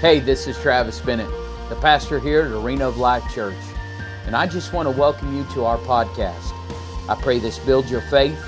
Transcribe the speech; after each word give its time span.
Hey, 0.00 0.20
this 0.20 0.46
is 0.46 0.58
Travis 0.58 1.00
Bennett, 1.00 1.30
the 1.70 1.76
pastor 1.76 2.20
here 2.20 2.42
at 2.42 2.52
Arena 2.52 2.86
of 2.86 2.98
Life 2.98 3.24
Church, 3.32 3.56
and 4.26 4.36
I 4.36 4.46
just 4.46 4.74
want 4.74 4.86
to 4.86 4.90
welcome 4.90 5.34
you 5.34 5.42
to 5.54 5.64
our 5.64 5.78
podcast. 5.78 6.52
I 7.08 7.18
pray 7.18 7.38
this 7.38 7.58
builds 7.60 7.90
your 7.90 8.02
faith, 8.02 8.38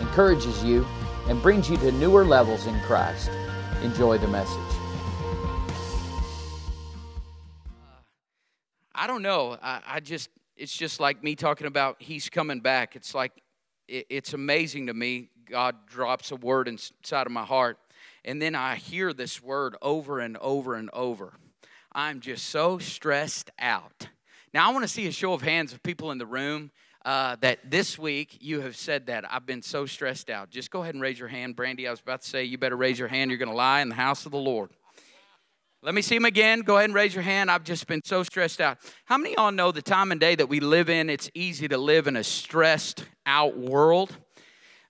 encourages 0.00 0.62
you, 0.62 0.86
and 1.26 1.40
brings 1.40 1.70
you 1.70 1.78
to 1.78 1.92
newer 1.92 2.26
levels 2.26 2.66
in 2.66 2.78
Christ. 2.80 3.30
Enjoy 3.82 4.18
the 4.18 4.28
message. 4.28 4.52
Uh, 7.74 8.02
I 8.94 9.06
don't 9.06 9.22
know. 9.22 9.56
I, 9.62 9.80
I 9.86 10.00
just, 10.00 10.28
it's 10.58 10.76
just 10.76 11.00
like 11.00 11.24
me 11.24 11.36
talking 11.36 11.66
about 11.66 12.02
He's 12.02 12.28
coming 12.28 12.60
back. 12.60 12.96
It's 12.96 13.14
like, 13.14 13.32
it, 13.88 14.04
it's 14.10 14.34
amazing 14.34 14.88
to 14.88 14.94
me. 14.94 15.30
God 15.48 15.86
drops 15.86 16.32
a 16.32 16.36
word 16.36 16.68
inside 16.68 17.26
of 17.26 17.32
my 17.32 17.46
heart 17.46 17.78
and 18.24 18.40
then 18.40 18.54
I 18.54 18.76
hear 18.76 19.12
this 19.12 19.42
word 19.42 19.76
over 19.82 20.20
and 20.20 20.36
over 20.38 20.74
and 20.74 20.90
over. 20.92 21.34
I'm 21.92 22.20
just 22.20 22.46
so 22.46 22.78
stressed 22.78 23.50
out. 23.58 24.08
Now, 24.54 24.68
I 24.68 24.72
want 24.72 24.84
to 24.84 24.88
see 24.88 25.06
a 25.06 25.12
show 25.12 25.32
of 25.32 25.42
hands 25.42 25.72
of 25.72 25.82
people 25.82 26.10
in 26.10 26.18
the 26.18 26.26
room 26.26 26.70
uh, 27.04 27.36
that 27.40 27.70
this 27.70 27.98
week 27.98 28.38
you 28.40 28.60
have 28.60 28.76
said 28.76 29.06
that. 29.06 29.24
I've 29.32 29.46
been 29.46 29.62
so 29.62 29.86
stressed 29.86 30.30
out. 30.30 30.50
Just 30.50 30.70
go 30.70 30.82
ahead 30.82 30.94
and 30.94 31.02
raise 31.02 31.18
your 31.18 31.28
hand. 31.28 31.56
Brandy, 31.56 31.86
I 31.86 31.90
was 31.90 32.00
about 32.00 32.22
to 32.22 32.28
say, 32.28 32.44
you 32.44 32.58
better 32.58 32.76
raise 32.76 32.98
your 32.98 33.08
hand. 33.08 33.30
You're 33.30 33.38
going 33.38 33.50
to 33.50 33.56
lie 33.56 33.80
in 33.80 33.88
the 33.88 33.94
house 33.94 34.26
of 34.26 34.32
the 34.32 34.38
Lord. 34.38 34.70
Let 35.80 35.94
me 35.94 36.02
see 36.02 36.16
him 36.16 36.24
again. 36.24 36.62
Go 36.62 36.76
ahead 36.76 36.86
and 36.86 36.94
raise 36.94 37.14
your 37.14 37.22
hand. 37.22 37.50
I've 37.50 37.62
just 37.62 37.86
been 37.86 38.02
so 38.04 38.24
stressed 38.24 38.60
out. 38.60 38.78
How 39.04 39.16
many 39.16 39.34
of 39.36 39.38
y'all 39.38 39.52
know 39.52 39.70
the 39.70 39.80
time 39.80 40.10
and 40.10 40.20
day 40.20 40.34
that 40.34 40.48
we 40.48 40.60
live 40.60 40.90
in? 40.90 41.08
It's 41.08 41.30
easy 41.34 41.68
to 41.68 41.78
live 41.78 42.08
in 42.08 42.16
a 42.16 42.24
stressed 42.24 43.04
out 43.24 43.56
world 43.56 44.16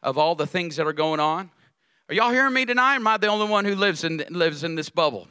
of 0.03 0.17
all 0.17 0.35
the 0.35 0.47
things 0.47 0.77
that 0.77 0.87
are 0.87 0.95
going 0.95 1.21
on. 1.21 1.51
Are 2.11 2.15
y'all 2.15 2.31
hearing 2.31 2.55
me 2.55 2.65
tonight? 2.65 2.95
Am 2.95 3.07
I 3.07 3.19
the 3.19 3.27
only 3.27 3.47
one 3.47 3.67
who 3.67 3.75
lives 3.75 4.03
in 4.03 4.25
lives 4.31 4.65
in 4.65 4.77
this 4.77 4.89
bubble? 4.89 5.29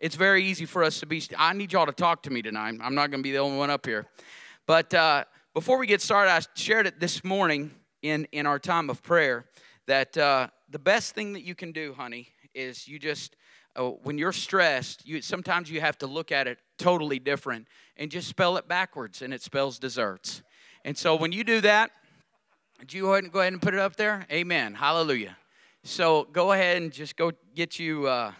It's 0.00 0.16
very 0.16 0.42
easy 0.44 0.66
for 0.66 0.82
us 0.82 0.98
to 0.98 1.06
be. 1.06 1.22
I 1.38 1.52
need 1.52 1.72
y'all 1.72 1.86
to 1.86 1.92
talk 1.92 2.24
to 2.24 2.30
me 2.30 2.42
tonight. 2.42 2.74
I'm 2.82 2.96
not 2.96 3.12
going 3.12 3.20
to 3.20 3.22
be 3.22 3.30
the 3.30 3.38
only 3.38 3.56
one 3.56 3.70
up 3.70 3.86
here. 3.86 4.06
But 4.66 4.92
uh, 4.92 5.22
before 5.54 5.78
we 5.78 5.86
get 5.86 6.00
started, 6.00 6.32
I 6.32 6.40
shared 6.56 6.88
it 6.88 6.98
this 6.98 7.22
morning 7.22 7.70
in 8.02 8.26
in 8.32 8.44
our 8.44 8.58
time 8.58 8.90
of 8.90 9.04
prayer 9.04 9.46
that 9.86 10.18
uh, 10.18 10.48
the 10.68 10.80
best 10.80 11.14
thing 11.14 11.32
that 11.34 11.44
you 11.44 11.54
can 11.54 11.70
do, 11.70 11.94
honey, 11.94 12.30
is 12.56 12.88
you 12.88 12.98
just 12.98 13.36
uh, 13.76 13.84
when 13.84 14.18
you're 14.18 14.32
stressed, 14.32 15.06
you 15.06 15.22
sometimes 15.22 15.70
you 15.70 15.80
have 15.80 15.96
to 15.98 16.08
look 16.08 16.32
at 16.32 16.48
it 16.48 16.58
totally 16.76 17.20
different 17.20 17.68
and 17.96 18.10
just 18.10 18.26
spell 18.26 18.56
it 18.56 18.66
backwards, 18.66 19.22
and 19.22 19.32
it 19.32 19.42
spells 19.42 19.78
desserts. 19.78 20.42
And 20.84 20.98
so 20.98 21.14
when 21.14 21.30
you 21.30 21.44
do 21.44 21.60
that, 21.60 21.92
do 22.84 22.96
you 22.96 23.04
go 23.04 23.12
ahead 23.12 23.22
and 23.22 23.32
go 23.32 23.38
ahead 23.38 23.52
and 23.52 23.62
put 23.62 23.74
it 23.74 23.80
up 23.80 23.94
there? 23.94 24.26
Amen. 24.32 24.74
Hallelujah. 24.74 25.36
So 25.86 26.26
go 26.32 26.50
ahead 26.50 26.78
and 26.78 26.92
just 26.92 27.14
go 27.16 27.30
get 27.54 27.78
you 27.78 28.08
uh, 28.08 28.32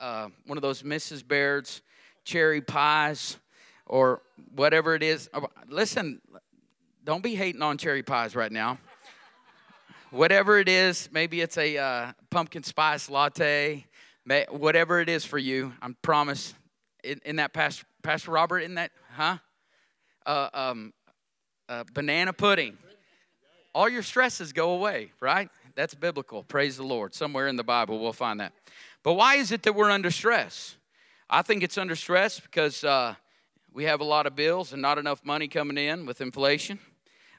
uh, 0.00 0.28
one 0.46 0.56
of 0.56 0.62
those 0.62 0.82
Mrs. 0.82 1.22
Baird's 1.22 1.82
cherry 2.24 2.62
pies 2.62 3.36
or 3.84 4.22
whatever 4.54 4.94
it 4.94 5.02
is. 5.02 5.28
Uh, 5.34 5.42
listen, 5.68 6.22
don't 7.04 7.22
be 7.22 7.34
hating 7.34 7.60
on 7.60 7.76
cherry 7.76 8.02
pies 8.02 8.34
right 8.34 8.50
now. 8.50 8.78
whatever 10.12 10.58
it 10.58 10.66
is, 10.66 11.10
maybe 11.12 11.42
it's 11.42 11.58
a 11.58 11.76
uh, 11.76 12.12
pumpkin 12.30 12.62
spice 12.62 13.10
latte, 13.10 13.84
whatever 14.48 14.98
it 14.98 15.10
is 15.10 15.26
for 15.26 15.36
you. 15.36 15.74
I 15.82 15.90
promise. 16.00 16.54
In, 17.04 17.20
in 17.26 17.36
that 17.36 17.52
Pastor, 17.52 17.84
Pastor 18.02 18.30
Robert, 18.30 18.60
in 18.60 18.76
that, 18.76 18.92
huh? 19.14 19.36
Uh, 20.24 20.48
um, 20.54 20.94
uh, 21.68 21.84
banana 21.92 22.32
pudding. 22.32 22.78
All 23.74 23.90
your 23.90 24.02
stresses 24.02 24.54
go 24.54 24.70
away, 24.70 25.12
right? 25.20 25.50
That's 25.76 25.94
biblical. 25.94 26.44
Praise 26.44 26.76
the 26.76 26.84
Lord. 26.84 27.14
Somewhere 27.14 27.48
in 27.48 27.56
the 27.56 27.64
Bible 27.64 27.98
we'll 27.98 28.12
find 28.12 28.38
that. 28.40 28.52
But 29.02 29.14
why 29.14 29.36
is 29.36 29.50
it 29.50 29.64
that 29.64 29.74
we're 29.74 29.90
under 29.90 30.10
stress? 30.10 30.76
I 31.28 31.42
think 31.42 31.62
it's 31.62 31.76
under 31.76 31.96
stress 31.96 32.38
because 32.38 32.84
uh, 32.84 33.16
we 33.72 33.84
have 33.84 34.00
a 34.00 34.04
lot 34.04 34.26
of 34.26 34.36
bills 34.36 34.72
and 34.72 34.80
not 34.80 34.98
enough 34.98 35.24
money 35.24 35.48
coming 35.48 35.76
in 35.76 36.06
with 36.06 36.20
inflation. 36.20 36.78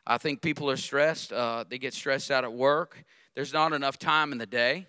I 0.05 0.17
think 0.17 0.41
people 0.41 0.69
are 0.69 0.77
stressed. 0.77 1.31
Uh, 1.31 1.63
they 1.67 1.77
get 1.77 1.93
stressed 1.93 2.29
out 2.29 2.43
at 2.43 2.51
work. 2.51 3.03
There's 3.35 3.53
not 3.53 3.71
enough 3.71 3.97
time 3.97 4.33
in 4.33 4.37
the 4.37 4.45
day. 4.45 4.85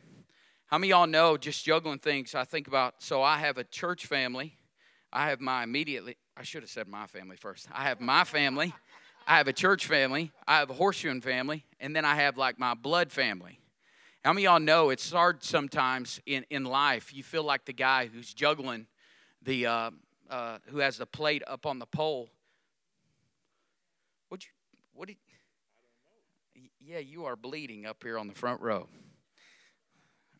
How 0.66 0.78
many 0.78 0.90
y'all 0.90 1.06
know 1.06 1.36
just 1.36 1.64
juggling 1.64 2.00
things? 2.00 2.34
I 2.34 2.44
think 2.44 2.66
about, 2.66 2.94
so 2.98 3.22
I 3.22 3.38
have 3.38 3.58
a 3.58 3.64
church 3.64 4.06
family. 4.06 4.58
I 5.12 5.30
have 5.30 5.40
my 5.40 5.62
immediately, 5.62 6.16
I 6.36 6.42
should 6.42 6.62
have 6.64 6.70
said 6.70 6.88
my 6.88 7.06
family 7.06 7.36
first. 7.36 7.68
I 7.72 7.84
have 7.84 8.00
my 8.00 8.24
family. 8.24 8.74
I 9.28 9.38
have 9.38 9.48
a 9.48 9.52
church 9.52 9.86
family, 9.86 10.30
I 10.46 10.58
have 10.60 10.70
a 10.70 10.74
horseshoeing 10.74 11.20
family, 11.20 11.64
and 11.80 11.96
then 11.96 12.04
I 12.04 12.14
have 12.14 12.36
like 12.36 12.60
my 12.60 12.74
blood 12.74 13.10
family. 13.10 13.58
How 14.24 14.32
many 14.32 14.44
y'all 14.44 14.60
know 14.60 14.90
it's 14.90 15.10
hard 15.10 15.42
sometimes 15.42 16.20
in, 16.26 16.44
in 16.48 16.64
life? 16.64 17.12
You 17.12 17.24
feel 17.24 17.42
like 17.42 17.64
the 17.64 17.72
guy 17.72 18.06
who's 18.06 18.32
juggling 18.32 18.86
the, 19.42 19.66
uh, 19.66 19.90
uh, 20.30 20.58
who 20.66 20.78
has 20.78 20.98
the 20.98 21.06
plate 21.06 21.42
up 21.48 21.66
on 21.66 21.80
the 21.80 21.86
pole. 21.86 22.28
What 24.28 24.44
you, 24.44 24.50
what 24.94 25.08
did, 25.08 25.16
yeah, 26.80 26.98
you 26.98 27.24
are 27.24 27.34
bleeding 27.34 27.84
up 27.84 28.04
here 28.04 28.18
on 28.18 28.28
the 28.28 28.34
front 28.34 28.60
row. 28.60 28.86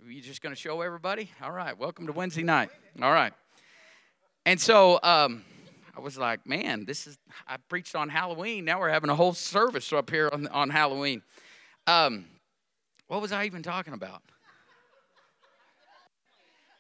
Are 0.05 0.11
you 0.11 0.23
just 0.23 0.43
going 0.43 0.55
to 0.55 0.61
show 0.61 0.81
everybody? 0.81 1.31
All 1.43 1.51
right, 1.51 1.77
welcome 1.77 2.07
to 2.07 2.13
Wednesday 2.13 2.45
night. 2.45 2.71
All 3.03 3.13
right. 3.13 3.33
And 4.45 4.61
so, 4.61 5.01
um, 5.03 5.43
I 5.97 6.01
was 6.01 6.19
like, 6.19 6.47
man, 6.47 6.84
this 6.84 7.07
is, 7.07 7.17
I 7.49 7.57
preached 7.57 7.97
on 7.97 8.11
Halloween. 8.11 8.67
Now 8.67 8.81
we're 8.81 8.91
having 8.91 9.09
a 9.09 9.15
whole 9.15 9.33
service 9.33 9.91
up 9.95 10.11
here 10.11 10.29
on, 10.31 10.47
on 10.49 10.69
Halloween. 10.69 11.23
Um, 11.87 12.27
what 13.07 13.23
was 13.23 13.33
I 13.33 13.47
even 13.47 13.62
talking 13.62 13.95
about? 13.95 14.21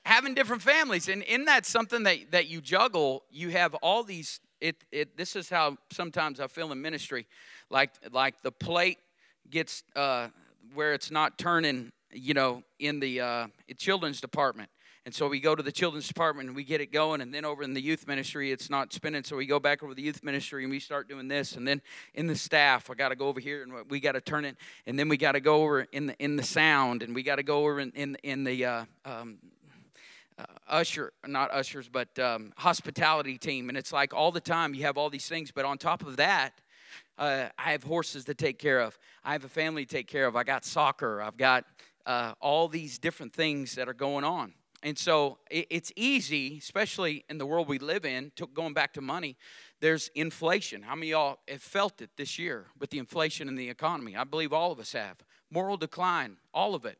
Having 0.04 0.34
different 0.34 0.60
families. 0.60 1.08
And 1.08 1.22
in 1.22 1.46
that 1.46 1.64
something 1.64 2.02
that, 2.02 2.30
that 2.32 2.48
you 2.48 2.60
juggle, 2.60 3.22
you 3.30 3.48
have 3.50 3.74
all 3.76 4.02
these, 4.02 4.40
it, 4.60 4.84
it, 4.92 5.16
this 5.16 5.34
is 5.34 5.48
how 5.48 5.78
sometimes 5.90 6.38
I 6.38 6.46
feel 6.46 6.70
in 6.70 6.82
ministry. 6.82 7.26
Like, 7.70 7.92
like 8.12 8.42
the 8.42 8.52
plate 8.52 8.98
gets, 9.48 9.82
uh, 9.96 10.28
where 10.74 10.92
it's 10.92 11.10
not 11.10 11.38
turning, 11.38 11.90
you 12.12 12.34
know, 12.34 12.62
in 12.78 13.00
the 13.00 13.22
uh, 13.22 13.46
children's 13.78 14.20
department 14.20 14.68
and 15.06 15.14
so 15.14 15.28
we 15.28 15.38
go 15.38 15.54
to 15.54 15.62
the 15.62 15.70
children's 15.70 16.08
department 16.08 16.48
and 16.48 16.56
we 16.56 16.64
get 16.64 16.80
it 16.80 16.90
going. 16.90 17.20
And 17.20 17.32
then 17.32 17.44
over 17.44 17.62
in 17.62 17.74
the 17.74 17.80
youth 17.80 18.08
ministry, 18.08 18.50
it's 18.50 18.68
not 18.68 18.92
spinning. 18.92 19.22
So 19.22 19.36
we 19.36 19.46
go 19.46 19.60
back 19.60 19.84
over 19.84 19.94
the 19.94 20.02
youth 20.02 20.24
ministry 20.24 20.64
and 20.64 20.70
we 20.70 20.80
start 20.80 21.08
doing 21.08 21.28
this. 21.28 21.54
And 21.54 21.66
then 21.66 21.80
in 22.14 22.26
the 22.26 22.34
staff, 22.34 22.90
I 22.90 22.94
got 22.94 23.10
to 23.10 23.14
go 23.14 23.28
over 23.28 23.38
here 23.38 23.62
and 23.62 23.88
we 23.88 24.00
got 24.00 24.12
to 24.12 24.20
turn 24.20 24.44
it. 24.44 24.56
And 24.84 24.98
then 24.98 25.08
we 25.08 25.16
got 25.16 25.32
to 25.32 25.40
go 25.40 25.62
over 25.62 25.82
in 25.92 26.06
the 26.08 26.16
in 26.16 26.34
the 26.34 26.42
sound 26.42 27.04
and 27.04 27.14
we 27.14 27.22
got 27.22 27.36
to 27.36 27.44
go 27.44 27.60
over 27.60 27.78
in 27.78 27.92
in, 27.92 28.16
in 28.24 28.42
the 28.42 28.64
uh, 28.64 28.84
um, 29.04 29.38
uh, 30.40 30.44
usher, 30.66 31.12
not 31.24 31.52
ushers, 31.52 31.88
but 31.88 32.18
um, 32.18 32.52
hospitality 32.56 33.38
team. 33.38 33.68
And 33.68 33.78
it's 33.78 33.92
like 33.92 34.12
all 34.12 34.32
the 34.32 34.40
time 34.40 34.74
you 34.74 34.82
have 34.82 34.98
all 34.98 35.08
these 35.08 35.28
things. 35.28 35.52
But 35.52 35.64
on 35.64 35.78
top 35.78 36.04
of 36.04 36.16
that, 36.16 36.60
uh, 37.16 37.46
I 37.56 37.70
have 37.70 37.84
horses 37.84 38.24
to 38.24 38.34
take 38.34 38.58
care 38.58 38.80
of. 38.80 38.98
I 39.24 39.34
have 39.34 39.44
a 39.44 39.48
family 39.48 39.86
to 39.86 39.94
take 39.94 40.08
care 40.08 40.26
of. 40.26 40.34
I 40.34 40.42
got 40.42 40.64
soccer. 40.64 41.22
I've 41.22 41.36
got 41.36 41.64
uh, 42.06 42.32
all 42.40 42.66
these 42.66 42.98
different 42.98 43.32
things 43.32 43.76
that 43.76 43.88
are 43.88 43.94
going 43.94 44.24
on. 44.24 44.52
And 44.86 44.96
so 44.96 45.38
it's 45.50 45.90
easy, 45.96 46.58
especially 46.58 47.24
in 47.28 47.38
the 47.38 47.44
world 47.44 47.66
we 47.66 47.80
live 47.80 48.04
in, 48.04 48.30
to, 48.36 48.46
going 48.46 48.72
back 48.72 48.92
to 48.92 49.00
money, 49.00 49.36
there's 49.80 50.12
inflation. 50.14 50.82
How 50.82 50.94
many 50.94 51.08
y'all 51.08 51.40
have 51.48 51.60
felt 51.60 52.00
it 52.00 52.10
this 52.16 52.38
year 52.38 52.66
with 52.78 52.90
the 52.90 53.00
inflation 53.00 53.48
in 53.48 53.56
the 53.56 53.68
economy? 53.68 54.14
I 54.14 54.22
believe 54.22 54.52
all 54.52 54.70
of 54.70 54.78
us 54.78 54.92
have. 54.92 55.16
Moral 55.50 55.76
decline, 55.76 56.36
all 56.54 56.76
of 56.76 56.84
it. 56.84 56.98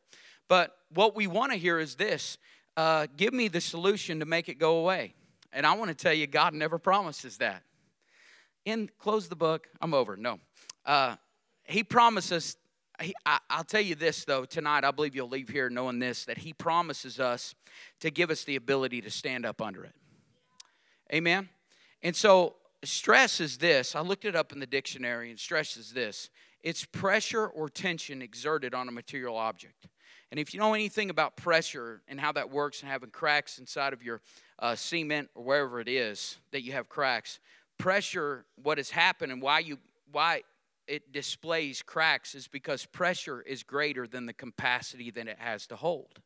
But 0.49 0.75
what 0.93 1.15
we 1.15 1.27
want 1.27 1.53
to 1.53 1.57
hear 1.57 1.79
is 1.79 1.95
this 1.95 2.37
uh, 2.75 3.07
give 3.15 3.33
me 3.33 3.47
the 3.47 3.61
solution 3.61 4.19
to 4.19 4.25
make 4.25 4.49
it 4.49 4.55
go 4.59 4.79
away. 4.79 5.13
And 5.53 5.65
I 5.65 5.73
want 5.77 5.87
to 5.87 5.95
tell 5.95 6.13
you, 6.13 6.27
God 6.27 6.53
never 6.53 6.77
promises 6.77 7.37
that. 7.37 7.63
In 8.65 8.89
close 8.99 9.29
the 9.29 9.37
book, 9.37 9.69
I'm 9.79 9.93
over. 9.93 10.17
No. 10.17 10.41
Uh, 10.85 11.15
he 11.63 11.85
promises 11.85 12.57
I, 12.99 13.39
will 13.55 13.63
tell 13.63 13.81
you 13.81 13.95
this, 13.95 14.25
though, 14.25 14.45
tonight, 14.45 14.83
I 14.83 14.91
believe 14.91 15.15
you'll 15.15 15.29
leave 15.29 15.49
here 15.49 15.69
knowing 15.69 15.99
this 15.99 16.25
that 16.25 16.39
He 16.39 16.53
promises 16.53 17.19
us 17.19 17.53
to 17.99 18.09
give 18.09 18.31
us 18.31 18.43
the 18.43 18.55
ability 18.55 19.01
to 19.01 19.11
stand 19.11 19.45
up 19.45 19.61
under 19.61 19.83
it. 19.83 19.93
Amen? 21.13 21.49
And 22.01 22.15
so, 22.15 22.55
stress 22.83 23.39
is 23.39 23.57
this 23.57 23.95
I 23.95 24.01
looked 24.01 24.25
it 24.25 24.35
up 24.35 24.51
in 24.51 24.59
the 24.59 24.65
dictionary, 24.65 25.29
and 25.29 25.39
stress 25.39 25.77
is 25.77 25.93
this 25.93 26.29
it's 26.63 26.85
pressure 26.85 27.47
or 27.47 27.69
tension 27.69 28.21
exerted 28.21 28.73
on 28.73 28.87
a 28.87 28.91
material 28.91 29.37
object. 29.37 29.87
And 30.31 30.39
if 30.39 30.53
you 30.53 30.59
know 30.59 30.73
anything 30.73 31.09
about 31.09 31.37
pressure 31.37 32.01
and 32.07 32.19
how 32.19 32.33
that 32.33 32.49
works 32.49 32.81
and 32.81 32.91
having 32.91 33.11
cracks 33.11 33.59
inside 33.59 33.93
of 33.93 34.03
your 34.03 34.21
uh, 34.59 34.75
cement 34.75 35.29
or 35.35 35.43
wherever 35.43 35.79
it 35.79 35.87
is 35.87 36.37
that 36.51 36.63
you 36.63 36.73
have 36.73 36.89
cracks, 36.89 37.39
pressure, 37.77 38.43
what 38.61 38.77
has 38.77 38.89
happened 38.89 39.31
and 39.31 39.41
why 39.41 39.59
you 39.59 39.77
why 40.11 40.41
it 40.87 41.11
displays 41.11 41.81
cracks 41.81 42.35
is 42.35 42.47
because 42.47 42.85
pressure 42.85 43.41
is 43.41 43.63
greater 43.63 44.07
than 44.07 44.25
the 44.25 44.33
capacity 44.33 45.11
that 45.11 45.27
it 45.27 45.37
has 45.39 45.67
to 45.67 45.75
hold. 45.75 46.21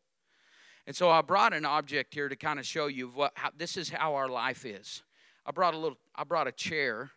And 0.87 0.95
so 0.95 1.09
I 1.09 1.21
brought 1.21 1.53
an 1.53 1.65
object 1.65 2.13
here 2.13 2.29
to 2.29 2.35
kind 2.35 2.59
of 2.59 2.65
show 2.65 2.87
you 2.87 3.07
what 3.09 3.33
how, 3.35 3.49
this 3.57 3.77
is 3.77 3.89
how 3.89 4.15
our 4.15 4.27
life 4.27 4.65
is. 4.65 5.03
I 5.45 5.51
brought 5.51 5.73
a 5.73 5.77
little 5.77 5.97
I 6.15 6.23
brought 6.23 6.47
a 6.47 6.51
chair 6.51 7.11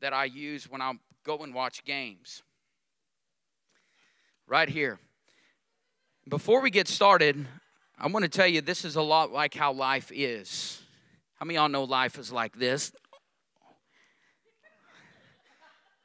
that 0.00 0.12
I 0.12 0.24
use 0.24 0.70
when 0.70 0.80
I 0.80 0.92
go 1.24 1.38
and 1.38 1.54
watch 1.54 1.84
games. 1.84 2.42
Right 4.46 4.68
here. 4.68 4.98
Before 6.28 6.60
we 6.60 6.70
get 6.70 6.88
started, 6.88 7.46
I 7.98 8.06
want 8.08 8.24
to 8.24 8.28
tell 8.28 8.46
you, 8.46 8.60
this 8.60 8.84
is 8.84 8.96
a 8.96 9.02
lot 9.02 9.32
like 9.32 9.54
how 9.54 9.72
life 9.72 10.10
is. 10.14 10.80
How 11.36 11.46
many 11.46 11.56
y'all 11.56 11.68
know 11.68 11.84
life 11.84 12.18
is 12.18 12.32
like 12.32 12.56
this? 12.56 12.92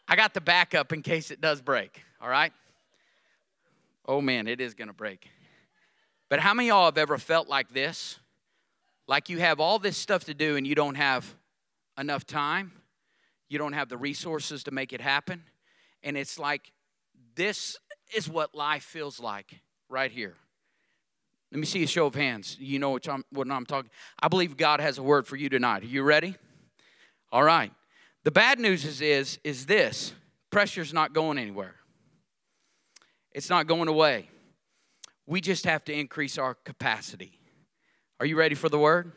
I 0.08 0.16
got 0.16 0.34
the 0.34 0.42
backup 0.42 0.92
in 0.92 1.02
case 1.02 1.32
it 1.32 1.42
does 1.42 1.62
break, 1.62 2.04
all 2.22 2.30
right? 2.30 2.54
Oh 4.06 4.22
man, 4.22 4.48
it 4.48 4.60
is 4.60 4.74
gonna 4.74 4.94
break. 4.94 5.30
But 6.30 6.40
how 6.40 6.54
many 6.54 6.70
of 6.70 6.76
y'all 6.76 6.86
have 6.86 6.98
ever 6.98 7.18
felt 7.18 7.48
like 7.48 7.74
this? 7.74 8.20
Like 9.08 9.30
you 9.30 9.40
have 9.40 9.60
all 9.60 9.80
this 9.80 9.98
stuff 9.98 10.26
to 10.26 10.34
do 10.34 10.56
and 10.56 10.66
you 10.66 10.76
don't 10.76 10.96
have 10.96 11.36
enough 11.98 12.26
time, 12.26 12.74
you 13.50 13.58
don't 13.58 13.74
have 13.74 13.90
the 13.90 13.98
resources 13.98 14.64
to 14.64 14.72
make 14.72 14.94
it 14.94 15.02
happen, 15.02 15.44
and 16.02 16.18
it's 16.18 16.40
like 16.40 16.72
this 17.36 17.78
is 18.16 18.30
what 18.30 18.56
life 18.56 18.84
feels 18.84 19.20
like 19.20 19.62
right 19.90 20.12
here. 20.12 20.36
Let 21.52 21.60
me 21.60 21.68
see 21.68 21.84
a 21.84 21.88
show 21.88 22.08
of 22.08 22.16
hands. 22.16 22.58
You 22.60 22.80
know 22.80 22.90
what 22.90 23.08
I'm, 23.08 23.24
what 23.30 23.50
I'm 23.50 23.66
talking. 23.68 23.92
I 24.20 24.28
believe 24.28 24.58
God 24.58 24.80
has 24.80 24.98
a 24.98 25.04
word 25.04 25.28
for 25.28 25.36
you 25.36 25.50
tonight. 25.50 25.84
Are 25.84 25.88
you 25.88 26.02
ready? 26.02 26.36
All 27.32 27.44
right. 27.44 27.72
The 28.24 28.31
bad 28.31 28.60
news 28.60 28.86
is 28.86 29.02
is 29.02 29.40
is 29.44 29.66
this: 29.66 30.14
pressure's 30.50 30.94
not 30.94 31.14
going 31.14 31.38
anywhere. 31.38 31.75
It's 33.31 33.50
not 33.50 33.68
going 33.68 33.88
away. 33.88 34.30
We 35.25 35.42
just 35.42 35.66
have 35.66 35.84
to 35.86 35.94
increase 35.94 36.38
our 36.38 36.54
capacity. 36.54 37.40
Are 38.20 38.25
you 38.25 38.38
ready 38.38 38.56
for 38.56 38.70
the 38.70 38.78
word? 38.78 39.12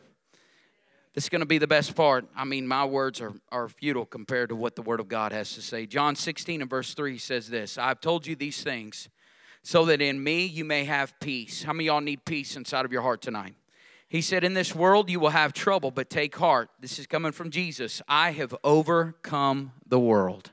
This 1.16 1.24
is 1.24 1.28
going 1.30 1.40
to 1.40 1.46
be 1.46 1.56
the 1.56 1.66
best 1.66 1.94
part. 1.94 2.26
I 2.36 2.44
mean, 2.44 2.68
my 2.68 2.84
words 2.84 3.22
are, 3.22 3.32
are 3.50 3.70
futile 3.70 4.04
compared 4.04 4.50
to 4.50 4.54
what 4.54 4.76
the 4.76 4.82
Word 4.82 5.00
of 5.00 5.08
God 5.08 5.32
has 5.32 5.54
to 5.54 5.62
say. 5.62 5.86
John 5.86 6.14
16 6.14 6.60
and 6.60 6.68
verse 6.68 6.92
3 6.92 7.16
says 7.16 7.48
this 7.48 7.78
I've 7.78 8.00
told 8.02 8.26
you 8.26 8.36
these 8.36 8.62
things 8.62 9.08
so 9.62 9.86
that 9.86 10.02
in 10.02 10.22
me 10.22 10.44
you 10.44 10.64
may 10.64 10.84
have 10.84 11.18
peace. 11.18 11.62
How 11.62 11.72
many 11.72 11.86
y'all 11.86 12.02
need 12.02 12.24
peace 12.26 12.54
inside 12.54 12.84
of 12.84 12.92
your 12.92 13.00
heart 13.00 13.22
tonight? 13.22 13.54
He 14.08 14.20
said, 14.20 14.44
In 14.44 14.54
this 14.54 14.74
world 14.74 15.10
you 15.10 15.18
will 15.18 15.30
have 15.30 15.52
trouble, 15.52 15.90
but 15.90 16.08
take 16.10 16.36
heart. 16.36 16.70
This 16.80 16.98
is 16.98 17.06
coming 17.06 17.32
from 17.32 17.50
Jesus. 17.50 18.00
I 18.08 18.30
have 18.32 18.54
overcome 18.62 19.72
the 19.86 19.98
world. 19.98 20.52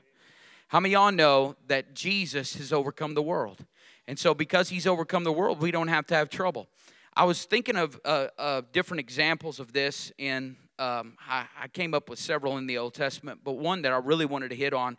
How 0.68 0.80
many 0.80 0.94
of 0.94 1.00
y'all 1.00 1.12
know 1.12 1.56
that 1.68 1.94
Jesus 1.94 2.56
has 2.56 2.72
overcome 2.72 3.14
the 3.14 3.22
world? 3.22 3.64
And 4.06 4.18
so, 4.18 4.34
because 4.34 4.68
he's 4.68 4.86
overcome 4.86 5.24
the 5.24 5.32
world, 5.32 5.60
we 5.60 5.70
don't 5.70 5.88
have 5.88 6.06
to 6.08 6.14
have 6.14 6.28
trouble. 6.28 6.68
I 7.16 7.24
was 7.24 7.44
thinking 7.44 7.76
of 7.76 8.00
uh, 8.04 8.62
different 8.72 8.98
examples 8.98 9.60
of 9.60 9.72
this, 9.72 10.10
and 10.18 10.56
um, 10.80 11.16
I, 11.28 11.46
I 11.62 11.68
came 11.68 11.94
up 11.94 12.10
with 12.10 12.18
several 12.18 12.58
in 12.58 12.66
the 12.66 12.78
Old 12.78 12.94
Testament, 12.94 13.40
but 13.44 13.52
one 13.52 13.82
that 13.82 13.92
I 13.92 13.98
really 13.98 14.26
wanted 14.26 14.48
to 14.48 14.56
hit 14.56 14.74
on 14.74 14.98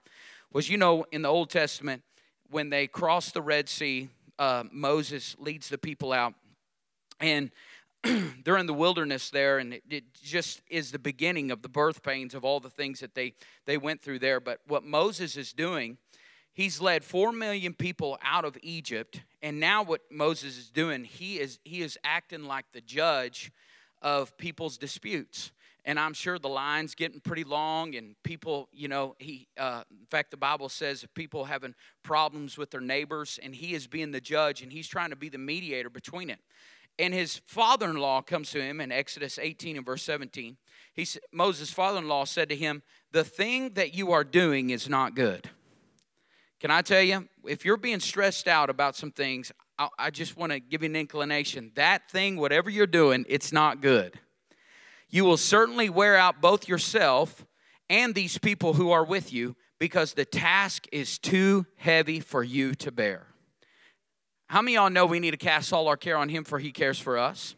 was 0.54 0.70
you 0.70 0.78
know, 0.78 1.06
in 1.12 1.24
the 1.24 1.28
Old 1.28 1.50
Testament, 1.50 2.04
when 2.50 2.70
they 2.70 2.88
crossed 2.88 3.34
the 3.34 3.42
Red 3.42 3.68
Sea, 3.68 4.08
uh, 4.40 4.64
Moses 4.72 5.36
leads 5.40 5.68
the 5.68 5.78
people 5.78 6.14
out, 6.14 6.34
and 7.20 7.52
they're 8.44 8.58
in 8.58 8.68
the 8.68 8.74
wilderness 8.74 9.30
there, 9.30 9.58
and 9.58 9.74
it, 9.74 9.84
it, 9.90 10.04
just 10.14 10.62
is 10.70 10.92
the 10.92 11.00
beginning 11.00 11.52
of 11.52 11.62
the 11.62 11.70
birth 11.70 12.04
pains 12.04 12.34
of 12.34 12.44
all 12.46 12.60
the 12.60 12.70
things 12.70 13.00
that 13.00 13.16
they, 13.16 13.34
they 13.66 13.78
went 13.78 14.02
through 14.02 14.20
there. 14.20 14.40
But 14.40 14.60
what 14.68 14.84
Moses 14.84 15.38
is 15.38 15.54
doing 15.54 15.98
he's 16.56 16.82
led 16.82 17.04
4 17.04 17.32
million 17.32 17.74
people 17.74 18.18
out 18.24 18.46
of 18.46 18.58
Egypt 18.64 19.22
and 19.44 19.60
now 19.60 19.84
what 19.84 20.02
Moses 20.10 20.58
is 20.58 20.72
doing 20.72 21.04
he 21.04 21.40
is 21.40 21.60
he 21.64 21.82
is 21.84 22.00
acting 22.04 22.46
like 22.46 22.66
the 22.72 22.82
judge 22.82 23.52
of 24.02 24.36
people's 24.38 24.78
disputes 24.78 25.52
and 25.84 26.00
I'm 26.00 26.14
sure 26.14 26.40
the 26.40 26.50
line's 26.50 26.96
getting 26.96 27.20
pretty 27.20 27.44
long 27.44 27.94
and 27.96 28.16
people 28.24 28.70
you 28.72 28.88
know 28.88 29.16
he 29.20 29.48
uh, 29.58 29.84
in 29.92 30.08
fact 30.10 30.32
the 30.32 30.38
Bible 30.38 30.70
says 30.70 31.06
people 31.14 31.46
having 31.46 31.76
problems 32.04 32.58
with 32.58 32.72
their 32.72 32.82
neighbors 32.82 33.38
and 33.44 33.54
he 33.54 33.74
is 33.76 33.86
being 33.86 34.12
the 34.12 34.22
judge 34.22 34.62
and 34.62 34.72
he's 34.72 34.88
trying 34.88 35.12
to 35.12 35.16
be 35.16 35.30
the 35.30 35.38
mediator 35.38 35.90
between 35.90 36.30
it 36.30 36.40
and 36.98 37.14
his 37.14 37.42
father-in-law 37.46 38.22
comes 38.22 38.52
to 38.52 38.62
him 38.62 38.80
in 38.80 38.92
Exodus 38.92 39.38
18 39.40 39.78
and 39.78 39.86
verse 39.86 40.04
17 40.04 40.58
he 40.94 41.08
Moses 41.32 41.72
father-in-law 41.72 42.26
said 42.26 42.50
to 42.50 42.56
him 42.56 42.84
the 43.12 43.24
thing 43.24 43.74
that 43.74 43.94
you 43.94 44.12
are 44.12 44.24
doing 44.24 44.70
is 44.70 44.90
not 44.90 45.16
good 45.16 45.50
can 46.60 46.72
I 46.72 46.82
tell 46.82 47.02
you, 47.02 47.28
if 47.48 47.66
you're 47.66 47.78
being 47.78 48.00
stressed 48.00 48.48
out 48.48 48.70
about 48.70 48.96
some 48.96 49.12
things, 49.12 49.52
I, 49.78 49.88
I 50.00 50.10
just 50.10 50.38
want 50.38 50.52
to 50.52 50.60
give 50.60 50.82
you 50.82 50.90
an 50.90 50.96
inclination. 50.96 51.72
That 51.76 52.10
thing, 52.10 52.38
whatever 52.38 52.70
you're 52.70 52.88
doing, 52.88 53.26
it's 53.28 53.52
not 53.52 53.82
good. 53.82 54.20
You 55.10 55.26
will 55.26 55.38
certainly 55.38 55.90
wear 55.90 56.16
out 56.16 56.42
both 56.42 56.68
yourself 56.68 57.46
and 57.90 58.16
these 58.16 58.38
people 58.38 58.74
who 58.74 58.90
are 58.92 59.06
with 59.06 59.32
you 59.32 59.56
because 59.78 60.14
the 60.14 60.26
task 60.26 60.88
is 60.92 61.20
too 61.20 61.66
heavy 61.76 62.20
for 62.20 62.44
you 62.44 62.74
to 62.76 62.92
bear. 62.92 63.28
How 64.48 64.62
many 64.62 64.76
y'all 64.76 64.90
know 64.90 65.06
we 65.06 65.20
need 65.20 65.32
to 65.32 65.38
cast 65.38 65.74
all 65.74 65.88
our 65.88 65.98
care 65.98 66.18
on 66.18 66.30
Him 66.30 66.44
for 66.44 66.60
He 66.60 66.72
cares 66.72 67.00
for 67.00 67.18
us? 67.18 67.56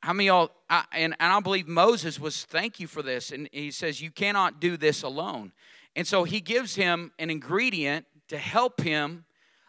How 0.00 0.12
many 0.12 0.26
y'all, 0.26 0.50
I, 0.70 0.84
and, 0.92 1.14
and 1.18 1.32
I 1.32 1.40
believe 1.40 1.66
Moses 1.66 2.20
was, 2.20 2.44
thank 2.44 2.78
you 2.78 2.86
for 2.86 3.02
this. 3.02 3.32
And 3.32 3.48
he 3.52 3.70
says, 3.70 4.00
You 4.00 4.10
cannot 4.10 4.60
do 4.60 4.76
this 4.76 5.02
alone. 5.02 5.52
And 5.96 6.06
so 6.06 6.24
he 6.24 6.40
gives 6.40 6.76
him 6.76 7.12
an 7.18 7.30
ingredient 7.30 8.06
to 8.28 8.38
help 8.38 8.80
him 8.80 9.24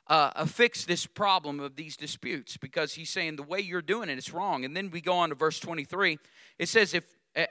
uh, 0.07 0.45
fix 0.45 0.85
this 0.85 1.05
problem 1.05 1.59
of 1.59 1.75
these 1.75 1.97
disputes 1.97 2.57
because 2.57 2.93
he's 2.93 3.09
saying 3.09 3.35
the 3.35 3.43
way 3.43 3.59
you're 3.59 3.81
doing 3.81 4.09
it 4.09 4.17
is 4.17 4.31
wrong. 4.33 4.65
And 4.65 4.75
then 4.75 4.91
we 4.91 5.01
go 5.01 5.13
on 5.13 5.29
to 5.29 5.35
verse 5.35 5.59
23. 5.59 6.19
It 6.57 6.69
says, 6.69 6.93
if 6.93 7.05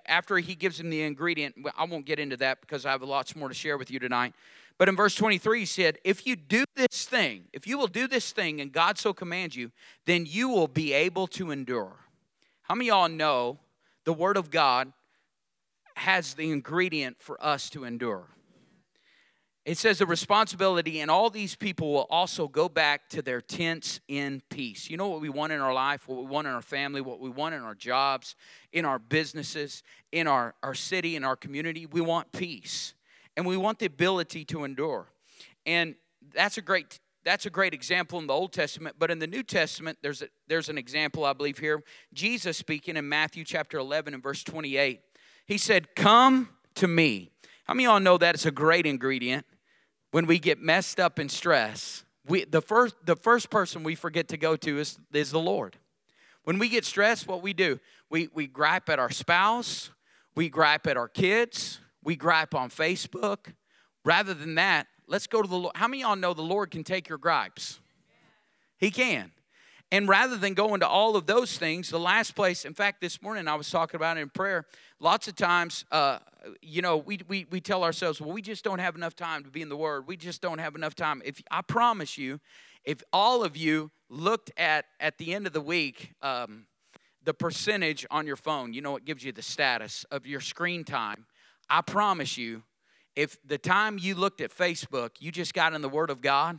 after 0.07 0.39
he 0.39 0.55
gives 0.55 0.79
him 0.79 0.91
the 0.91 1.03
ingredient, 1.03 1.55
I 1.77 1.85
won't 1.85 2.05
get 2.05 2.19
into 2.19 2.37
that 2.39 2.61
because 2.61 2.85
I 2.85 2.91
have 2.91 3.03
lots 3.03 3.35
more 3.37 3.49
to 3.49 3.55
share 3.55 3.79
with 3.79 3.91
you 3.91 3.99
tonight. 3.99 4.35
But 4.79 4.89
in 4.89 4.95
verse 4.95 5.17
23, 5.17 5.61
he 5.61 5.67
said, 5.67 5.99
If 6.05 6.25
you 6.27 6.37
do 6.37 6.65
this 6.77 7.05
thing, 7.05 7.45
if 7.53 7.67
you 7.67 7.77
will 7.77 7.89
do 7.89 8.07
this 8.07 8.31
thing 8.31 8.61
and 8.61 8.73
God 8.73 8.97
so 8.97 9.13
commands 9.13 9.57
you, 9.57 9.73
then 10.07 10.25
you 10.25 10.49
will 10.49 10.69
be 10.69 10.93
able 10.93 11.27
to 11.29 11.51
endure. 11.51 11.97
How 12.63 12.77
many 12.77 12.87
y'all 12.87 13.09
know 13.09 13.59
the 14.05 14.13
Word 14.13 14.37
of 14.37 14.51
God 14.51 14.93
has 15.97 16.35
the 16.35 16.51
ingredient 16.53 17.17
for 17.21 17.45
us 17.45 17.69
to 17.71 17.85
endure? 17.85 18.29
It 19.65 19.77
says 19.77 19.99
the 19.99 20.07
responsibility, 20.07 21.01
and 21.01 21.11
all 21.11 21.29
these 21.29 21.55
people 21.55 21.93
will 21.93 22.07
also 22.09 22.49
go 22.49 22.71
back 22.71 23.11
to 23.11 23.21
their 23.21 23.43
tents 23.43 24.01
in 24.09 24.41
peace. 24.49 24.89
You 24.89 24.97
know 24.97 25.09
what 25.09 25.21
we 25.21 25.29
want 25.29 25.53
in 25.53 25.61
our 25.61 25.75
life, 25.75 26.09
what 26.09 26.21
we 26.21 26.25
want 26.25 26.47
in 26.47 26.55
our 26.55 26.63
family, 26.63 27.03
what 27.03 27.21
we 27.21 27.29
want 27.29 27.55
in 27.55 27.61
our 27.61 27.75
jobs, 27.75 28.35
in 28.73 28.87
our 28.87 28.99
businesses, 28.99 29.83
in 30.11 30.27
our, 30.27 30.55
our 30.63 30.73
city, 30.73 31.17
in 31.17 31.25
our 31.25 31.37
community? 31.37 31.85
We 31.85 32.01
want 32.01 32.33
peace. 32.33 32.95
And 33.39 33.47
we 33.47 33.57
want 33.57 33.79
the 33.79 33.87
ability 33.87 34.45
to 34.47 34.65
endure. 34.65 35.07
And 35.65 35.95
that's 36.35 36.59
a 36.59 36.63
great 36.63 37.01
that's 37.25 37.47
a 37.47 37.51
great 37.51 37.73
example 37.75 38.19
in 38.19 38.27
the 38.27 38.33
Old 38.33 38.53
Testament, 38.53 38.97
but 38.99 39.11
in 39.11 39.19
the 39.19 39.27
New 39.27 39.43
Testament, 39.43 39.99
there's, 40.01 40.23
a, 40.23 40.29
there's 40.47 40.71
an 40.71 40.79
example, 40.79 41.27
I 41.27 41.35
believe, 41.35 41.59
here. 41.59 41.83
Jesus 42.15 42.57
speaking 42.57 42.97
in 42.97 43.07
Matthew 43.07 43.45
chapter 43.45 43.77
11 43.77 44.15
and 44.15 44.23
verse 44.23 44.43
28. 44.45 45.01
He 45.45 45.59
said, 45.59 45.95
Come 45.95 46.49
to 46.77 46.89
me. 46.89 47.31
How 47.65 47.75
many 47.75 47.85
of 47.85 47.91
y'all 47.91 48.01
know 48.01 48.17
that 48.17 48.35
it's 48.35 48.47
a 48.47 48.51
great 48.51 48.87
ingredient? 48.87 49.45
when 50.11 50.27
we 50.27 50.39
get 50.39 50.61
messed 50.61 50.99
up 50.99 51.19
in 51.19 51.29
stress, 51.29 52.05
we, 52.27 52.45
the, 52.45 52.63
first, 52.63 52.95
the 53.05 53.17
first 53.17 53.51
person 53.51 53.83
we 53.83 53.95
forget 53.95 54.29
to 54.29 54.37
go 54.37 54.57
to 54.57 54.79
is, 54.79 54.99
is 55.13 55.31
the 55.31 55.41
Lord. 55.41 55.77
When 56.45 56.59
we 56.59 56.69
get 56.69 56.85
stressed, 56.85 57.27
what 57.27 57.43
we 57.43 57.53
do, 57.53 57.79
we, 58.11 58.29
we 58.33 58.47
gripe 58.47 58.89
at 58.89 58.99
our 58.99 59.11
spouse, 59.11 59.91
we 60.35 60.49
gripe 60.49 60.87
at 60.87 60.97
our 60.97 61.09
kids, 61.09 61.81
we 62.03 62.17
gripe 62.17 62.55
on 62.55 62.71
Facebook. 62.71 63.55
Rather 64.05 64.35
than 64.35 64.55
that, 64.55 64.87
let's 65.07 65.27
go 65.27 65.43
to 65.43 65.49
the 65.49 65.57
Lord. 65.57 65.77
How 65.77 65.89
many 65.89 66.03
y'all 66.03 66.17
know 66.17 66.35
the 66.35 66.43
Lord 66.43 66.71
can 66.71 66.85
take 66.85 67.09
your 67.09 67.19
gripes? 67.19 67.81
He 68.79 68.91
can. 68.91 69.33
And 69.91 70.07
rather 70.07 70.37
than 70.37 70.53
going 70.53 70.81
to 70.81 70.89
all 70.89 71.17
of 71.17 71.27
those 71.27 71.57
things, 71.57 71.89
the 71.89 71.99
last 71.99 72.35
place, 72.35 72.65
in 72.65 72.75
fact, 72.75 73.01
this 73.01 73.23
morning 73.23 73.49
I 73.49 73.55
was 73.55 73.71
talking 73.71 73.97
about 73.97 74.19
it 74.19 74.21
in 74.21 74.29
prayer. 74.29 74.67
Lots 75.01 75.29
of 75.29 75.37
times, 75.37 75.87
uh, 75.91 76.19
you 76.61 76.83
know, 76.83 76.99
we, 76.99 77.21
we, 77.27 77.47
we 77.51 77.61
tell 77.61 77.83
ourselves, 77.83 78.21
well, 78.21 78.33
we 78.33 78.43
just 78.43 78.65
don't 78.65 78.81
have 78.81 78.97
enough 78.97 79.17
time 79.17 79.45
to 79.45 79.51
be 79.51 79.63
in 79.63 79.71
the 79.71 79.77
Word. 79.77 80.07
We 80.07 80.19
just 80.19 80.43
don't 80.43 80.59
have 80.59 80.75
enough 80.75 80.95
time. 80.95 81.23
If 81.25 81.41
I 81.51 81.63
promise 81.63 82.19
you, 82.19 82.39
if 82.85 83.03
all 83.13 83.43
of 83.43 83.57
you 83.57 83.91
looked 84.11 84.51
at 84.59 84.85
at 85.01 85.17
the 85.17 85.35
end 85.35 85.47
of 85.47 85.55
the 85.55 85.61
week, 85.61 86.13
um, 86.21 86.67
the 87.25 87.33
percentage 87.33 88.07
on 88.11 88.27
your 88.27 88.37
phone, 88.37 88.75
you 88.75 88.83
know, 88.83 88.97
it 88.97 89.07
gives 89.07 89.25
you 89.25 89.33
the 89.33 89.43
status 89.43 90.05
of 90.11 90.27
your 90.27 90.41
screen 90.41 90.85
time. 90.85 91.27
I 91.71 91.83
promise 91.83 92.39
you, 92.39 92.63
if 93.17 93.37
the 93.45 93.59
time 93.59 93.99
you 93.99 94.15
looked 94.15 94.41
at 94.41 94.57
Facebook, 94.57 95.11
you 95.19 95.33
just 95.33 95.55
got 95.55 95.75
in 95.75 95.83
the 95.83 95.89
Word 95.89 96.11
of 96.11 96.21
God, 96.21 96.59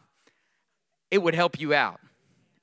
it 1.09 1.19
would 1.19 1.35
help 1.35 1.59
you 1.59 1.73
out. 1.73 1.99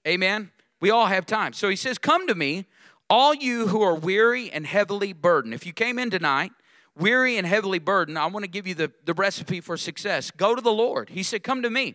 Amen. 0.07 0.51
We 0.81 0.91
all 0.91 1.07
have 1.07 1.27
time. 1.27 1.53
So 1.53 1.69
he 1.69 1.77
says, 1.77 1.99
Come 1.99 2.27
to 2.29 2.35
me, 2.35 2.67
all 3.09 3.35
you 3.35 3.69
who 3.69 3.83
are 3.83 3.95
weary 3.95 4.51
and 4.51 4.67
heavily 4.67 5.13
burdened. 5.13 5.55
If 5.55 5.67
you 5.67 5.73
came 5.73 5.99
in 5.99 6.11
tonight, 6.11 6.53
weary 6.97 7.39
and 7.39 7.47
heavily 7.47 7.79
burdened, 7.79 8.19
I 8.19 8.27
want 8.27 8.45
to 8.45 8.51
give 8.51 8.67
you 8.67 8.75
the, 8.75 8.93
the 9.05 9.15
recipe 9.15 9.61
for 9.61 9.77
success. 9.77 10.31
Go 10.31 10.55
to 10.55 10.61
the 10.61 10.73
Lord. 10.73 11.11
He 11.11 11.23
said, 11.23 11.43
Come 11.43 11.63
to 11.63 11.71
me, 11.71 11.95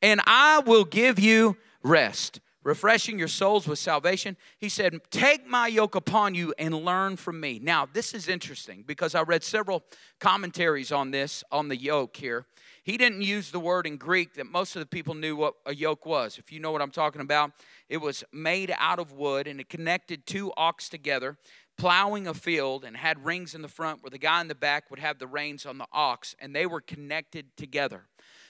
and 0.00 0.20
I 0.26 0.60
will 0.60 0.84
give 0.84 1.18
you 1.20 1.56
rest. 1.82 2.40
Refreshing 2.64 3.18
your 3.18 3.28
souls 3.28 3.66
with 3.66 3.78
salvation. 3.78 4.36
He 4.58 4.68
said, 4.68 5.00
Take 5.10 5.46
my 5.46 5.66
yoke 5.66 5.94
upon 5.94 6.34
you 6.34 6.54
and 6.58 6.74
learn 6.74 7.16
from 7.16 7.40
me. 7.40 7.58
Now, 7.62 7.86
this 7.92 8.14
is 8.14 8.28
interesting 8.28 8.84
because 8.86 9.14
I 9.14 9.22
read 9.22 9.42
several 9.42 9.82
commentaries 10.20 10.92
on 10.92 11.10
this, 11.10 11.42
on 11.50 11.68
the 11.68 11.76
yoke 11.76 12.16
here. 12.16 12.46
He 12.84 12.96
didn't 12.96 13.22
use 13.22 13.52
the 13.52 13.60
word 13.60 13.86
in 13.86 13.96
Greek 13.96 14.34
that 14.34 14.50
most 14.50 14.74
of 14.74 14.80
the 14.80 14.86
people 14.86 15.14
knew 15.14 15.36
what 15.36 15.54
a 15.66 15.74
yoke 15.74 16.04
was. 16.04 16.36
If 16.38 16.50
you 16.50 16.58
know 16.58 16.72
what 16.72 16.82
I'm 16.82 16.90
talking 16.90 17.20
about, 17.20 17.52
it 17.88 17.98
was 17.98 18.24
made 18.32 18.74
out 18.76 18.98
of 18.98 19.12
wood 19.12 19.46
and 19.46 19.60
it 19.60 19.68
connected 19.68 20.26
two 20.26 20.52
ox 20.56 20.88
together, 20.88 21.38
plowing 21.78 22.26
a 22.26 22.34
field, 22.34 22.84
and 22.84 22.96
had 22.96 23.24
rings 23.24 23.54
in 23.54 23.62
the 23.62 23.68
front 23.68 24.02
where 24.02 24.10
the 24.10 24.18
guy 24.18 24.40
in 24.40 24.48
the 24.48 24.56
back 24.56 24.90
would 24.90 24.98
have 24.98 25.20
the 25.20 25.28
reins 25.28 25.64
on 25.64 25.78
the 25.78 25.86
ox, 25.92 26.34
and 26.40 26.54
they 26.54 26.66
were 26.66 26.80
connected 26.80 27.56
together. 27.56 28.06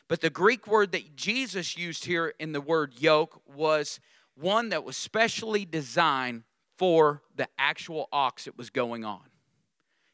But 0.09 0.21
the 0.21 0.31
Greek 0.31 0.67
word 0.67 0.93
that 0.93 1.17
Jesus 1.17 1.77
used 1.77 2.05
here 2.05 2.35
in 2.39 2.53
the 2.53 2.61
word 2.61 2.95
yoke 2.99 3.41
was 3.55 4.01
one 4.35 4.71
that 4.71 4.85
was 4.85 4.97
specially 4.97 5.65
designed 5.65 6.45
for 6.77 7.23
the 7.37 7.49
actual 7.59 8.09
ox 8.13 8.45
that 8.45 8.59
was 8.59 8.71
going 8.71 9.05
on. 9.05 9.23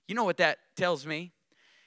You 0.06 0.14
know 0.14 0.24
what 0.24 0.38
that 0.38 0.58
tells 0.76 1.06
me? 1.06 1.32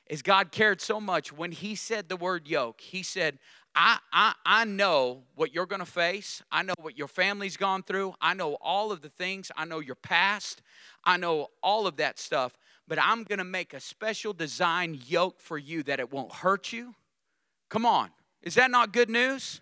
Is 0.10 0.22
God 0.22 0.52
cared 0.52 0.82
so 0.82 1.00
much 1.00 1.32
when 1.32 1.52
He 1.52 1.76
said 1.76 2.10
the 2.10 2.18
word 2.18 2.48
yoke, 2.48 2.82
He 2.82 3.04
said, 3.04 3.38
I, 3.74 4.00
I, 4.12 4.34
I 4.46 4.66
know 4.66 5.24
what 5.36 5.54
you're 5.54 5.66
going 5.66 5.80
to 5.80 5.86
face. 5.86 6.44
I 6.52 6.64
know 6.64 6.74
what 6.80 6.98
your 6.98 7.08
family's 7.08 7.56
gone 7.56 7.84
through. 7.84 8.16
I 8.22 8.34
know 8.34 8.56
all 8.56 8.92
of 8.92 9.02
the 9.02 9.10
things. 9.10 9.50
I 9.56 9.66
know 9.66 9.80
your 9.80 9.96
past. 9.96 10.62
I 11.06 11.18
know 11.18 11.48
all 11.64 11.88
of 11.88 11.96
that 11.98 12.20
stuff. 12.20 12.58
But 12.88 13.00
I'm 13.02 13.24
going 13.24 13.40
to 13.40 13.46
make 13.46 13.74
a 13.74 13.80
special 13.80 14.34
design 14.34 15.00
yoke 15.08 15.40
for 15.40 15.58
you 15.58 15.84
that 15.84 16.00
it 16.00 16.12
won't 16.12 16.34
hurt 16.34 16.74
you, 16.74 16.96
Come 17.72 17.86
on. 17.86 18.10
Is 18.44 18.56
that 18.56 18.70
not 18.70 18.92
good 18.92 19.10
news? 19.10 19.62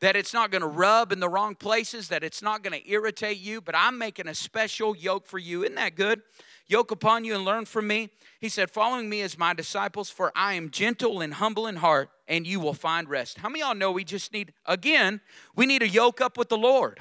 That 0.00 0.16
it's 0.16 0.32
not 0.32 0.50
going 0.50 0.62
to 0.62 0.68
rub 0.68 1.12
in 1.12 1.20
the 1.20 1.28
wrong 1.28 1.54
places, 1.56 2.08
that 2.08 2.22
it's 2.22 2.40
not 2.40 2.62
going 2.62 2.80
to 2.80 2.90
irritate 2.90 3.38
you, 3.38 3.60
but 3.60 3.74
I'm 3.76 3.98
making 3.98 4.28
a 4.28 4.34
special 4.34 4.96
yoke 4.96 5.26
for 5.26 5.38
you. 5.38 5.62
Isn't 5.64 5.74
that 5.74 5.96
good? 5.96 6.22
Yoke 6.68 6.92
upon 6.92 7.24
you 7.24 7.34
and 7.34 7.44
learn 7.44 7.66
from 7.66 7.88
me. 7.88 8.10
He 8.40 8.48
said, 8.48 8.70
Following 8.70 9.10
me 9.10 9.20
as 9.20 9.36
my 9.36 9.52
disciples, 9.52 10.08
for 10.08 10.32
I 10.36 10.54
am 10.54 10.70
gentle 10.70 11.20
and 11.20 11.34
humble 11.34 11.66
in 11.66 11.76
heart, 11.76 12.08
and 12.28 12.46
you 12.46 12.60
will 12.60 12.72
find 12.72 13.10
rest. 13.10 13.38
How 13.38 13.48
many 13.48 13.60
y'all 13.60 13.74
know 13.74 13.90
we 13.90 14.04
just 14.04 14.32
need, 14.32 14.54
again, 14.64 15.20
we 15.56 15.66
need 15.66 15.80
to 15.80 15.88
yoke 15.88 16.20
up 16.20 16.38
with 16.38 16.48
the 16.48 16.56
Lord? 16.56 17.00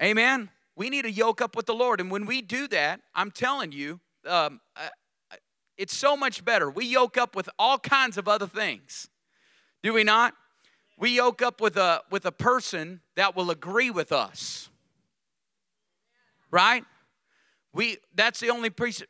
Amen. 0.00 0.50
We 0.76 0.88
need 0.88 1.02
to 1.02 1.10
yoke 1.10 1.42
up 1.42 1.56
with 1.56 1.66
the 1.66 1.74
Lord. 1.74 2.00
And 2.00 2.10
when 2.12 2.24
we 2.24 2.40
do 2.40 2.68
that, 2.68 3.00
I'm 3.14 3.32
telling 3.32 3.72
you, 3.72 4.00
um, 4.26 4.60
uh, 4.76 4.88
it's 5.80 5.96
so 5.96 6.14
much 6.14 6.44
better. 6.44 6.70
We 6.70 6.84
yoke 6.84 7.16
up 7.16 7.34
with 7.34 7.48
all 7.58 7.78
kinds 7.78 8.18
of 8.18 8.28
other 8.28 8.46
things. 8.46 9.08
Do 9.82 9.94
we 9.94 10.04
not? 10.04 10.34
We 10.98 11.16
yoke 11.16 11.40
up 11.40 11.62
with 11.62 11.78
a 11.78 12.02
with 12.10 12.26
a 12.26 12.32
person 12.32 13.00
that 13.16 13.34
will 13.34 13.50
agree 13.50 13.90
with 13.90 14.12
us. 14.12 14.68
Right? 16.50 16.84
We 17.72 17.96
that's 18.14 18.40
the 18.40 18.50
only 18.50 18.68
priest 18.68 19.04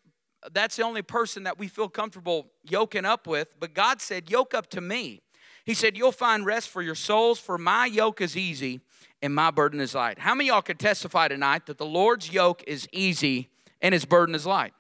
that's 0.53 0.77
the 0.77 0.85
only 0.85 1.03
person 1.03 1.43
that 1.43 1.59
we 1.59 1.67
feel 1.67 1.89
comfortable 1.89 2.53
yoking 2.63 3.05
up 3.05 3.27
with, 3.27 3.49
but 3.59 3.75
God 3.75 4.01
said, 4.01 4.31
"Yoke 4.31 4.55
up 4.55 4.71
to 4.71 4.81
me." 4.81 5.23
He 5.65 5.75
said, 5.75 5.97
"You'll 5.97 6.13
find 6.13 6.47
rest 6.47 6.69
for 6.69 6.83
your 6.83 6.95
souls, 6.95 7.41
for 7.41 7.59
my 7.59 7.87
yoke 7.87 8.21
is 8.21 8.37
easy 8.37 8.81
and 9.21 9.35
my 9.35 9.51
burden 9.51 9.81
is 9.81 9.97
light." 9.97 10.21
How 10.21 10.37
many 10.37 10.51
y'all 10.51 10.63
can 10.63 10.77
testify 10.77 11.27
tonight 11.27 11.67
that 11.67 11.79
the 11.79 11.87
Lord's 11.87 12.31
yoke 12.31 12.63
is 12.69 12.89
easy 12.93 13.51
and 13.83 13.93
his 13.93 14.05
burden 14.05 14.37
is 14.37 14.47
light? 14.47 14.73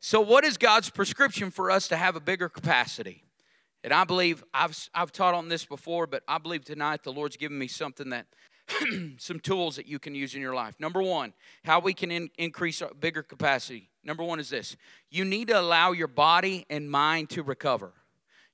So, 0.00 0.20
what 0.20 0.44
is 0.44 0.56
God's 0.56 0.90
prescription 0.90 1.50
for 1.50 1.70
us 1.70 1.88
to 1.88 1.96
have 1.96 2.16
a 2.16 2.20
bigger 2.20 2.48
capacity? 2.48 3.24
And 3.82 3.92
I 3.92 4.04
believe 4.04 4.42
I've, 4.52 4.76
I've 4.94 5.12
taught 5.12 5.34
on 5.34 5.48
this 5.48 5.64
before, 5.64 6.06
but 6.06 6.22
I 6.26 6.38
believe 6.38 6.64
tonight 6.64 7.04
the 7.04 7.12
Lord's 7.12 7.36
given 7.36 7.58
me 7.58 7.68
something 7.68 8.10
that, 8.10 8.26
some 9.18 9.38
tools 9.38 9.76
that 9.76 9.86
you 9.86 9.98
can 9.98 10.14
use 10.14 10.34
in 10.34 10.40
your 10.40 10.54
life. 10.54 10.74
Number 10.80 11.02
one, 11.02 11.32
how 11.64 11.78
we 11.78 11.94
can 11.94 12.10
in, 12.10 12.30
increase 12.36 12.82
our 12.82 12.92
bigger 12.94 13.22
capacity. 13.22 13.90
Number 14.02 14.24
one 14.24 14.40
is 14.40 14.50
this 14.50 14.76
you 15.10 15.24
need 15.24 15.48
to 15.48 15.60
allow 15.60 15.92
your 15.92 16.08
body 16.08 16.66
and 16.68 16.90
mind 16.90 17.30
to 17.30 17.42
recover. 17.42 17.92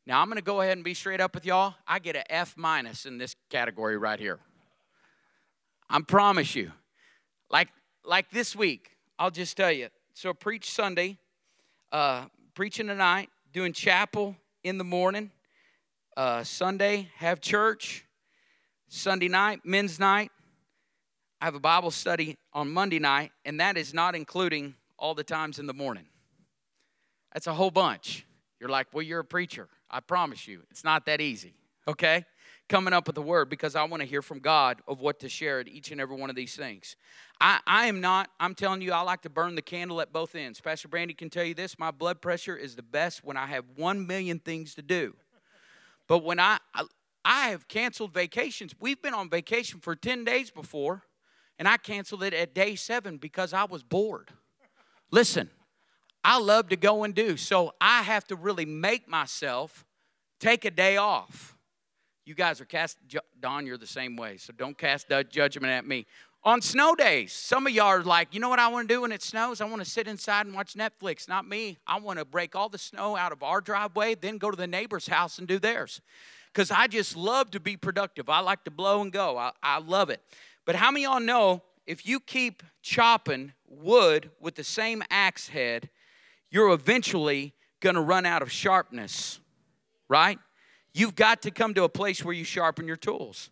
Now, 0.05 0.21
I'm 0.21 0.27
going 0.27 0.37
to 0.37 0.43
go 0.43 0.61
ahead 0.61 0.77
and 0.77 0.85
be 0.85 0.95
straight 0.95 1.21
up 1.21 1.35
with 1.35 1.47
y'all. 1.47 1.77
I 1.87 1.99
get 1.99 2.17
an 2.17 2.25
F 2.29 2.55
minus 2.57 3.07
in 3.07 3.19
this 3.19 3.37
category 3.51 3.97
right 3.97 4.19
here. 4.19 4.41
I 5.89 6.01
promise 6.01 6.57
you. 6.57 6.73
Like, 7.51 7.69
like 8.05 8.31
this 8.31 8.57
week, 8.57 8.97
I'll 9.19 9.31
just 9.31 9.57
tell 9.57 9.71
you. 9.71 9.89
So, 10.13 10.35
preach 10.35 10.71
Sunday, 10.73 11.19
uh, 11.93 12.25
preaching 12.55 12.87
tonight, 12.87 13.29
doing 13.53 13.73
chapel 13.73 14.35
in 14.65 14.79
the 14.79 14.85
morning. 14.85 15.31
Uh, 16.17 16.43
Sunday, 16.43 17.09
have 17.17 17.41
church. 17.41 18.07
Sunday 18.89 19.29
night, 19.29 19.61
men's 19.65 20.01
night. 20.01 20.31
I 21.41 21.45
have 21.45 21.55
a 21.55 21.61
Bible 21.61 21.91
study 21.91 22.39
on 22.53 22.71
Monday 22.71 22.99
night, 22.99 23.33
and 23.45 23.61
that 23.61 23.77
is 23.77 23.93
not 23.93 24.15
including 24.15 24.75
all 24.99 25.15
the 25.15 25.25
times 25.25 25.59
in 25.59 25.67
the 25.67 25.75
morning. 25.75 26.07
That's 27.33 27.47
a 27.47 27.55
whole 27.55 27.71
bunch. 27.71 28.27
You're 28.61 28.69
like, 28.69 28.89
well, 28.93 29.03
you're 29.03 29.21
a 29.21 29.25
preacher. 29.25 29.69
I 29.91 30.01
promise 30.01 30.47
you, 30.47 30.63
it's 30.71 30.85
not 30.85 31.07
that 31.07 31.21
easy, 31.21 31.55
okay? 31.89 32.25
Coming 32.73 32.95
up 32.95 33.07
with 33.07 33.17
the 33.17 33.21
word 33.21 33.51
because 33.51 33.77
I 33.77 33.85
want 33.85 34.01
to 34.01 34.09
hear 34.09 34.23
from 34.23 34.39
God 34.39 34.81
of 34.89 34.99
what 34.99 35.21
to 35.21 35.29
share 35.29 35.61
at 35.61 35.69
each 35.69 35.91
and 35.91 36.01
every 36.01 36.17
one 36.17 36.31
of 36.31 36.37
these 36.37 36.57
things. 36.57 36.97
I, 37.39 37.61
I 37.67 37.85
am 37.85 38.01
not, 38.01 38.31
I'm 38.41 38.55
telling 38.55 38.81
you, 38.81 38.93
I 38.93 39.03
like 39.03 39.21
to 39.25 39.29
burn 39.29 39.57
the 39.57 39.61
candle 39.61 40.01
at 40.01 40.11
both 40.11 40.35
ends. 40.35 40.59
Pastor 40.59 40.89
Brandy 40.89 41.13
can 41.13 41.29
tell 41.29 41.45
you 41.45 41.53
this 41.53 41.79
my 41.79 41.91
blood 41.91 42.23
pressure 42.23 42.57
is 42.57 42.75
the 42.75 42.83
best 42.83 43.25
when 43.25 43.37
I 43.37 43.45
have 43.45 43.67
one 43.77 44.07
million 44.07 44.39
things 44.39 44.75
to 44.77 44.81
do. 44.81 45.15
But 46.09 46.25
when 46.25 46.41
I, 46.41 46.61
I, 46.75 46.85
I 47.27 47.49
have 47.51 47.69
canceled 47.69 48.15
vacations, 48.15 48.75
we've 48.81 49.03
been 49.03 49.13
on 49.13 49.29
vacation 49.29 49.79
for 49.79 49.95
10 49.95 50.25
days 50.25 50.51
before, 50.51 51.03
and 51.59 51.69
I 51.69 51.77
canceled 51.77 52.23
it 52.23 52.33
at 52.33 52.55
day 52.55 52.75
seven 52.75 53.19
because 53.19 53.53
I 53.53 53.65
was 53.65 53.83
bored. 53.83 54.31
Listen, 55.11 55.51
I 56.25 56.39
love 56.39 56.71
to 56.71 56.77
go 56.77 57.05
and 57.05 57.15
do, 57.15 57.37
so 57.37 57.75
I 57.83 58.01
have 58.01 58.27
to 58.29 58.35
really 58.35 58.65
make 58.65 59.07
myself 59.07 59.85
take 60.41 60.65
a 60.65 60.71
day 60.71 60.97
off. 60.97 61.55
You 62.25 62.35
guys 62.35 62.61
are 62.61 62.65
cast, 62.65 62.99
Don, 63.41 63.67
you're 63.67 63.79
the 63.79 63.87
same 63.87 64.17
way, 64.17 64.37
so 64.37 64.53
don't 64.57 64.79
cast 64.79 65.09
judgment 65.31 65.73
at 65.73 65.87
me 65.87 66.07
on 66.45 66.61
snow 66.61 66.95
days. 66.95 67.33
Some 67.33 67.67
of 67.67 67.73
y'all 67.73 67.87
are 67.87 68.03
like, 68.03 68.35
you 68.35 68.41
know 68.41 68.49
what 68.49 68.59
I 68.59 68.69
want 68.69 68.89
to 68.89 68.95
do 68.95 69.03
when 69.03 69.13
it 69.13 69.23
snows? 69.23 69.61
I 69.61 69.65
want 69.65 69.83
to 69.83 69.89
sit 69.89 70.09
inside 70.09 70.47
and 70.47 70.55
watch 70.55 70.75
Netflix. 70.75 71.29
Not 71.29 71.47
me. 71.49 71.79
I 71.87 71.99
want 72.01 72.19
to 72.19 72.25
break 72.25 72.55
all 72.57 72.69
the 72.69 72.79
snow 72.79 73.17
out 73.17 73.33
of 73.33 73.43
our 73.43 73.61
driveway, 73.61 74.15
then 74.15 74.39
go 74.39 74.51
to 74.51 74.57
the 74.57 74.67
neighbor's 74.67 75.07
house 75.07 75.39
and 75.39 75.47
do 75.47 75.59
theirs. 75.59 76.01
Because 76.53 76.71
I 76.71 76.87
just 76.87 77.17
love 77.17 77.51
to 77.53 77.61
be 77.61 77.77
productive. 77.77 78.29
I 78.29 78.41
like 78.41 78.65
to 78.65 78.71
blow 78.71 79.01
and 79.01 79.13
go. 79.13 79.39
I, 79.39 79.53
I 79.63 79.79
love 79.79 80.11
it. 80.11 80.21
But 80.65 80.77
how 80.77 80.91
many 80.91 81.05
y'all 81.05 81.21
know 81.21 81.63
if 81.87 82.07
you 82.07 82.21
keep 82.21 82.63
chopping 82.83 83.53
wood 83.67 84.31
with 84.41 84.55
the 84.55 84.65
same 84.65 85.03
axe 85.11 85.49
head, 85.49 85.89
you're 86.51 86.73
eventually 86.73 87.55
going 87.81 87.95
to 87.95 88.01
run 88.01 88.27
out 88.27 88.43
of 88.43 88.53
sharpness, 88.53 89.41
right? 90.09 90.39
You've 90.95 91.15
got 91.15 91.43
to 91.43 91.51
come 91.51 91.75
to 91.75 91.85
a 91.85 91.89
place 91.89 92.25
where 92.25 92.35
you 92.35 92.45
sharpen 92.45 92.87
your 92.87 92.97
tools. 92.97 93.51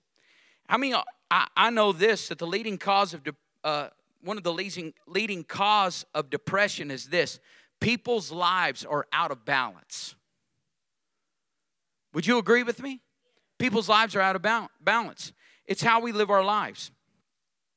I 0.68 0.76
mean, 0.76 0.94
I, 1.30 1.46
I 1.56 1.70
know 1.70 1.92
this 1.92 2.28
that 2.28 2.38
the 2.38 2.46
leading 2.46 2.78
cause 2.78 3.14
of 3.14 3.24
de, 3.24 3.32
uh, 3.64 3.88
one 4.22 4.36
of 4.36 4.42
the 4.42 4.52
leading, 4.52 4.92
leading 5.06 5.44
cause 5.44 6.04
of 6.14 6.30
depression 6.30 6.90
is 6.90 7.06
this 7.06 7.40
people's 7.80 8.30
lives 8.30 8.84
are 8.84 9.06
out 9.12 9.30
of 9.30 9.44
balance. 9.44 10.14
Would 12.12 12.26
you 12.26 12.38
agree 12.38 12.62
with 12.62 12.82
me? 12.82 13.00
People's 13.58 13.88
lives 13.88 14.16
are 14.16 14.20
out 14.20 14.36
of 14.36 14.42
balance. 14.80 15.32
It's 15.66 15.82
how 15.82 16.00
we 16.00 16.12
live 16.12 16.30
our 16.30 16.44
lives. 16.44 16.90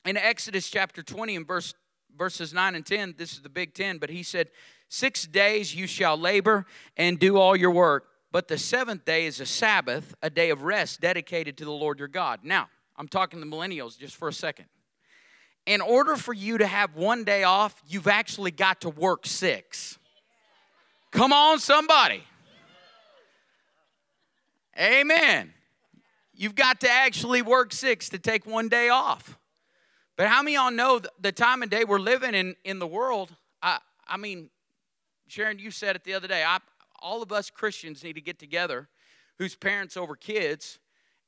In 0.05 0.17
Exodus 0.17 0.69
chapter 0.69 1.03
20 1.03 1.35
and 1.35 1.47
verse 1.47 1.73
verses 2.17 2.53
9 2.53 2.75
and 2.75 2.85
10, 2.85 3.15
this 3.17 3.33
is 3.33 3.41
the 3.41 3.49
big 3.49 3.73
10, 3.73 3.97
but 3.97 4.09
he 4.09 4.23
said, 4.23 4.49
Six 4.89 5.25
days 5.25 5.73
you 5.73 5.87
shall 5.87 6.17
labor 6.17 6.65
and 6.95 7.19
do 7.19 7.37
all 7.37 7.55
your 7.55 7.71
work, 7.71 8.05
but 8.33 8.47
the 8.47 8.57
seventh 8.57 9.05
day 9.05 9.27
is 9.27 9.39
a 9.39 9.45
Sabbath, 9.45 10.15
a 10.23 10.29
day 10.29 10.49
of 10.49 10.63
rest 10.63 10.99
dedicated 10.99 11.55
to 11.57 11.65
the 11.65 11.71
Lord 11.71 11.99
your 11.99 12.07
God. 12.07 12.39
Now, 12.41 12.67
I'm 12.97 13.07
talking 13.07 13.39
to 13.39 13.45
millennials 13.45 13.95
just 13.95 14.15
for 14.15 14.27
a 14.27 14.33
second. 14.33 14.65
In 15.67 15.81
order 15.81 16.15
for 16.15 16.33
you 16.33 16.57
to 16.57 16.65
have 16.65 16.95
one 16.95 17.23
day 17.25 17.43
off, 17.43 17.79
you've 17.87 18.07
actually 18.07 18.49
got 18.49 18.81
to 18.81 18.89
work 18.89 19.27
six. 19.27 19.99
Come 21.11 21.31
on, 21.31 21.59
somebody. 21.59 22.23
Amen. 24.79 25.53
You've 26.33 26.55
got 26.55 26.81
to 26.81 26.89
actually 26.89 27.43
work 27.43 27.71
six 27.71 28.09
to 28.09 28.17
take 28.17 28.47
one 28.47 28.67
day 28.67 28.89
off. 28.89 29.37
But 30.17 30.25
how 30.25 30.41
many 30.41 30.55
y'all 30.55 30.71
know 30.71 31.01
the 31.21 31.31
time 31.31 31.61
and 31.61 31.69
day 31.69 31.83
we're 31.83 31.99
living 31.99 32.33
in 32.33 32.55
in 32.63 32.79
the 32.79 32.87
world? 32.87 33.35
I, 33.61 33.77
I 34.07 34.17
mean, 34.17 34.49
Sharon, 35.27 35.59
you 35.59 35.69
said 35.69 35.95
it 35.95 36.03
the 36.03 36.15
other 36.15 36.27
day. 36.27 36.43
I, 36.43 36.57
all 37.03 37.21
of 37.21 37.31
us 37.31 37.49
Christians 37.49 38.03
need 38.03 38.13
to 38.13 38.21
get 38.21 38.39
together, 38.39 38.87
whose 39.37 39.55
parents 39.55 39.97
over 39.97 40.15
kids, 40.15 40.79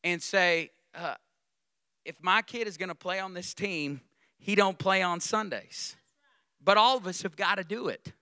and 0.04 0.24
say, 0.24 0.72
uh, 0.96 1.16
if 2.06 2.24
my 2.24 2.42
kid 2.42 2.68
is 2.68 2.78
going 2.78 2.90
to 2.90 2.96
play 2.96 3.20
on 3.20 3.34
this 3.34 3.54
team, 3.54 4.02
he 4.40 4.56
don't 4.56 4.80
play 4.80 5.02
on 5.02 5.20
Sundays. 5.20 5.96
But 6.64 6.78
all 6.78 6.98
of 6.98 7.06
us 7.06 7.22
have 7.24 7.36
got 7.36 7.56
to 7.56 7.64
do 7.64 7.90
it. 7.90 8.14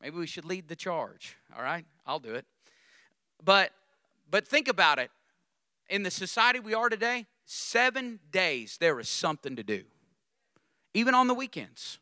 Maybe 0.00 0.16
we 0.16 0.26
should 0.26 0.44
lead 0.44 0.68
the 0.68 0.76
charge. 0.76 1.36
All 1.56 1.62
right? 1.62 1.84
I'll 2.06 2.20
do 2.20 2.34
it. 2.34 2.46
But 3.44 3.72
but 4.30 4.46
think 4.46 4.68
about 4.68 4.98
it. 4.98 5.10
In 5.88 6.02
the 6.02 6.10
society 6.10 6.60
we 6.60 6.74
are 6.74 6.88
today, 6.88 7.26
seven 7.46 8.20
days 8.30 8.76
there 8.78 9.00
is 9.00 9.08
something 9.08 9.56
to 9.56 9.62
do, 9.62 9.84
even 10.92 11.14
on 11.14 11.28
the 11.28 11.34
weekends. 11.34 11.98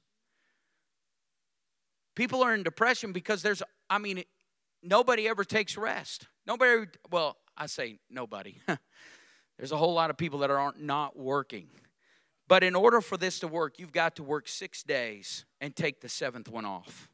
People 2.17 2.43
are 2.43 2.55
in 2.55 2.63
depression 2.63 3.13
because 3.13 3.43
there's, 3.43 3.63
I 3.91 3.99
mean, 3.99 4.25
nobody 4.87 5.29
ever 5.29 5.45
takes 5.45 5.77
rest. 5.77 6.27
Nobody, 6.47 6.87
well, 7.11 7.37
I 7.57 7.67
say 7.67 7.99
nobody. 8.11 8.57
there's 9.59 9.73
a 9.73 9.77
whole 9.77 9.95
lot 9.95 10.11
of 10.11 10.17
people 10.17 10.41
that 10.41 10.51
aren't 10.51 10.81
not 10.81 11.19
working. 11.19 11.69
But 12.49 12.63
in 12.63 12.77
order 12.77 13.01
for 13.01 13.17
this 13.17 13.41
to 13.41 13.49
work, 13.49 13.79
you've 13.79 13.93
got 13.93 14.17
to 14.17 14.23
work 14.23 14.47
six 14.47 14.83
days 14.83 15.45
and 15.61 15.75
take 15.75 16.01
the 16.01 16.09
seventh 16.09 16.49
one 16.49 16.65
off. 16.65 17.09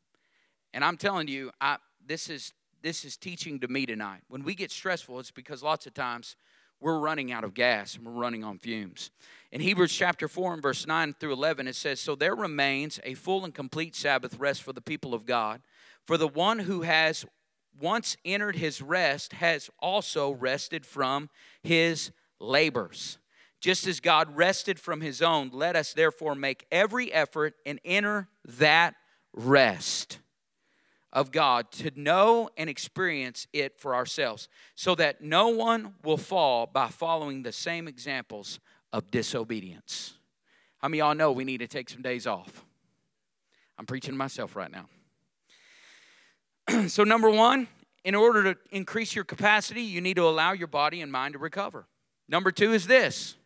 And 0.75 0.85
I'm 0.85 0.97
telling 0.97 1.29
you, 1.29 1.51
I, 1.61 1.79
this 2.07 2.29
is 2.29 2.53
this 2.83 3.05
is 3.05 3.17
teaching 3.17 3.61
to 3.61 3.69
me 3.69 3.87
tonight. 3.87 4.23
When 4.29 4.43
we 4.43 4.57
get 4.57 4.73
stressful, 4.73 5.21
it's 5.21 5.31
because 5.31 5.63
lots 5.63 5.87
of 5.87 5.95
times 5.95 6.35
we're 6.81 6.99
running 6.99 7.31
out 7.31 7.45
of 7.45 7.55
gas 7.55 7.95
and 7.95 8.05
we're 8.05 8.21
running 8.21 8.43
on 8.43 8.59
fumes. 8.59 9.11
In 9.53 9.61
Hebrews 9.61 9.93
chapter 9.93 10.27
4 10.27 10.55
and 10.55 10.63
verse 10.63 10.85
9 10.85 11.15
through 11.21 11.33
11, 11.33 11.69
it 11.69 11.77
says, 11.77 12.01
So 12.01 12.17
there 12.17 12.35
remains 12.35 12.99
a 13.05 13.15
full 13.15 13.45
and 13.45 13.55
complete 13.55 13.95
Sabbath 13.95 14.37
rest 14.39 14.65
for 14.65 14.73
the 14.73 14.81
people 14.81 15.15
of 15.15 15.27
God. 15.27 15.63
For 16.05 16.17
the 16.17 16.27
one 16.27 16.59
who 16.59 16.83
has 16.83 17.25
once 17.81 18.17
entered 18.25 18.57
his 18.57 18.83
rest 18.83 19.35
has 19.35 19.71
also 19.79 20.31
rested 20.31 20.85
from 20.87 21.31
his 21.63 22.11
labors. 22.39 23.19
Just 23.61 23.87
as 23.87 24.01
God 24.01 24.37
rested 24.37 24.81
from 24.81 25.01
his 25.01 25.23
own, 25.23 25.51
let 25.53 25.77
us 25.77 25.93
therefore 25.93 26.35
make 26.35 26.67
every 26.73 27.13
effort 27.13 27.55
and 27.65 27.81
enter 27.85 28.29
that 28.45 28.95
rest 29.33 30.19
of 31.13 31.31
God 31.31 31.71
to 31.73 31.93
know 31.95 32.49
and 32.57 32.71
experience 32.71 33.47
it 33.53 33.79
for 33.79 33.95
ourselves 33.95 34.49
so 34.75 34.95
that 34.95 35.21
no 35.21 35.49
one 35.49 35.95
will 36.03 36.17
fall 36.17 36.67
by 36.67 36.89
following 36.89 37.43
the 37.43 37.53
same 37.53 37.87
examples 37.87 38.59
of 38.93 39.11
disobedience. 39.11 40.15
How 40.79 40.89
many 40.89 40.99
y'all 40.99 41.15
know 41.15 41.31
we 41.31 41.45
need 41.45 41.59
to 41.59 41.69
take 41.69 41.89
some 41.89 42.03
days 42.03 42.27
off? 42.27 42.65
I'm 43.79 43.87
preaching 43.87 44.13
to 44.13 44.19
myself 44.19 44.57
right 44.57 44.71
now. 44.71 44.89
so, 46.89 47.05
number 47.05 47.31
one, 47.31 47.69
in 48.05 48.15
order 48.15 48.55
to 48.55 48.61
increase 48.71 49.15
your 49.15 49.25
capacity, 49.25 49.83
you 49.83 50.01
need 50.01 50.15
to 50.15 50.27
allow 50.27 50.53
your 50.53 50.67
body 50.67 51.01
and 51.01 51.11
mind 51.11 51.35
to 51.35 51.39
recover. 51.39 51.87
Number 52.29 52.51
two 52.51 52.73
is 52.73 52.87
this 52.87 53.37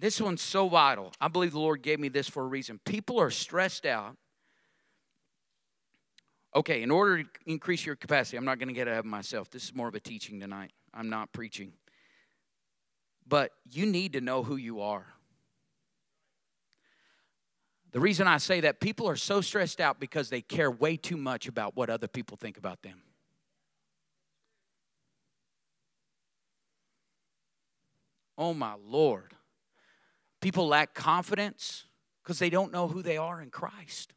this 0.00 0.20
one's 0.20 0.42
so 0.42 0.68
vital. 0.68 1.12
I 1.20 1.28
believe 1.28 1.52
the 1.52 1.60
Lord 1.60 1.82
gave 1.82 2.00
me 2.00 2.08
this 2.08 2.28
for 2.28 2.42
a 2.42 2.46
reason. 2.46 2.80
People 2.84 3.20
are 3.20 3.30
stressed 3.30 3.86
out. 3.86 4.16
Okay, 6.56 6.82
in 6.82 6.90
order 6.90 7.24
to 7.24 7.28
increase 7.46 7.84
your 7.84 7.96
capacity, 7.96 8.36
I'm 8.36 8.44
not 8.44 8.58
going 8.58 8.68
to 8.68 8.74
get 8.74 8.86
ahead 8.86 9.00
of 9.00 9.06
myself. 9.06 9.50
This 9.50 9.64
is 9.64 9.74
more 9.74 9.88
of 9.88 9.94
a 9.94 10.00
teaching 10.00 10.38
tonight. 10.40 10.72
I'm 10.92 11.08
not 11.08 11.32
preaching. 11.32 11.72
But 13.26 13.52
you 13.70 13.86
need 13.86 14.12
to 14.12 14.20
know 14.20 14.42
who 14.42 14.56
you 14.56 14.80
are. 14.80 15.06
The 17.94 18.00
reason 18.00 18.26
I 18.26 18.38
say 18.38 18.58
that, 18.62 18.80
people 18.80 19.08
are 19.08 19.14
so 19.14 19.40
stressed 19.40 19.80
out 19.80 20.00
because 20.00 20.28
they 20.28 20.40
care 20.40 20.68
way 20.68 20.96
too 20.96 21.16
much 21.16 21.46
about 21.46 21.76
what 21.76 21.90
other 21.90 22.08
people 22.08 22.36
think 22.36 22.58
about 22.58 22.82
them. 22.82 23.00
Oh 28.36 28.52
my 28.52 28.74
Lord. 28.84 29.32
People 30.40 30.66
lack 30.66 30.92
confidence 30.92 31.84
because 32.24 32.40
they 32.40 32.50
don't 32.50 32.72
know 32.72 32.88
who 32.88 33.00
they 33.00 33.16
are 33.16 33.40
in 33.40 33.50
Christ. 33.50 34.12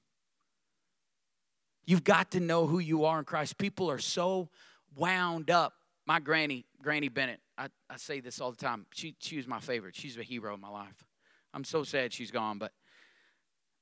You've 1.86 2.04
got 2.04 2.32
to 2.32 2.40
know 2.40 2.66
who 2.66 2.80
you 2.80 3.06
are 3.06 3.20
in 3.20 3.26
Christ. 3.26 3.60
People 3.60 3.92
are 3.92 4.00
so 4.00 4.50
wound 4.96 5.52
up. 5.52 5.74
My 6.08 6.20
granny, 6.20 6.66
Granny 6.82 7.10
Bennett, 7.10 7.42
I, 7.60 7.68
I 7.92 7.98
say 7.98 8.22
this 8.22 8.42
all 8.42 8.50
the 8.50 8.58
time. 8.58 8.88
She, 8.96 9.16
she 9.20 9.38
was 9.38 9.46
my 9.46 9.60
favorite. 9.60 9.96
She's 9.96 10.18
a 10.18 10.24
hero 10.24 10.56
in 10.56 10.62
my 10.62 10.70
life. 10.70 11.06
I'm 11.54 11.64
so 11.64 11.84
sad 11.84 12.12
she's 12.12 12.32
gone, 12.32 12.58
but 12.58 12.72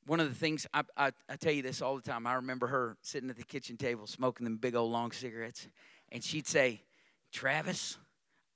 one 0.05 0.19
of 0.19 0.29
the 0.29 0.35
things 0.35 0.67
I, 0.73 0.83
I, 0.95 1.11
I, 1.27 1.35
tell 1.35 1.51
you 1.51 1.61
this 1.61 1.81
all 1.81 1.95
the 1.95 2.01
time. 2.01 2.27
I 2.27 2.35
remember 2.35 2.67
her 2.67 2.97
sitting 3.01 3.29
at 3.29 3.37
the 3.37 3.43
kitchen 3.43 3.75
table 3.75 4.05
smoking 4.07 4.43
them 4.43 4.57
big 4.57 4.75
old 4.75 4.91
long 4.91 5.11
cigarettes, 5.11 5.67
and 6.11 6.23
she'd 6.23 6.47
say, 6.47 6.81
Travis, 7.31 7.97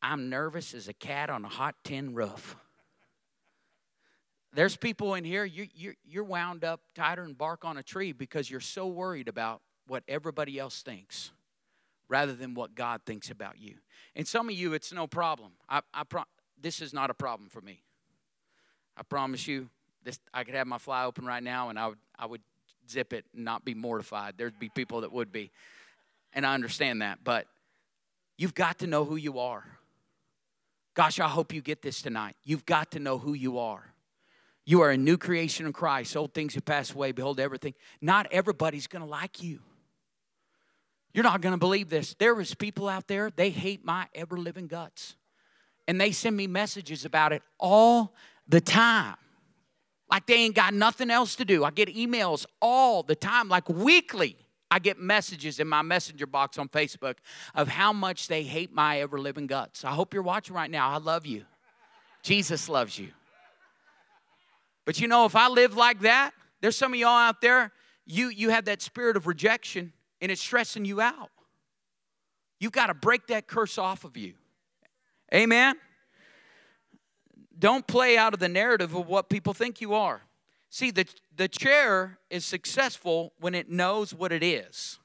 I'm 0.01 0.29
nervous 0.29 0.73
as 0.73 0.87
a 0.87 0.93
cat 0.93 1.29
on 1.29 1.43
a 1.43 1.49
hot 1.49 1.75
tin 1.83 2.13
roof. 2.13 2.55
There's 4.53 4.75
people 4.75 5.13
in 5.13 5.23
here, 5.23 5.45
you, 5.45 5.67
you, 5.75 5.93
you're 6.03 6.23
wound 6.23 6.63
up 6.63 6.81
tighter 6.95 7.23
than 7.23 7.33
bark 7.33 7.65
on 7.65 7.77
a 7.77 7.83
tree 7.83 8.13
because 8.13 8.49
you're 8.49 8.59
so 8.59 8.87
worried 8.87 9.27
about 9.27 9.61
what 9.87 10.03
everybody 10.07 10.57
else 10.57 10.81
thinks 10.81 11.31
rather 12.07 12.33
than 12.33 12.55
what 12.55 12.73
God 12.73 13.01
thinks 13.05 13.29
about 13.29 13.59
you. 13.59 13.75
And 14.15 14.27
some 14.27 14.49
of 14.49 14.55
you, 14.55 14.73
it's 14.73 14.91
no 14.91 15.05
problem. 15.05 15.51
I, 15.67 15.81
I 15.93 16.03
pro- 16.03 16.23
this 16.59 16.81
is 16.81 16.93
not 16.93 17.11
a 17.11 17.13
problem 17.13 17.49
for 17.49 17.61
me. 17.61 17.83
I 18.97 19.03
promise 19.03 19.47
you, 19.47 19.69
this, 20.09 20.19
I 20.33 20.43
could 20.43 20.55
have 20.55 20.67
my 20.67 20.77
fly 20.77 21.05
open 21.05 21.25
right 21.25 21.43
now 21.43 21.69
and 21.69 21.77
I 21.77 21.87
would, 21.87 21.97
I 22.17 22.25
would 22.25 22.41
zip 22.89 23.13
it 23.13 23.25
and 23.35 23.45
not 23.45 23.63
be 23.63 23.73
mortified. 23.73 24.35
There'd 24.37 24.59
be 24.59 24.69
people 24.69 25.01
that 25.01 25.11
would 25.11 25.31
be. 25.31 25.51
And 26.33 26.45
I 26.45 26.53
understand 26.53 27.01
that. 27.01 27.19
But 27.23 27.47
you've 28.37 28.53
got 28.53 28.79
to 28.79 28.87
know 28.87 29.05
who 29.05 29.15
you 29.15 29.39
are. 29.39 29.65
Gosh, 30.95 31.19
I 31.19 31.27
hope 31.27 31.53
you 31.53 31.61
get 31.61 31.81
this 31.81 32.01
tonight. 32.01 32.35
You've 32.43 32.65
got 32.65 32.91
to 32.91 32.99
know 32.99 33.17
who 33.17 33.33
you 33.33 33.59
are. 33.59 33.93
You 34.65 34.81
are 34.81 34.91
a 34.91 34.97
new 34.97 35.17
creation 35.17 35.65
in 35.65 35.73
Christ. 35.73 36.15
Old 36.15 36.33
things 36.33 36.55
have 36.55 36.65
passed 36.65 36.93
away. 36.93 37.11
Behold, 37.11 37.39
everything. 37.39 37.73
Not 38.01 38.27
everybody's 38.31 38.87
going 38.87 39.03
to 39.03 39.09
like 39.09 39.41
you. 39.41 39.59
You're 41.13 41.23
not 41.23 41.41
going 41.41 41.53
to 41.53 41.59
believe 41.59 41.89
this. 41.89 42.15
There 42.15 42.39
is 42.39 42.53
people 42.53 42.87
out 42.87 43.07
there, 43.07 43.31
they 43.35 43.49
hate 43.49 43.83
my 43.83 44.07
ever 44.13 44.37
living 44.37 44.67
guts. 44.67 45.15
And 45.87 45.99
they 45.99 46.11
send 46.11 46.37
me 46.37 46.45
messages 46.45 47.03
about 47.03 47.33
it 47.33 47.41
all 47.57 48.13
the 48.47 48.61
time. 48.61 49.15
Like 50.09 50.25
they 50.25 50.35
ain't 50.35 50.55
got 50.55 50.73
nothing 50.73 51.11
else 51.11 51.35
to 51.35 51.45
do. 51.45 51.63
I 51.63 51.71
get 51.71 51.93
emails 51.93 52.45
all 52.61 53.03
the 53.03 53.15
time, 53.15 53.47
like 53.47 53.69
weekly. 53.69 54.35
I 54.71 54.79
get 54.79 54.99
messages 54.99 55.59
in 55.59 55.67
my 55.67 55.81
messenger 55.81 56.27
box 56.27 56.57
on 56.57 56.69
Facebook 56.69 57.15
of 57.55 57.67
how 57.67 57.91
much 57.91 58.27
they 58.27 58.43
hate 58.43 58.71
my 58.71 58.99
ever 59.01 59.19
living 59.19 59.47
guts. 59.47 59.83
I 59.83 59.91
hope 59.91 60.13
you're 60.13 60.23
watching 60.23 60.55
right 60.55 60.69
now. 60.69 60.89
I 60.89 60.97
love 60.97 61.25
you. 61.25 61.45
Jesus 62.21 62.69
loves 62.69 62.97
you. 62.97 63.09
But 64.85 64.99
you 64.99 65.07
know, 65.07 65.25
if 65.25 65.35
I 65.35 65.47
live 65.47 65.75
like 65.75 66.01
that, 66.01 66.33
there's 66.61 66.75
some 66.75 66.93
of 66.93 66.99
y'all 66.99 67.09
out 67.09 67.41
there, 67.41 67.71
you, 68.05 68.29
you 68.29 68.49
have 68.49 68.65
that 68.65 68.81
spirit 68.81 69.17
of 69.17 69.27
rejection 69.27 69.93
and 70.21 70.31
it's 70.31 70.41
stressing 70.41 70.85
you 70.85 71.01
out. 71.01 71.29
You've 72.59 72.71
got 72.71 72.87
to 72.87 72.93
break 72.93 73.27
that 73.27 73.47
curse 73.47 73.77
off 73.77 74.03
of 74.03 74.17
you. 74.17 74.33
Amen? 75.33 75.75
Don't 77.59 77.85
play 77.85 78.17
out 78.17 78.33
of 78.33 78.39
the 78.39 78.47
narrative 78.47 78.95
of 78.95 79.07
what 79.07 79.29
people 79.29 79.53
think 79.53 79.81
you 79.81 79.93
are. 79.93 80.21
See, 80.69 80.91
the, 80.91 81.05
the 81.35 81.47
chair 81.47 82.19
is 82.29 82.45
successful 82.45 83.33
when 83.39 83.53
it 83.53 83.69
knows 83.69 84.13
what 84.13 84.31
it 84.31 84.43
is. 84.43 84.99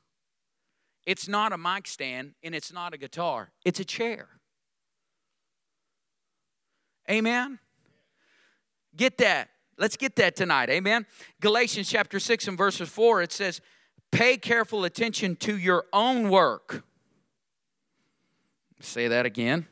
It's 1.05 1.27
not 1.27 1.53
a 1.53 1.59
mic 1.59 1.87
stand 1.87 2.35
and 2.43 2.55
it's 2.55 2.73
not 2.73 2.95
a 2.95 2.99
guitar, 2.99 3.51
it's 3.65 3.81
a 3.81 3.85
chair. 3.85 4.29
Amen? 7.11 7.59
Get 8.97 9.19
that. 9.19 9.51
Let's 9.77 9.97
get 9.97 10.17
that 10.17 10.37
tonight. 10.37 10.71
Amen. 10.71 11.05
Galatians 11.41 11.91
chapter 11.91 12.21
6 12.21 12.49
and 12.49 12.57
verses 12.57 12.89
4, 12.89 13.23
it 13.23 13.33
says, 13.33 13.61
Pay 14.13 14.37
careful 14.37 14.85
attention 14.85 15.35
to 15.37 15.59
your 15.59 15.87
own 15.93 16.31
work. 16.31 16.85
Say 18.81 19.09
that 19.09 19.27
again. 19.27 19.67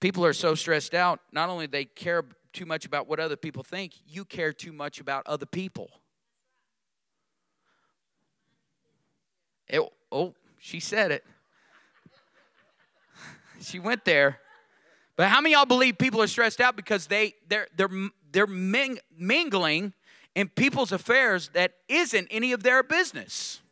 People 0.00 0.24
are 0.24 0.32
so 0.32 0.54
stressed 0.54 0.94
out, 0.94 1.20
not 1.32 1.48
only 1.48 1.66
they 1.66 1.84
care 1.84 2.24
too 2.52 2.66
much 2.66 2.84
about 2.84 3.06
what 3.06 3.20
other 3.20 3.36
people 3.36 3.62
think, 3.62 3.92
you 4.06 4.24
care 4.24 4.52
too 4.52 4.72
much 4.72 5.00
about 5.00 5.26
other 5.26 5.46
people. 5.46 5.90
It, 9.68 9.80
oh, 10.12 10.34
she 10.58 10.80
said 10.80 11.12
it. 11.12 11.24
she 13.60 13.78
went 13.78 14.04
there. 14.04 14.38
But 15.16 15.28
how 15.28 15.40
many 15.40 15.54
y'all 15.54 15.64
believe 15.64 15.96
people 15.96 16.22
are 16.22 16.26
stressed 16.26 16.60
out 16.60 16.76
because 16.76 17.06
they 17.06 17.34
they're 17.48 17.68
they're 17.74 17.88
they're 18.32 18.46
ming, 18.46 18.98
mingling 19.16 19.94
in 20.34 20.48
people's 20.50 20.92
affairs 20.92 21.48
that 21.54 21.72
isn't 21.88 22.28
any 22.30 22.52
of 22.52 22.62
their 22.62 22.82
business. 22.82 23.62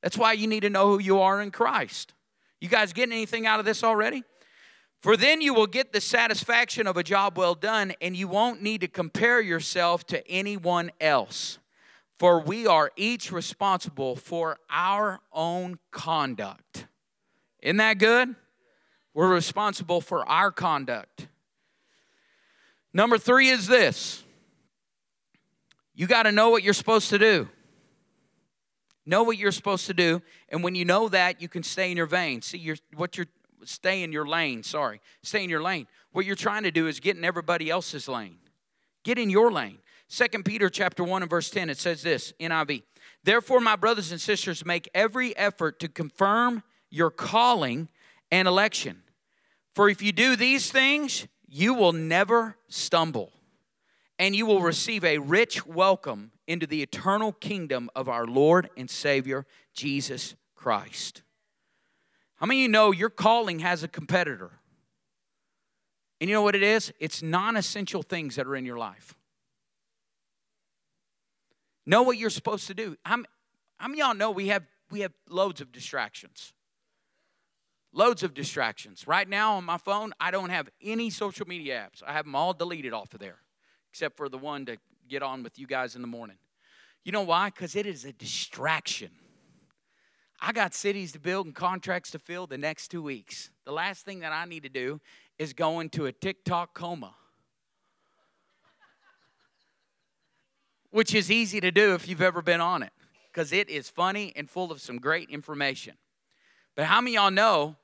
That's 0.00 0.16
why 0.16 0.32
you 0.32 0.46
need 0.46 0.60
to 0.60 0.70
know 0.70 0.86
who 0.86 1.00
you 1.00 1.20
are 1.20 1.42
in 1.42 1.50
Christ. 1.50 2.14
You 2.60 2.68
guys 2.68 2.92
getting 2.92 3.12
anything 3.12 3.46
out 3.46 3.58
of 3.58 3.66
this 3.66 3.82
already? 3.82 4.22
For 5.02 5.16
then 5.16 5.40
you 5.40 5.52
will 5.52 5.66
get 5.66 5.92
the 5.92 6.00
satisfaction 6.00 6.86
of 6.86 6.96
a 6.96 7.02
job 7.02 7.36
well 7.36 7.56
done, 7.56 7.92
and 8.00 8.16
you 8.16 8.28
won't 8.28 8.62
need 8.62 8.82
to 8.82 8.88
compare 8.88 9.40
yourself 9.40 10.06
to 10.06 10.26
anyone 10.28 10.92
else. 11.00 11.58
For 12.20 12.40
we 12.40 12.68
are 12.68 12.92
each 12.94 13.32
responsible 13.32 14.14
for 14.14 14.58
our 14.70 15.18
own 15.32 15.80
conduct. 15.90 16.86
Isn't 17.60 17.78
that 17.78 17.98
good? 17.98 18.36
We're 19.12 19.34
responsible 19.34 20.00
for 20.00 20.24
our 20.28 20.52
conduct. 20.52 21.26
Number 22.94 23.18
three 23.18 23.48
is 23.48 23.66
this 23.66 24.22
you 25.96 26.06
got 26.06 26.22
to 26.22 26.32
know 26.32 26.50
what 26.50 26.62
you're 26.62 26.74
supposed 26.74 27.10
to 27.10 27.18
do. 27.18 27.48
Know 29.04 29.24
what 29.24 29.36
you're 29.36 29.50
supposed 29.50 29.86
to 29.88 29.94
do, 29.94 30.22
and 30.48 30.62
when 30.62 30.76
you 30.76 30.84
know 30.84 31.08
that, 31.08 31.42
you 31.42 31.48
can 31.48 31.64
stay 31.64 31.90
in 31.90 31.96
your 31.96 32.06
vein. 32.06 32.40
See, 32.40 32.58
you're, 32.58 32.76
what 32.94 33.16
you're 33.16 33.26
stay 33.64 34.02
in 34.02 34.12
your 34.12 34.26
lane. 34.26 34.62
Sorry, 34.62 35.00
stay 35.22 35.44
in 35.44 35.50
your 35.50 35.62
lane. 35.62 35.86
What 36.12 36.26
you're 36.26 36.36
trying 36.36 36.64
to 36.64 36.70
do 36.70 36.86
is 36.86 37.00
get 37.00 37.16
in 37.16 37.24
everybody 37.24 37.70
else's 37.70 38.08
lane. 38.08 38.38
Get 39.04 39.18
in 39.18 39.30
your 39.30 39.50
lane. 39.50 39.78
Second 40.08 40.44
Peter 40.44 40.68
chapter 40.68 41.02
1 41.02 41.22
and 41.22 41.30
verse 41.30 41.50
10, 41.50 41.70
it 41.70 41.78
says 41.78 42.02
this, 42.02 42.34
NIV. 42.38 42.82
Therefore, 43.24 43.60
my 43.60 43.76
brothers 43.76 44.12
and 44.12 44.20
sisters, 44.20 44.64
make 44.64 44.90
every 44.94 45.36
effort 45.36 45.80
to 45.80 45.88
confirm 45.88 46.62
your 46.90 47.10
calling 47.10 47.88
and 48.30 48.46
election. 48.46 49.02
For 49.74 49.88
if 49.88 50.02
you 50.02 50.12
do 50.12 50.36
these 50.36 50.70
things, 50.70 51.26
you 51.48 51.72
will 51.74 51.92
never 51.92 52.56
stumble, 52.68 53.32
and 54.18 54.36
you 54.36 54.44
will 54.44 54.60
receive 54.60 55.04
a 55.04 55.18
rich 55.18 55.66
welcome 55.66 56.32
into 56.46 56.66
the 56.66 56.82
eternal 56.82 57.32
kingdom 57.32 57.88
of 57.96 58.08
our 58.08 58.26
Lord 58.26 58.68
and 58.76 58.90
Savior, 58.90 59.46
Jesus 59.72 60.34
Christ. 60.54 61.22
Many 62.46 62.60
of 62.60 62.62
you 62.62 62.68
know 62.68 62.90
your 62.90 63.10
calling 63.10 63.60
has 63.60 63.82
a 63.82 63.88
competitor? 63.88 64.50
And 66.20 66.28
you 66.28 66.36
know 66.36 66.42
what 66.42 66.54
it 66.54 66.62
is? 66.62 66.92
It's 67.00 67.22
non 67.22 67.56
essential 67.56 68.02
things 68.02 68.36
that 68.36 68.46
are 68.46 68.56
in 68.56 68.66
your 68.66 68.78
life. 68.78 69.14
Know 71.84 72.02
what 72.02 72.16
you're 72.16 72.30
supposed 72.30 72.66
to 72.68 72.74
do. 72.74 72.96
How 73.04 73.16
many 73.16 73.98
y'all 73.98 74.14
know 74.14 74.30
we 74.30 74.48
have, 74.48 74.64
we 74.90 75.00
have 75.00 75.12
loads 75.28 75.60
of 75.60 75.72
distractions? 75.72 76.52
Loads 77.92 78.22
of 78.22 78.34
distractions. 78.34 79.06
Right 79.06 79.28
now 79.28 79.56
on 79.56 79.64
my 79.64 79.78
phone, 79.78 80.12
I 80.20 80.30
don't 80.30 80.50
have 80.50 80.68
any 80.80 81.10
social 81.10 81.46
media 81.46 81.88
apps. 81.88 82.02
I 82.06 82.12
have 82.12 82.24
them 82.24 82.34
all 82.34 82.54
deleted 82.54 82.92
off 82.92 83.12
of 83.14 83.20
there, 83.20 83.38
except 83.92 84.16
for 84.16 84.28
the 84.28 84.38
one 84.38 84.64
to 84.66 84.76
get 85.08 85.22
on 85.22 85.42
with 85.42 85.58
you 85.58 85.66
guys 85.66 85.96
in 85.96 86.02
the 86.02 86.08
morning. 86.08 86.36
You 87.04 87.12
know 87.12 87.22
why? 87.22 87.50
Because 87.50 87.74
it 87.74 87.84
is 87.84 88.04
a 88.04 88.12
distraction. 88.12 89.10
I 90.44 90.52
got 90.52 90.74
cities 90.74 91.12
to 91.12 91.20
build 91.20 91.46
and 91.46 91.54
contracts 91.54 92.10
to 92.10 92.18
fill 92.18 92.48
the 92.48 92.58
next 92.58 92.88
two 92.88 93.02
weeks. 93.02 93.50
The 93.64 93.72
last 93.72 94.04
thing 94.04 94.20
that 94.20 94.32
I 94.32 94.44
need 94.44 94.64
to 94.64 94.68
do 94.68 95.00
is 95.38 95.52
go 95.52 95.78
into 95.78 96.06
a 96.06 96.12
TikTok 96.12 96.74
coma. 96.74 97.14
Which 100.90 101.14
is 101.14 101.30
easy 101.30 101.60
to 101.60 101.70
do 101.70 101.94
if 101.94 102.08
you've 102.08 102.20
ever 102.20 102.42
been 102.42 102.60
on 102.60 102.82
it, 102.82 102.92
because 103.32 103.52
it 103.52 103.70
is 103.70 103.88
funny 103.88 104.32
and 104.34 104.50
full 104.50 104.72
of 104.72 104.80
some 104.80 104.98
great 104.98 105.30
information. 105.30 105.94
But 106.74 106.86
how 106.86 107.00
many 107.00 107.14
y'all 107.14 107.30
know 107.30 107.76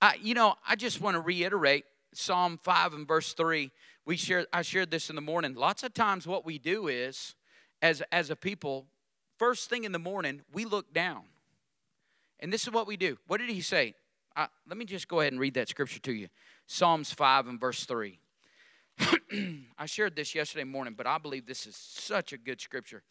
I, 0.00 0.16
you 0.20 0.34
know, 0.34 0.54
I 0.66 0.76
just 0.76 1.00
want 1.00 1.14
to 1.14 1.20
reiterate 1.20 1.84
Psalm 2.12 2.58
5 2.62 2.94
and 2.94 3.08
verse 3.08 3.32
3. 3.32 3.70
We 4.04 4.16
shared, 4.16 4.46
I 4.52 4.62
shared 4.62 4.90
this 4.90 5.10
in 5.10 5.16
the 5.16 5.22
morning. 5.22 5.54
Lots 5.54 5.82
of 5.82 5.94
times, 5.94 6.26
what 6.26 6.44
we 6.44 6.58
do 6.58 6.88
is, 6.88 7.34
as, 7.82 8.02
as 8.12 8.30
a 8.30 8.36
people, 8.36 8.86
first 9.38 9.70
thing 9.70 9.84
in 9.84 9.92
the 9.92 9.98
morning, 9.98 10.42
we 10.52 10.64
look 10.64 10.92
down. 10.92 11.24
And 12.46 12.52
this 12.52 12.62
is 12.62 12.70
what 12.70 12.86
we 12.86 12.96
do. 12.96 13.18
What 13.26 13.38
did 13.38 13.50
he 13.50 13.60
say? 13.60 13.96
I, 14.36 14.46
let 14.68 14.78
me 14.78 14.84
just 14.84 15.08
go 15.08 15.18
ahead 15.18 15.32
and 15.32 15.40
read 15.40 15.54
that 15.54 15.68
scripture 15.68 15.98
to 15.98 16.12
you 16.12 16.28
Psalms 16.68 17.12
5 17.12 17.48
and 17.48 17.58
verse 17.58 17.86
3. 17.86 18.20
I 19.76 19.86
shared 19.86 20.14
this 20.14 20.32
yesterday 20.32 20.62
morning, 20.62 20.94
but 20.96 21.08
I 21.08 21.18
believe 21.18 21.46
this 21.46 21.66
is 21.66 21.74
such 21.74 22.32
a 22.32 22.38
good 22.38 22.60
scripture. 22.60 23.02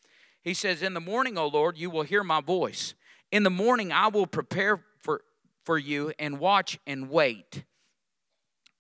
He 0.42 0.54
says, 0.54 0.82
In 0.82 0.94
the 0.94 1.02
morning, 1.02 1.38
O 1.38 1.48
Lord, 1.48 1.78
you 1.78 1.90
will 1.90 2.04
hear 2.04 2.24
my 2.24 2.40
voice. 2.40 2.94
In 3.30 3.44
the 3.44 3.50
morning, 3.50 3.92
I 3.92 4.08
will 4.08 4.26
prepare 4.26 4.86
for 5.00 5.20
for 5.66 5.78
you 5.78 6.14
and 6.18 6.40
watch 6.40 6.80
and 6.88 7.10
wait. 7.10 7.66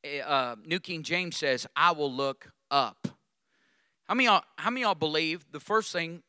Eh, 0.06 0.22
uh, 0.22 0.56
New 0.66 0.80
King 0.80 1.04
James 1.04 1.36
says, 1.36 1.68
I 1.76 1.92
will 1.92 2.14
look 2.14 2.50
up. 2.72 3.10
How 4.08 4.14
many, 4.14 4.28
y'all, 4.28 4.44
how 4.58 4.70
many 4.70 4.84
y'all 4.84 4.96
believe 4.96 5.52
the 5.52 5.60
first 5.60 5.92
thing, 5.92 6.24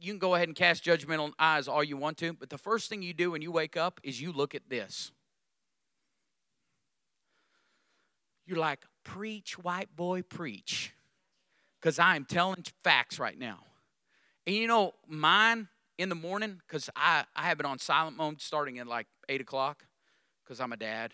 you 0.00 0.12
can 0.12 0.18
go 0.18 0.34
ahead 0.34 0.48
and 0.48 0.56
cast 0.56 0.84
judgmental 0.84 1.32
eyes 1.38 1.68
all 1.68 1.84
you 1.84 1.96
want 1.96 2.16
to, 2.18 2.32
but 2.32 2.50
the 2.50 2.58
first 2.58 2.88
thing 2.88 3.02
you 3.02 3.12
do 3.12 3.30
when 3.30 3.42
you 3.42 3.52
wake 3.52 3.76
up 3.76 4.00
is 4.02 4.20
you 4.20 4.32
look 4.32 4.54
at 4.54 4.68
this. 4.68 5.12
You're 8.46 8.58
like, 8.58 8.80
preach, 9.04 9.58
white 9.58 9.94
boy, 9.94 10.22
preach. 10.22 10.92
Because 11.80 11.98
I 11.98 12.16
am 12.16 12.24
telling 12.24 12.64
facts 12.82 13.18
right 13.18 13.38
now. 13.38 13.58
And 14.46 14.56
you 14.56 14.66
know, 14.66 14.94
mine 15.06 15.68
in 15.98 16.08
the 16.08 16.14
morning, 16.14 16.60
because 16.66 16.90
I, 16.96 17.24
I 17.36 17.42
have 17.42 17.60
it 17.60 17.66
on 17.66 17.78
silent 17.78 18.16
mode 18.16 18.40
starting 18.40 18.78
at 18.78 18.86
like 18.86 19.06
8 19.28 19.40
o'clock 19.40 19.84
because 20.42 20.60
I'm 20.60 20.72
a 20.72 20.76
dad 20.76 21.12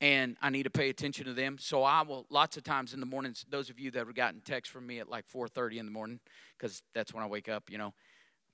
and 0.00 0.36
I 0.42 0.50
need 0.50 0.64
to 0.64 0.70
pay 0.70 0.90
attention 0.90 1.26
to 1.26 1.32
them. 1.32 1.56
So 1.58 1.82
I 1.82 2.02
will 2.02 2.26
lots 2.30 2.56
of 2.56 2.64
times 2.64 2.94
in 2.94 3.00
the 3.00 3.06
mornings. 3.06 3.44
Those 3.48 3.70
of 3.70 3.78
you 3.78 3.90
that 3.92 4.06
have 4.06 4.14
gotten 4.14 4.40
text 4.40 4.70
from 4.70 4.86
me 4.86 4.98
at 4.98 5.08
like 5.08 5.26
4:30 5.28 5.78
in 5.78 5.86
the 5.86 5.92
morning, 5.92 6.20
because 6.58 6.82
that's 6.94 7.12
when 7.14 7.22
I 7.22 7.26
wake 7.26 7.48
up, 7.48 7.70
you 7.70 7.78
know. 7.78 7.94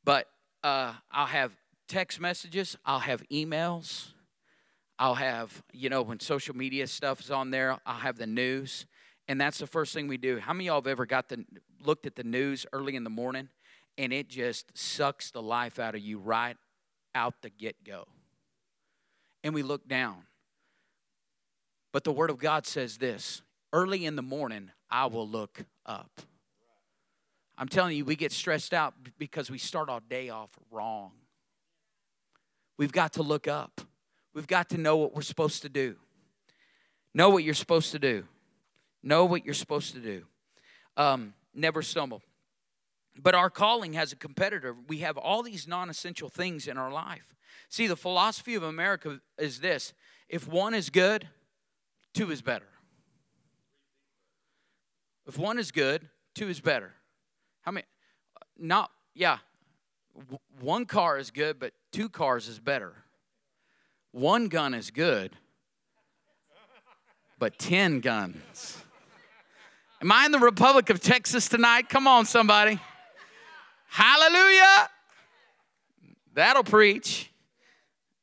But 0.05 0.27
uh, 0.63 0.95
I'll 1.11 1.27
have 1.27 1.53
text 1.89 2.21
messages. 2.21 2.77
I'll 2.85 3.01
have 3.01 3.23
emails. 3.31 4.13
I'll 4.99 5.15
have 5.15 5.63
you 5.73 5.89
know 5.89 6.03
when 6.03 6.21
social 6.21 6.57
media 6.57 6.87
stuff 6.87 7.21
is 7.21 7.31
on 7.31 7.51
there. 7.51 7.79
I'll 7.87 7.95
have 7.95 8.17
the 8.17 8.27
news, 8.27 8.87
and 9.29 9.41
that's 9.41 9.59
the 9.59 9.67
first 9.67 9.95
thing 9.95 10.09
we 10.09 10.19
do. 10.19 10.39
How 10.39 10.53
many 10.53 10.69
of 10.69 10.73
y'all 10.73 10.81
have 10.83 10.87
ever 10.87 11.07
got 11.07 11.29
the 11.29 11.45
looked 11.83 12.07
at 12.07 12.17
the 12.17 12.25
news 12.25 12.67
early 12.73 12.97
in 12.97 13.05
the 13.05 13.11
morning, 13.11 13.49
and 13.97 14.13
it 14.13 14.29
just 14.29 14.77
sucks 14.77 15.31
the 15.31 15.43
life 15.43 15.79
out 15.79 15.95
of 15.95 16.01
you 16.01 16.19
right 16.19 16.57
out 17.15 17.35
the 17.43 17.51
get 17.51 17.83
go? 17.83 18.07
and 19.43 19.55
we 19.55 19.63
look 19.63 19.89
down. 19.89 20.23
But 21.93 22.05
the 22.05 22.13
Word 22.13 22.31
of 22.31 22.39
God 22.39 22.67
says 22.67 22.99
this 22.99 23.43
early 23.73 24.05
in 24.05 24.17
the 24.17 24.23
morning, 24.23 24.71
I 24.91 25.07
will 25.07 25.29
look 25.29 25.65
up. 25.87 26.21
I'm 27.57 27.69
telling 27.69 27.97
you, 27.97 28.05
we 28.05 28.17
get 28.17 28.33
stressed 28.33 28.73
out 28.73 28.95
because 29.19 29.51
we 29.51 29.59
start 29.59 29.89
our 29.91 30.01
day 30.09 30.31
off 30.31 30.51
wrong. 30.71 31.13
We've 32.79 32.93
got 32.93 33.15
to 33.15 33.23
look 33.23 33.47
up. 33.47 33.83
We've 34.33 34.47
got 34.47 34.71
to 34.71 34.79
know 34.79 34.97
what 34.97 35.15
we're 35.15 35.23
supposed 35.23 35.63
to 35.63 35.69
do. 35.69 35.97
Know 37.13 37.29
what 37.29 37.45
you're 37.45 37.55
supposed 37.55 37.93
to 37.93 37.99
do. 37.99 38.25
Know 39.03 39.25
what 39.25 39.45
you're 39.45 39.55
supposed 39.55 39.93
to 39.95 40.01
do. 40.01 40.25
Um, 40.97 41.35
never 41.55 41.83
stumble. 41.83 42.23
But 43.21 43.35
our 43.35 43.51
calling 43.51 43.93
has 43.95 44.13
a 44.13 44.17
competitor. 44.17 44.75
We 44.89 44.99
have 44.99 45.19
all 45.19 45.43
these 45.43 45.67
non 45.69 45.91
essential 45.91 46.29
things 46.29 46.67
in 46.67 46.79
our 46.79 46.91
life. 46.91 47.35
See, 47.69 47.87
the 47.87 47.97
philosophy 47.97 48.55
of 48.55 48.63
America 48.63 49.21
is 49.39 49.61
this 49.61 49.93
if 50.29 50.49
one 50.49 50.75
is 50.75 50.91
good, 50.91 51.29
two 52.15 52.31
is 52.31 52.43
better. 52.43 52.67
If 55.27 55.39
one 55.39 55.59
is 55.59 55.71
good, 55.71 56.09
two 56.35 56.49
is 56.49 56.61
better. 56.61 56.93
How 57.63 57.73
many? 57.73 57.87
Not, 58.59 58.91
yeah. 59.15 59.39
One 60.61 60.87
car 60.87 61.19
is 61.19 61.31
good, 61.31 61.59
but 61.59 61.73
two 61.93 62.09
cars 62.09 62.49
is 62.49 62.59
better. 62.59 62.95
One 64.13 64.49
gun 64.49 64.75
is 64.75 64.91
good, 64.91 65.37
but 67.39 67.59
10 67.59 68.01
guns. 68.01 68.83
Am 70.03 70.11
I 70.11 70.27
in 70.27 70.33
the 70.33 70.39
Republic 70.39 70.91
of 70.91 71.01
Texas 71.01 71.49
tonight? 71.49 71.89
Come 71.89 72.09
on, 72.09 72.27
somebody. 72.27 72.81
Hallelujah. 73.87 74.89
That'll 76.35 76.65
preach. 76.65 77.31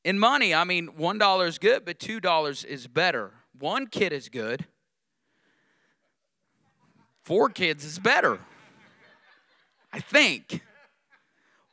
In 0.03 0.17
money, 0.19 0.53
I 0.53 0.63
mean, 0.63 0.89
$1 0.89 1.47
is 1.47 1.57
good, 1.57 1.85
but 1.85 1.99
$2 1.99 2.65
is 2.65 2.87
better. 2.87 3.31
One 3.59 3.87
kid 3.87 4.13
is 4.13 4.29
good, 4.29 4.65
four 7.23 7.49
kids 7.49 7.83
is 7.85 7.99
better. 7.99 8.39
I 9.91 9.99
think. 9.99 10.61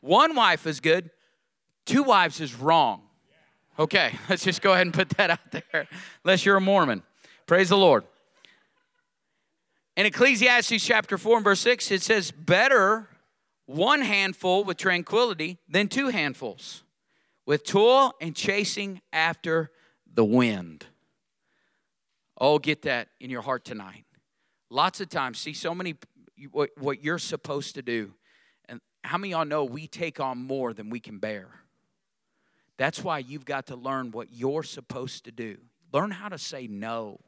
One 0.01 0.35
wife 0.35 0.66
is 0.66 0.81
good, 0.81 1.11
two 1.87 2.03
wives 2.03 2.40
is 2.40 2.55
wrong. 2.55 3.03
Okay, 3.79 4.12
let's 4.29 4.44
just 4.44 4.62
go 4.62 4.73
ahead 4.73 4.87
and 4.87 4.94
put 4.94 5.09
that 5.11 5.31
out 5.31 5.51
there, 5.51 5.88
unless 6.25 6.44
you're 6.44 6.57
a 6.57 6.61
Mormon. 6.61 7.03
Praise 7.47 7.68
the 7.68 7.77
Lord. 7.77 8.05
In 9.97 10.07
Ecclesiastes 10.07 10.85
chapter 10.85 11.16
4 11.16 11.37
and 11.37 11.44
verse 11.44 11.61
6, 11.61 11.90
it 11.90 12.03
says, 12.03 12.31
Better 12.31 13.09
one 13.66 14.03
handful 14.03 14.64
with 14.64 14.77
tranquility 14.77 15.59
than 15.68 15.88
two 15.88 16.09
handfuls 16.09 16.83
with 17.47 17.64
toil 17.64 18.12
and 18.20 18.35
chasing 18.35 19.01
after 19.12 19.70
the 20.12 20.25
wind. 20.25 20.87
Oh, 22.38 22.59
get 22.59 22.83
that 22.83 23.09
in 23.20 23.31
your 23.31 23.42
heart 23.42 23.64
tonight. 23.64 24.05
Lots 24.70 25.01
of 25.01 25.09
times, 25.09 25.38
see 25.38 25.53
so 25.53 25.75
many 25.75 25.94
what, 26.51 26.70
what 26.79 27.03
you're 27.03 27.18
supposed 27.18 27.75
to 27.77 27.83
do. 27.83 28.14
And 28.68 28.81
how 29.05 29.18
many 29.18 29.33
y'all 29.33 29.44
know 29.44 29.64
we 29.64 29.87
take 29.87 30.18
on 30.18 30.38
more 30.38 30.73
than 30.73 30.90
we 30.90 31.01
can 31.01 31.18
bear? 31.18 31.49
That's 32.77 33.05
why 33.05 33.18
you've 33.18 33.44
got 33.44 33.66
to 33.68 33.77
learn 33.77 34.11
what 34.11 34.29
you're 34.33 34.64
supposed 34.64 35.25
to 35.27 35.33
do. 35.33 35.59
Learn 35.92 36.11
how 36.11 36.29
to 36.29 36.38
say 36.38 36.66
no. 36.66 37.20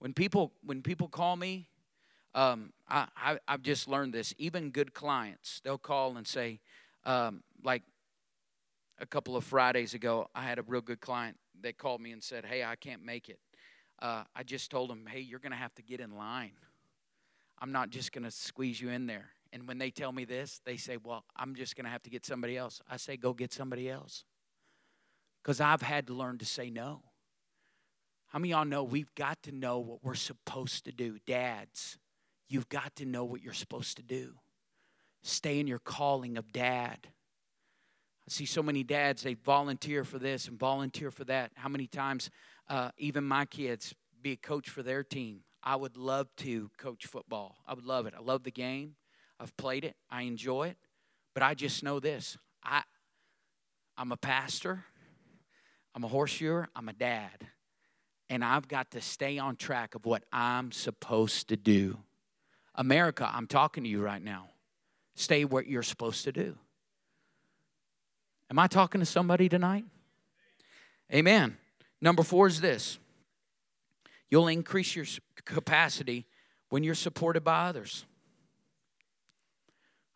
When 0.00 0.12
people 0.14 0.52
when 0.64 0.82
people 0.82 1.08
call 1.08 1.36
me, 1.36 1.68
um, 2.34 2.72
I, 2.88 3.06
I 3.16 3.38
have 3.46 3.62
just 3.62 3.88
learned 3.88 4.12
this. 4.12 4.34
Even 4.38 4.70
good 4.70 4.94
clients, 4.94 5.60
they'll 5.62 5.78
call 5.78 6.16
and 6.16 6.26
say, 6.26 6.60
um, 7.04 7.42
like 7.62 7.82
a 9.00 9.06
couple 9.06 9.36
of 9.36 9.44
Fridays 9.44 9.94
ago, 9.94 10.28
I 10.34 10.42
had 10.42 10.58
a 10.58 10.62
real 10.62 10.80
good 10.80 11.00
client 11.00 11.36
that 11.62 11.78
called 11.78 12.00
me 12.00 12.12
and 12.12 12.22
said, 12.22 12.44
Hey, 12.44 12.64
I 12.64 12.76
can't 12.76 13.04
make 13.04 13.28
it. 13.28 13.38
Uh, 14.00 14.24
I 14.34 14.42
just 14.42 14.70
told 14.70 14.90
them, 14.90 15.06
Hey, 15.08 15.20
you're 15.20 15.40
going 15.40 15.52
to 15.52 15.58
have 15.58 15.74
to 15.76 15.82
get 15.82 16.00
in 16.00 16.16
line. 16.16 16.52
I'm 17.60 17.72
not 17.72 17.90
just 17.90 18.12
going 18.12 18.24
to 18.24 18.30
squeeze 18.30 18.80
you 18.80 18.90
in 18.90 19.06
there. 19.06 19.30
And 19.52 19.66
when 19.66 19.78
they 19.78 19.90
tell 19.90 20.12
me 20.12 20.24
this, 20.24 20.60
they 20.64 20.76
say, 20.76 20.96
Well, 21.02 21.24
I'm 21.36 21.54
just 21.54 21.76
going 21.76 21.84
to 21.84 21.90
have 21.90 22.02
to 22.04 22.10
get 22.10 22.24
somebody 22.24 22.56
else. 22.56 22.80
I 22.88 22.96
say, 22.96 23.16
Go 23.16 23.32
get 23.32 23.52
somebody 23.52 23.88
else. 23.90 24.24
because 25.42 25.60
I've 25.60 25.82
had 25.82 26.06
to 26.08 26.14
learn 26.14 26.38
to 26.38 26.44
say 26.44 26.70
no. 26.70 27.02
How 28.26 28.38
many 28.38 28.52
of 28.52 28.58
y'all 28.58 28.64
know 28.66 28.84
we've 28.84 29.14
got 29.14 29.42
to 29.44 29.52
know 29.52 29.78
what 29.78 30.04
we're 30.04 30.14
supposed 30.14 30.84
to 30.84 30.92
do? 30.92 31.18
Dads, 31.26 31.96
you've 32.48 32.68
got 32.68 32.94
to 32.96 33.06
know 33.06 33.24
what 33.24 33.42
you're 33.42 33.54
supposed 33.54 33.96
to 33.96 34.02
do. 34.02 34.34
Stay 35.22 35.58
in 35.58 35.66
your 35.66 35.78
calling 35.78 36.36
of 36.36 36.52
dad. 36.52 37.08
I 38.28 38.30
see 38.30 38.44
so 38.44 38.62
many 38.62 38.82
dads, 38.82 39.22
they 39.22 39.32
volunteer 39.32 40.04
for 40.04 40.18
this 40.18 40.48
and 40.48 40.58
volunteer 40.58 41.10
for 41.10 41.24
that. 41.24 41.50
How 41.54 41.70
many 41.70 41.86
times, 41.86 42.28
uh, 42.68 42.90
even 42.98 43.24
my 43.24 43.46
kids, 43.46 43.94
be 44.20 44.32
a 44.32 44.36
coach 44.36 44.68
for 44.68 44.82
their 44.82 45.02
team? 45.02 45.44
I 45.62 45.76
would 45.76 45.96
love 45.96 46.28
to 46.38 46.70
coach 46.76 47.06
football. 47.06 47.56
I 47.66 47.72
would 47.72 47.86
love 47.86 48.04
it. 48.04 48.12
I 48.14 48.20
love 48.20 48.42
the 48.42 48.50
game. 48.50 48.96
I've 49.40 49.56
played 49.56 49.82
it. 49.82 49.96
I 50.10 50.22
enjoy 50.22 50.68
it. 50.68 50.76
But 51.32 51.42
I 51.42 51.54
just 51.54 51.82
know 51.82 52.00
this 52.00 52.36
I, 52.62 52.82
I'm 53.96 54.12
a 54.12 54.18
pastor, 54.18 54.84
I'm 55.94 56.04
a 56.04 56.08
horseshoer, 56.08 56.68
I'm 56.76 56.90
a 56.90 56.92
dad. 56.92 57.46
And 58.28 58.44
I've 58.44 58.68
got 58.68 58.90
to 58.90 59.00
stay 59.00 59.38
on 59.38 59.56
track 59.56 59.94
of 59.94 60.04
what 60.04 60.24
I'm 60.30 60.70
supposed 60.70 61.48
to 61.48 61.56
do. 61.56 61.96
America, 62.74 63.30
I'm 63.32 63.46
talking 63.46 63.84
to 63.84 63.88
you 63.88 64.02
right 64.02 64.22
now. 64.22 64.50
Stay 65.14 65.46
what 65.46 65.66
you're 65.66 65.82
supposed 65.82 66.24
to 66.24 66.32
do. 66.32 66.58
Am 68.50 68.58
I 68.58 68.66
talking 68.66 69.00
to 69.00 69.06
somebody 69.06 69.48
tonight? 69.48 69.84
Amen. 71.12 71.56
Number 72.00 72.22
four 72.22 72.46
is 72.46 72.60
this 72.60 72.98
you'll 74.30 74.48
increase 74.48 74.94
your 74.94 75.06
capacity 75.44 76.26
when 76.68 76.82
you're 76.82 76.94
supported 76.94 77.42
by 77.42 77.66
others. 77.66 78.04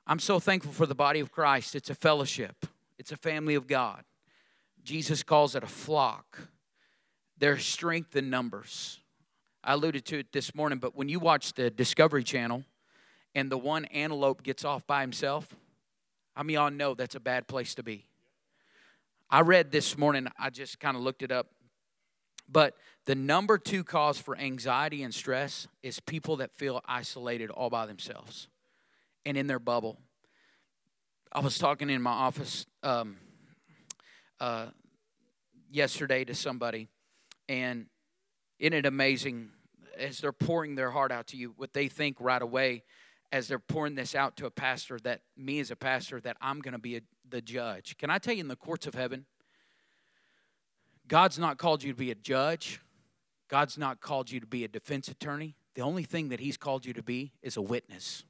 I'm 0.06 0.18
so 0.18 0.38
thankful 0.40 0.72
for 0.72 0.86
the 0.86 0.94
body 0.94 1.20
of 1.20 1.30
Christ. 1.30 1.74
It's 1.74 1.90
a 1.90 1.94
fellowship, 1.94 2.66
it's 2.98 3.12
a 3.12 3.16
family 3.16 3.54
of 3.54 3.66
God. 3.66 4.04
Jesus 4.84 5.22
calls 5.22 5.54
it 5.54 5.62
a 5.62 5.68
flock. 5.68 6.48
There's 7.38 7.64
strength 7.64 8.16
in 8.16 8.30
numbers. 8.30 9.00
I 9.64 9.74
alluded 9.74 10.04
to 10.06 10.18
it 10.20 10.32
this 10.32 10.54
morning, 10.56 10.78
but 10.78 10.96
when 10.96 11.08
you 11.08 11.20
watch 11.20 11.52
the 11.52 11.70
Discovery 11.70 12.24
Channel 12.24 12.64
and 13.34 13.50
the 13.50 13.58
one 13.58 13.84
antelope 13.86 14.42
gets 14.42 14.64
off 14.64 14.86
by 14.86 15.02
himself, 15.02 15.54
many 16.36 16.56
of 16.56 16.62
y'all 16.62 16.70
know 16.70 16.94
that's 16.94 17.14
a 17.14 17.20
bad 17.20 17.46
place 17.46 17.74
to 17.76 17.82
be? 17.84 18.06
I 19.34 19.40
read 19.40 19.72
this 19.72 19.96
morning, 19.96 20.28
I 20.38 20.50
just 20.50 20.78
kind 20.78 20.94
of 20.94 21.02
looked 21.02 21.22
it 21.22 21.32
up. 21.32 21.46
But 22.46 22.74
the 23.06 23.14
number 23.14 23.56
two 23.56 23.82
cause 23.82 24.18
for 24.18 24.36
anxiety 24.36 25.02
and 25.02 25.14
stress 25.14 25.66
is 25.82 26.00
people 26.00 26.36
that 26.36 26.52
feel 26.52 26.82
isolated 26.86 27.48
all 27.48 27.70
by 27.70 27.86
themselves 27.86 28.48
and 29.24 29.38
in 29.38 29.46
their 29.46 29.58
bubble. 29.58 29.96
I 31.32 31.40
was 31.40 31.56
talking 31.56 31.88
in 31.88 32.02
my 32.02 32.10
office 32.10 32.66
um, 32.82 33.16
uh, 34.38 34.66
yesterday 35.70 36.26
to 36.26 36.34
somebody, 36.34 36.88
and 37.48 37.86
isn't 38.58 38.74
it 38.74 38.84
amazing 38.84 39.48
as 39.98 40.18
they're 40.18 40.32
pouring 40.32 40.74
their 40.74 40.90
heart 40.90 41.10
out 41.10 41.28
to 41.28 41.38
you 41.38 41.54
what 41.56 41.72
they 41.72 41.88
think 41.88 42.18
right 42.20 42.42
away 42.42 42.82
as 43.32 43.48
they're 43.48 43.58
pouring 43.58 43.94
this 43.94 44.14
out 44.14 44.36
to 44.36 44.44
a 44.44 44.50
pastor 44.50 44.98
that 45.04 45.22
me 45.38 45.58
as 45.58 45.70
a 45.70 45.76
pastor 45.76 46.20
that 46.20 46.36
I'm 46.42 46.60
going 46.60 46.72
to 46.72 46.78
be 46.78 46.96
a, 46.96 47.00
the 47.32 47.42
judge. 47.42 47.96
Can 47.98 48.10
I 48.10 48.18
tell 48.18 48.34
you 48.34 48.40
in 48.40 48.48
the 48.48 48.56
courts 48.56 48.86
of 48.86 48.94
heaven, 48.94 49.26
God's 51.08 51.38
not 51.38 51.58
called 51.58 51.82
you 51.82 51.90
to 51.90 51.98
be 51.98 52.12
a 52.12 52.14
judge. 52.14 52.80
God's 53.48 53.76
not 53.76 54.00
called 54.00 54.30
you 54.30 54.38
to 54.38 54.46
be 54.46 54.62
a 54.64 54.68
defense 54.68 55.08
attorney. 55.08 55.56
The 55.74 55.82
only 55.82 56.04
thing 56.04 56.28
that 56.28 56.38
He's 56.38 56.56
called 56.56 56.86
you 56.86 56.92
to 56.92 57.02
be 57.02 57.32
is 57.42 57.56
a 57.56 57.62
witness. 57.62 58.24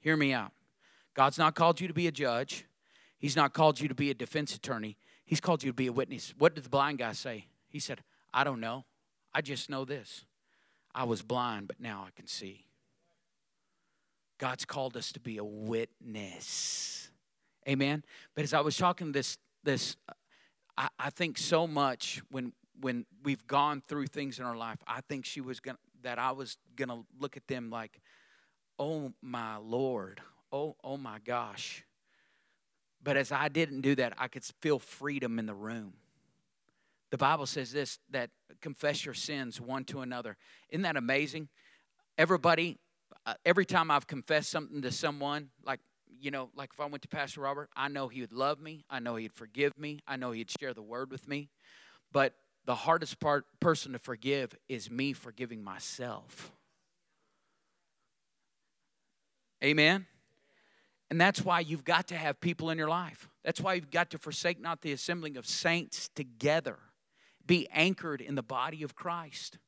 Hear 0.00 0.16
me 0.16 0.32
out. 0.32 0.52
God's 1.14 1.38
not 1.38 1.54
called 1.54 1.80
you 1.80 1.88
to 1.88 1.94
be 1.94 2.06
a 2.06 2.12
judge. 2.12 2.64
He's 3.18 3.34
not 3.34 3.52
called 3.52 3.80
you 3.80 3.88
to 3.88 3.94
be 3.94 4.10
a 4.10 4.14
defense 4.14 4.54
attorney. 4.54 4.96
He's 5.24 5.40
called 5.40 5.64
you 5.64 5.70
to 5.70 5.74
be 5.74 5.88
a 5.88 5.92
witness. 5.92 6.34
What 6.38 6.54
did 6.54 6.64
the 6.64 6.70
blind 6.70 6.98
guy 6.98 7.12
say? 7.12 7.46
He 7.68 7.80
said, 7.80 8.02
I 8.32 8.44
don't 8.44 8.60
know. 8.60 8.84
I 9.34 9.40
just 9.40 9.68
know 9.68 9.84
this. 9.84 10.24
I 10.94 11.04
was 11.04 11.22
blind, 11.22 11.66
but 11.66 11.80
now 11.80 12.04
I 12.06 12.10
can 12.14 12.26
see. 12.26 12.65
God's 14.38 14.64
called 14.64 14.96
us 14.96 15.12
to 15.12 15.20
be 15.20 15.38
a 15.38 15.44
witness. 15.44 17.10
Amen. 17.68 18.04
But 18.34 18.44
as 18.44 18.54
I 18.54 18.60
was 18.60 18.76
talking 18.76 19.12
this, 19.12 19.38
this, 19.64 19.96
I, 20.76 20.88
I 20.98 21.10
think 21.10 21.38
so 21.38 21.66
much 21.66 22.22
when 22.30 22.52
when 22.78 23.06
we've 23.24 23.46
gone 23.46 23.82
through 23.88 24.06
things 24.06 24.38
in 24.38 24.44
our 24.44 24.56
life, 24.56 24.78
I 24.86 25.00
think 25.08 25.24
she 25.24 25.40
was 25.40 25.60
gonna 25.60 25.78
that 26.02 26.18
I 26.18 26.32
was 26.32 26.56
gonna 26.76 27.02
look 27.18 27.36
at 27.36 27.46
them 27.46 27.70
like, 27.70 28.00
oh 28.78 29.12
my 29.22 29.56
Lord, 29.56 30.20
oh, 30.52 30.76
oh 30.84 30.96
my 30.96 31.18
gosh. 31.24 31.84
But 33.02 33.16
as 33.16 33.32
I 33.32 33.48
didn't 33.48 33.82
do 33.82 33.94
that, 33.96 34.14
I 34.18 34.28
could 34.28 34.44
feel 34.60 34.78
freedom 34.78 35.38
in 35.38 35.46
the 35.46 35.54
room. 35.54 35.94
The 37.10 37.18
Bible 37.18 37.46
says 37.46 37.72
this 37.72 37.98
that 38.10 38.30
confess 38.60 39.04
your 39.04 39.14
sins 39.14 39.60
one 39.60 39.84
to 39.84 40.00
another. 40.00 40.36
Isn't 40.70 40.82
that 40.82 40.96
amazing? 40.96 41.48
Everybody, 42.18 42.78
uh, 43.26 43.34
every 43.44 43.66
time 43.66 43.90
I've 43.90 44.06
confessed 44.06 44.50
something 44.50 44.82
to 44.82 44.92
someone, 44.92 45.50
like, 45.64 45.80
you 46.20 46.30
know, 46.30 46.48
like 46.54 46.70
if 46.72 46.80
I 46.80 46.86
went 46.86 47.02
to 47.02 47.08
Pastor 47.08 47.40
Robert, 47.42 47.68
I 47.76 47.88
know 47.88 48.08
he 48.08 48.20
would 48.20 48.32
love 48.32 48.60
me. 48.60 48.84
I 48.88 49.00
know 49.00 49.16
he'd 49.16 49.32
forgive 49.32 49.76
me. 49.76 50.00
I 50.06 50.16
know 50.16 50.30
he'd 50.30 50.50
share 50.50 50.72
the 50.72 50.82
word 50.82 51.10
with 51.10 51.28
me. 51.28 51.50
But 52.12 52.34
the 52.64 52.76
hardest 52.76 53.20
part 53.20 53.44
person 53.60 53.92
to 53.92 53.98
forgive 53.98 54.54
is 54.68 54.90
me 54.90 55.12
forgiving 55.12 55.62
myself. 55.62 56.52
Amen. 59.62 60.06
And 61.10 61.20
that's 61.20 61.42
why 61.44 61.60
you've 61.60 61.84
got 61.84 62.08
to 62.08 62.16
have 62.16 62.40
people 62.40 62.70
in 62.70 62.78
your 62.78 62.88
life. 62.88 63.28
That's 63.44 63.60
why 63.60 63.74
you've 63.74 63.90
got 63.90 64.10
to 64.10 64.18
forsake 64.18 64.60
not 64.60 64.82
the 64.82 64.92
assembling 64.92 65.36
of 65.36 65.46
saints 65.46 66.08
together 66.14 66.78
be 67.46 67.68
anchored 67.72 68.20
in 68.20 68.34
the 68.34 68.42
body 68.42 68.82
of 68.82 68.94
Christ. 68.94 69.58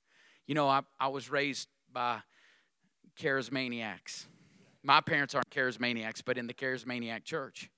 You 0.47 0.55
know, 0.55 0.69
I, 0.69 0.83
I 0.99 1.09
was 1.09 1.31
raised 1.31 1.69
by 1.93 2.21
charismaniacs. 3.19 4.27
My 4.83 5.01
parents 5.01 5.35
aren't 5.35 5.51
charismaniacs, 5.51 6.23
but 6.25 6.39
in 6.39 6.47
the 6.47 6.55
charismaniac 6.55 7.25
church. 7.25 7.71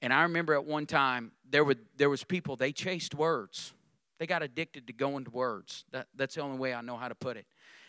And 0.00 0.12
I 0.12 0.22
remember 0.22 0.54
at 0.54 0.64
one 0.64 0.86
time 0.86 1.32
there 1.48 1.64
were 1.64 1.76
there 1.96 2.10
was 2.10 2.24
people 2.24 2.56
they 2.56 2.72
chased 2.72 3.14
words. 3.14 3.72
They 4.18 4.26
got 4.26 4.42
addicted 4.42 4.86
to 4.86 4.92
going 4.92 5.24
to 5.24 5.30
words. 5.30 5.84
That, 5.90 6.06
that's 6.14 6.36
the 6.36 6.42
only 6.42 6.58
way 6.58 6.74
I 6.74 6.80
know 6.80 6.96
how 6.96 7.08
to 7.08 7.14
put 7.14 7.36
it. 7.36 7.46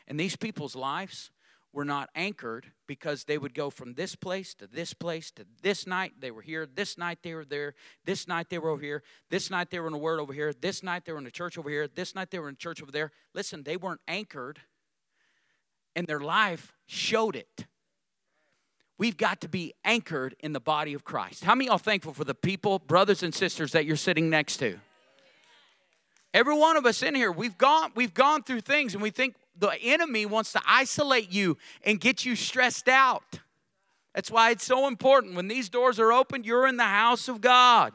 And 0.08 0.20
these 0.20 0.36
people's 0.36 0.76
lives 0.76 1.30
were 1.72 1.86
not 1.86 2.10
anchored 2.16 2.72
because 2.88 3.24
they 3.24 3.38
would 3.38 3.54
go 3.54 3.70
from 3.70 3.96
this 3.96 4.16
place 4.16 4.54
to 4.56 4.68
this 4.68 4.94
place 4.94 5.32
to 5.32 5.46
this 5.62 5.88
night 5.88 6.14
they 6.20 6.32
were 6.32 6.42
here, 6.42 6.68
this 6.68 6.98
night 6.98 7.20
they 7.24 7.34
were 7.34 7.46
there, 7.46 7.74
this 8.06 8.28
night 8.28 8.50
they 8.50 8.60
were 8.60 8.70
over 8.70 8.82
here, 8.82 9.04
this 9.30 9.50
night 9.50 9.72
they 9.72 9.80
were 9.80 9.88
in 9.88 9.94
a 9.94 9.98
word 9.98 10.20
over 10.20 10.34
here, 10.34 10.54
this 10.54 10.84
night 10.84 11.04
they 11.06 11.12
were 11.12 11.18
in 11.18 11.26
a 11.26 11.32
church 11.32 11.58
over 11.58 11.70
here, 11.70 11.88
this 11.88 12.14
night 12.14 12.30
they 12.30 12.40
were 12.40 12.50
in 12.50 12.56
church 12.56 12.82
over 12.82 12.92
there. 12.92 13.12
Listen, 13.34 13.64
they 13.64 13.76
weren't 13.76 14.02
anchored 14.08 14.60
and 15.96 16.08
their 16.08 16.20
life 16.20 16.74
showed 16.94 17.36
it. 17.36 17.66
We've 18.98 19.18
got 19.18 19.42
to 19.42 19.50
be 19.50 19.74
anchored 19.84 20.36
in 20.40 20.54
the 20.54 20.60
body 20.60 20.94
of 20.94 21.04
Christ. 21.04 21.44
How 21.44 21.56
many 21.56 21.68
are 21.68 21.80
thankful 21.80 22.14
for 22.14 22.24
the 22.24 22.36
people, 22.36 22.80
brothers 22.80 23.24
and 23.24 23.34
sisters 23.34 23.72
that 23.72 23.86
you're 23.86 23.96
sitting 23.96 24.30
next 24.30 24.58
to? 24.58 24.78
Every 26.34 26.58
one 26.58 26.78
of 26.78 26.86
us 26.86 27.04
in 27.04 27.14
here, 27.16 27.32
we've 27.32 27.58
gone, 27.58 27.92
we've 27.96 28.14
gone 28.14 28.44
through 28.44 28.62
things 28.62 28.94
and 28.94 29.04
we 29.04 29.10
think 29.10 29.36
the 29.58 29.72
enemy 29.82 30.26
wants 30.26 30.54
to 30.54 30.62
isolate 30.66 31.32
you 31.32 31.58
and 31.84 32.00
get 32.00 32.26
you 32.26 32.36
stressed 32.36 32.88
out. 32.88 33.40
That's 34.16 34.32
why 34.32 34.52
it's 34.52 34.64
so 34.64 34.88
important. 34.88 35.36
When 35.36 35.48
these 35.48 35.70
doors 35.70 36.00
are 36.00 36.12
open, 36.14 36.44
you're 36.44 36.68
in 36.68 36.78
the 36.78 36.84
house 36.84 37.28
of 37.28 37.42
God. 37.42 37.94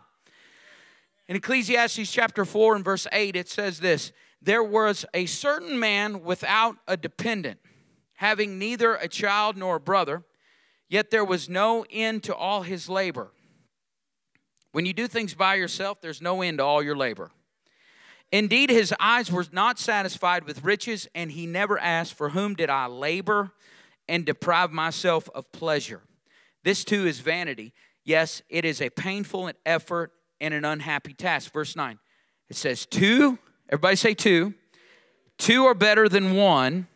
In 1.29 1.37
Ecclesiastes 1.37 2.11
chapter 2.11 2.45
4 2.45 2.77
and 2.77 2.85
verse 2.85 3.07
8, 3.13 3.37
it 3.37 3.49
says 3.49 3.81
this 3.81 4.13
There 4.41 4.63
was 4.63 5.05
a 5.15 5.27
certain 5.27 5.79
man 5.79 6.23
without 6.23 6.77
a 6.87 6.97
dependent, 6.97 7.61
having 8.19 8.59
neither 8.59 8.97
a 8.97 9.07
child 9.07 9.57
nor 9.57 9.77
a 9.77 9.81
brother, 9.81 10.25
yet 10.89 11.11
there 11.11 11.25
was 11.25 11.49
no 11.49 11.87
end 11.89 12.25
to 12.25 12.35
all 12.35 12.63
his 12.63 12.89
labor. 12.89 13.31
When 14.73 14.87
you 14.87 14.93
do 14.93 15.07
things 15.07 15.35
by 15.35 15.55
yourself, 15.55 16.01
there's 16.01 16.21
no 16.21 16.43
end 16.43 16.59
to 16.59 16.65
all 16.65 16.83
your 16.83 16.97
labor. 16.97 17.31
Indeed, 18.33 18.71
his 18.71 18.93
eyes 18.99 19.31
were 19.31 19.47
not 19.53 19.79
satisfied 19.79 20.45
with 20.45 20.65
riches, 20.65 21.09
and 21.15 21.31
he 21.31 21.47
never 21.47 21.79
asked, 21.79 22.15
For 22.15 22.31
whom 22.31 22.55
did 22.55 22.69
I 22.69 22.87
labor 22.87 23.53
and 24.09 24.27
deprive 24.27 24.73
myself 24.73 25.31
of 25.33 25.51
pleasure? 25.53 26.03
This 26.65 26.83
too 26.83 27.07
is 27.07 27.21
vanity. 27.21 27.73
Yes, 28.05 28.43
it 28.49 28.65
is 28.65 28.83
a 28.83 28.91
painful 28.91 29.53
effort 29.65 30.11
and 30.41 30.53
an 30.53 30.65
unhappy 30.65 31.15
task. 31.15 31.53
Verse 31.53 31.77
9 31.77 32.01
it 32.51 32.57
says, 32.57 32.85
Two, 32.85 33.39
everybody 33.69 33.95
say 33.95 34.15
two. 34.15 34.55
Two 35.39 35.67
are 35.67 35.75
better 35.75 36.09
than 36.09 36.35
one 36.35 36.89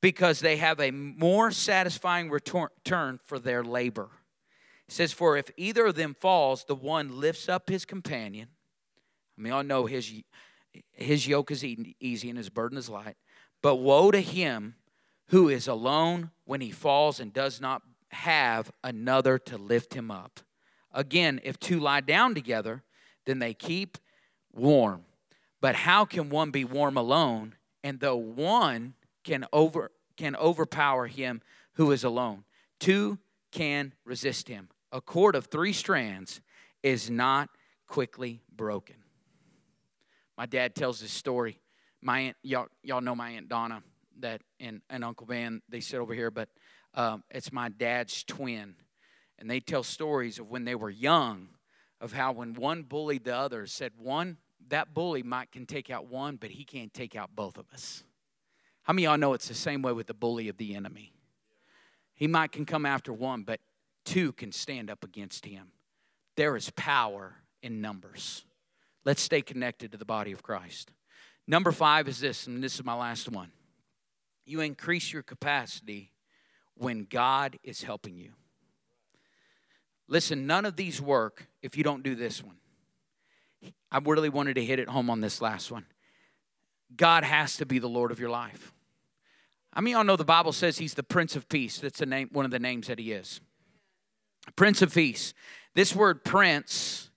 because 0.00 0.40
they 0.40 0.56
have 0.56 0.80
a 0.80 0.90
more 0.90 1.50
satisfying 1.50 2.30
return 2.30 3.18
for 3.24 3.38
their 3.38 3.64
labor. 3.64 4.08
It 4.88 4.94
says, 4.94 5.12
For 5.12 5.36
if 5.36 5.50
either 5.56 5.86
of 5.86 5.96
them 5.96 6.14
falls, 6.18 6.64
the 6.64 6.74
one 6.74 7.20
lifts 7.20 7.48
up 7.48 7.68
his 7.68 7.84
companion. 7.84 8.48
I 9.36 9.42
mean, 9.42 9.52
I 9.52 9.62
know 9.62 9.86
his, 9.86 10.12
his 10.92 11.26
yoke 11.26 11.50
is 11.50 11.64
easy 11.64 12.28
and 12.28 12.38
his 12.38 12.48
burden 12.48 12.78
is 12.78 12.88
light. 12.88 13.16
But 13.62 13.76
woe 13.76 14.10
to 14.10 14.20
him 14.20 14.76
who 15.28 15.48
is 15.48 15.68
alone 15.68 16.30
when 16.44 16.60
he 16.60 16.70
falls 16.70 17.20
and 17.20 17.32
does 17.32 17.60
not 17.60 17.82
have 18.10 18.70
another 18.82 19.38
to 19.38 19.58
lift 19.58 19.94
him 19.94 20.10
up. 20.10 20.40
Again, 20.92 21.40
if 21.44 21.58
two 21.58 21.78
lie 21.78 22.00
down 22.00 22.34
together, 22.34 22.82
then 23.26 23.38
they 23.38 23.52
keep 23.52 23.98
warm. 24.52 25.04
But 25.60 25.74
how 25.74 26.04
can 26.04 26.30
one 26.30 26.50
be 26.50 26.64
warm 26.64 26.96
alone? 26.96 27.56
And 27.84 28.00
though 28.00 28.16
one 28.16 28.94
can 29.24 29.44
over 29.52 29.90
can 30.16 30.34
overpower 30.36 31.06
him 31.06 31.40
who 31.74 31.92
is 31.92 32.04
alone, 32.04 32.44
two 32.80 33.18
can 33.52 33.94
resist 34.04 34.48
him. 34.48 34.68
A 34.90 35.00
cord 35.00 35.34
of 35.34 35.46
three 35.46 35.72
strands 35.72 36.40
is 36.82 37.08
not 37.10 37.50
quickly 37.86 38.42
broken. 38.54 38.96
My 40.36 40.46
dad 40.46 40.74
tells 40.74 41.00
this 41.00 41.12
story. 41.12 41.60
My 42.00 42.20
aunt, 42.20 42.36
y'all, 42.42 42.68
y'all 42.82 43.00
know 43.00 43.14
my 43.14 43.30
aunt 43.30 43.48
Donna, 43.48 43.82
that 44.20 44.40
and, 44.60 44.82
and 44.88 45.04
Uncle 45.04 45.26
Van, 45.26 45.62
they 45.68 45.80
sit 45.80 45.98
over 45.98 46.14
here, 46.14 46.30
but 46.30 46.48
um, 46.94 47.24
it's 47.30 47.52
my 47.52 47.68
dad's 47.68 48.22
twin. 48.24 48.76
And 49.38 49.50
they 49.50 49.60
tell 49.60 49.82
stories 49.82 50.38
of 50.38 50.48
when 50.48 50.64
they 50.64 50.74
were 50.74 50.90
young, 50.90 51.48
of 52.00 52.12
how 52.12 52.32
when 52.32 52.54
one 52.54 52.82
bullied 52.82 53.24
the 53.24 53.36
other, 53.36 53.66
said 53.66 53.92
one, 53.98 54.38
that 54.68 54.94
bully 54.94 55.22
might 55.22 55.50
can 55.50 55.66
take 55.66 55.90
out 55.90 56.08
one, 56.08 56.36
but 56.36 56.50
he 56.50 56.64
can't 56.64 56.92
take 56.92 57.16
out 57.16 57.30
both 57.34 57.58
of 57.58 57.66
us. 57.72 58.04
How 58.88 58.94
many 58.94 59.04
y'all 59.04 59.18
know 59.18 59.34
it's 59.34 59.48
the 59.48 59.54
same 59.54 59.82
way 59.82 59.92
with 59.92 60.06
the 60.06 60.14
bully 60.14 60.48
of 60.48 60.56
the 60.56 60.74
enemy? 60.74 61.12
He 62.14 62.26
might 62.26 62.52
can 62.52 62.64
come 62.64 62.86
after 62.86 63.12
one, 63.12 63.42
but 63.42 63.60
two 64.06 64.32
can 64.32 64.50
stand 64.50 64.88
up 64.88 65.04
against 65.04 65.44
him. 65.44 65.72
There 66.36 66.56
is 66.56 66.70
power 66.70 67.34
in 67.62 67.82
numbers. 67.82 68.46
Let's 69.04 69.20
stay 69.20 69.42
connected 69.42 69.92
to 69.92 69.98
the 69.98 70.06
body 70.06 70.32
of 70.32 70.42
Christ. 70.42 70.90
Number 71.46 71.70
five 71.70 72.08
is 72.08 72.18
this, 72.18 72.46
and 72.46 72.64
this 72.64 72.76
is 72.76 72.84
my 72.84 72.94
last 72.94 73.28
one. 73.28 73.52
You 74.46 74.62
increase 74.62 75.12
your 75.12 75.22
capacity 75.22 76.12
when 76.74 77.04
God 77.04 77.58
is 77.62 77.82
helping 77.82 78.16
you. 78.16 78.30
Listen, 80.08 80.46
none 80.46 80.64
of 80.64 80.76
these 80.76 80.98
work 80.98 81.46
if 81.60 81.76
you 81.76 81.84
don't 81.84 82.02
do 82.02 82.14
this 82.14 82.42
one. 82.42 82.56
I 83.92 83.98
really 83.98 84.30
wanted 84.30 84.54
to 84.54 84.64
hit 84.64 84.78
it 84.78 84.88
home 84.88 85.10
on 85.10 85.20
this 85.20 85.42
last 85.42 85.70
one. 85.70 85.84
God 86.96 87.22
has 87.22 87.58
to 87.58 87.66
be 87.66 87.78
the 87.78 87.86
Lord 87.86 88.12
of 88.12 88.18
your 88.18 88.30
life. 88.30 88.72
I 89.78 89.80
mean, 89.80 89.94
y'all 89.94 90.02
know 90.02 90.16
the 90.16 90.24
Bible 90.24 90.50
says 90.50 90.78
He's 90.78 90.94
the 90.94 91.04
Prince 91.04 91.36
of 91.36 91.48
Peace. 91.48 91.78
That's 91.78 92.00
the 92.00 92.06
name, 92.06 92.30
one 92.32 92.44
of 92.44 92.50
the 92.50 92.58
names 92.58 92.88
that 92.88 92.98
He 92.98 93.12
is. 93.12 93.40
Prince 94.56 94.82
of 94.82 94.92
Peace. 94.92 95.34
This 95.76 95.94
word 95.94 96.24
prince 96.24 97.10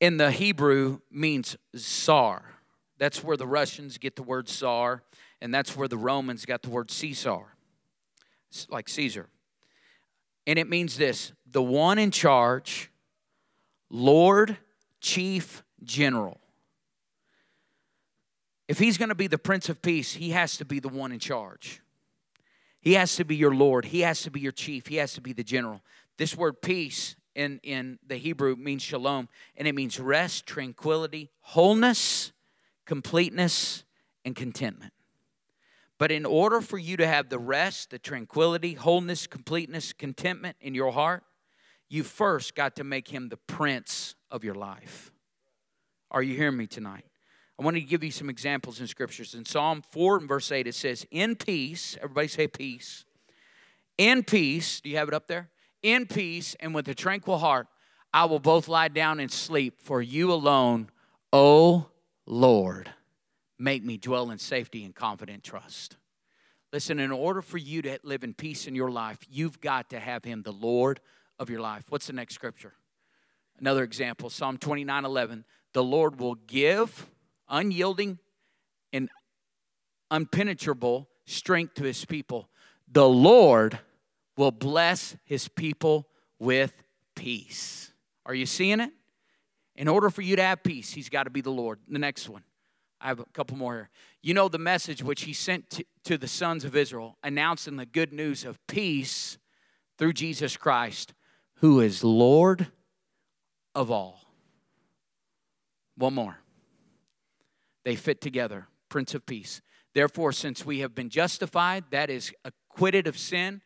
in 0.00 0.16
the 0.16 0.32
Hebrew 0.32 0.98
means 1.08 1.56
czar. 1.76 2.56
That's 2.98 3.22
where 3.22 3.36
the 3.36 3.46
Russians 3.46 3.98
get 3.98 4.16
the 4.16 4.24
word 4.24 4.48
czar, 4.48 5.04
and 5.40 5.54
that's 5.54 5.76
where 5.76 5.86
the 5.86 5.96
Romans 5.96 6.44
got 6.44 6.62
the 6.62 6.70
word 6.70 6.90
Caesar, 6.90 7.54
like 8.68 8.88
Caesar. 8.88 9.28
And 10.48 10.58
it 10.58 10.68
means 10.68 10.96
this 10.96 11.32
the 11.46 11.62
one 11.62 12.00
in 12.00 12.10
charge, 12.10 12.90
Lord, 13.88 14.56
Chief, 15.00 15.62
General. 15.84 16.40
If 18.66 18.80
he's 18.80 18.98
going 18.98 19.10
to 19.10 19.14
be 19.14 19.28
the 19.28 19.38
Prince 19.38 19.68
of 19.68 19.80
Peace, 19.80 20.14
he 20.14 20.30
has 20.30 20.56
to 20.56 20.64
be 20.64 20.80
the 20.80 20.88
one 20.88 21.12
in 21.12 21.20
charge. 21.20 21.82
He 22.84 22.92
has 22.92 23.16
to 23.16 23.24
be 23.24 23.34
your 23.34 23.54
Lord. 23.54 23.86
He 23.86 24.02
has 24.02 24.20
to 24.22 24.30
be 24.30 24.40
your 24.40 24.52
chief. 24.52 24.88
He 24.88 24.96
has 24.96 25.14
to 25.14 25.22
be 25.22 25.32
the 25.32 25.42
general. 25.42 25.80
This 26.18 26.36
word 26.36 26.60
peace 26.60 27.16
in, 27.34 27.58
in 27.62 27.98
the 28.06 28.16
Hebrew 28.16 28.56
means 28.56 28.82
shalom, 28.82 29.30
and 29.56 29.66
it 29.66 29.74
means 29.74 29.98
rest, 29.98 30.44
tranquility, 30.44 31.30
wholeness, 31.40 32.32
completeness, 32.84 33.84
and 34.26 34.36
contentment. 34.36 34.92
But 35.96 36.12
in 36.12 36.26
order 36.26 36.60
for 36.60 36.76
you 36.76 36.98
to 36.98 37.06
have 37.06 37.30
the 37.30 37.38
rest, 37.38 37.88
the 37.88 37.98
tranquility, 37.98 38.74
wholeness, 38.74 39.26
completeness, 39.26 39.94
contentment 39.94 40.56
in 40.60 40.74
your 40.74 40.92
heart, 40.92 41.22
you 41.88 42.02
first 42.02 42.54
got 42.54 42.76
to 42.76 42.84
make 42.84 43.08
him 43.08 43.30
the 43.30 43.38
prince 43.38 44.14
of 44.30 44.44
your 44.44 44.54
life. 44.54 45.10
Are 46.10 46.22
you 46.22 46.36
hearing 46.36 46.58
me 46.58 46.66
tonight? 46.66 47.06
I 47.58 47.62
want 47.62 47.76
to 47.76 47.82
give 47.82 48.02
you 48.02 48.10
some 48.10 48.28
examples 48.28 48.80
in 48.80 48.86
scriptures. 48.86 49.34
In 49.34 49.44
Psalm 49.44 49.82
4 49.90 50.18
and 50.18 50.28
verse 50.28 50.50
8, 50.50 50.66
it 50.66 50.74
says, 50.74 51.06
In 51.10 51.36
peace, 51.36 51.96
everybody 51.98 52.28
say 52.28 52.48
peace. 52.48 53.04
In 53.96 54.24
peace, 54.24 54.80
do 54.80 54.90
you 54.90 54.96
have 54.96 55.08
it 55.08 55.14
up 55.14 55.28
there? 55.28 55.50
In 55.82 56.06
peace 56.06 56.56
and 56.58 56.74
with 56.74 56.88
a 56.88 56.94
tranquil 56.94 57.38
heart, 57.38 57.68
I 58.12 58.24
will 58.24 58.40
both 58.40 58.68
lie 58.68 58.88
down 58.88 59.20
and 59.20 59.30
sleep, 59.30 59.80
for 59.80 60.02
you 60.02 60.32
alone, 60.32 60.88
O 61.32 61.86
Lord, 62.26 62.90
make 63.58 63.84
me 63.84 63.98
dwell 63.98 64.30
in 64.30 64.38
safety 64.38 64.84
and 64.84 64.94
confident 64.94 65.44
trust. 65.44 65.96
Listen, 66.72 66.98
in 66.98 67.12
order 67.12 67.40
for 67.40 67.58
you 67.58 67.82
to 67.82 67.98
live 68.02 68.24
in 68.24 68.34
peace 68.34 68.66
in 68.66 68.74
your 68.74 68.90
life, 68.90 69.18
you've 69.30 69.60
got 69.60 69.90
to 69.90 70.00
have 70.00 70.24
Him 70.24 70.42
the 70.42 70.52
Lord 70.52 71.00
of 71.38 71.50
your 71.50 71.60
life. 71.60 71.84
What's 71.88 72.08
the 72.08 72.12
next 72.12 72.34
scripture? 72.34 72.74
Another 73.60 73.84
example, 73.84 74.30
Psalm 74.30 74.58
29 74.58 75.04
11. 75.04 75.44
The 75.72 75.84
Lord 75.84 76.18
will 76.18 76.34
give 76.34 77.06
unyielding 77.48 78.18
and 78.92 79.08
unpenetrable 80.10 81.08
strength 81.26 81.74
to 81.74 81.84
his 81.84 82.04
people. 82.04 82.48
The 82.90 83.08
Lord 83.08 83.78
will 84.36 84.50
bless 84.50 85.16
his 85.24 85.48
people 85.48 86.08
with 86.38 86.72
peace. 87.14 87.92
Are 88.26 88.34
you 88.34 88.46
seeing 88.46 88.80
it? 88.80 88.90
In 89.76 89.88
order 89.88 90.10
for 90.10 90.22
you 90.22 90.36
to 90.36 90.42
have 90.42 90.62
peace, 90.62 90.92
he's 90.92 91.08
got 91.08 91.24
to 91.24 91.30
be 91.30 91.40
the 91.40 91.50
Lord. 91.50 91.80
The 91.88 91.98
next 91.98 92.28
one. 92.28 92.44
I 93.00 93.08
have 93.08 93.20
a 93.20 93.24
couple 93.32 93.56
more 93.56 93.74
here. 93.74 93.90
You 94.22 94.34
know 94.34 94.48
the 94.48 94.58
message 94.58 95.02
which 95.02 95.22
he 95.22 95.32
sent 95.32 95.68
to, 95.70 95.84
to 96.04 96.16
the 96.16 96.28
sons 96.28 96.64
of 96.64 96.74
Israel, 96.74 97.18
announcing 97.22 97.76
the 97.76 97.84
good 97.84 98.12
news 98.12 98.44
of 98.44 98.64
peace 98.66 99.36
through 99.98 100.14
Jesus 100.14 100.56
Christ, 100.56 101.12
who 101.56 101.80
is 101.80 102.02
Lord 102.02 102.68
of 103.74 103.90
all. 103.90 104.20
One 105.96 106.14
more. 106.14 106.38
They 107.84 107.96
fit 107.96 108.20
together. 108.20 108.68
Prince 108.88 109.14
of 109.14 109.26
Peace. 109.26 109.60
Therefore, 109.94 110.32
since 110.32 110.64
we 110.64 110.80
have 110.80 110.94
been 110.94 111.10
justified, 111.10 111.84
that 111.90 112.10
is, 112.10 112.32
acquitted 112.44 113.06
of 113.06 113.18
sin, 113.18 113.60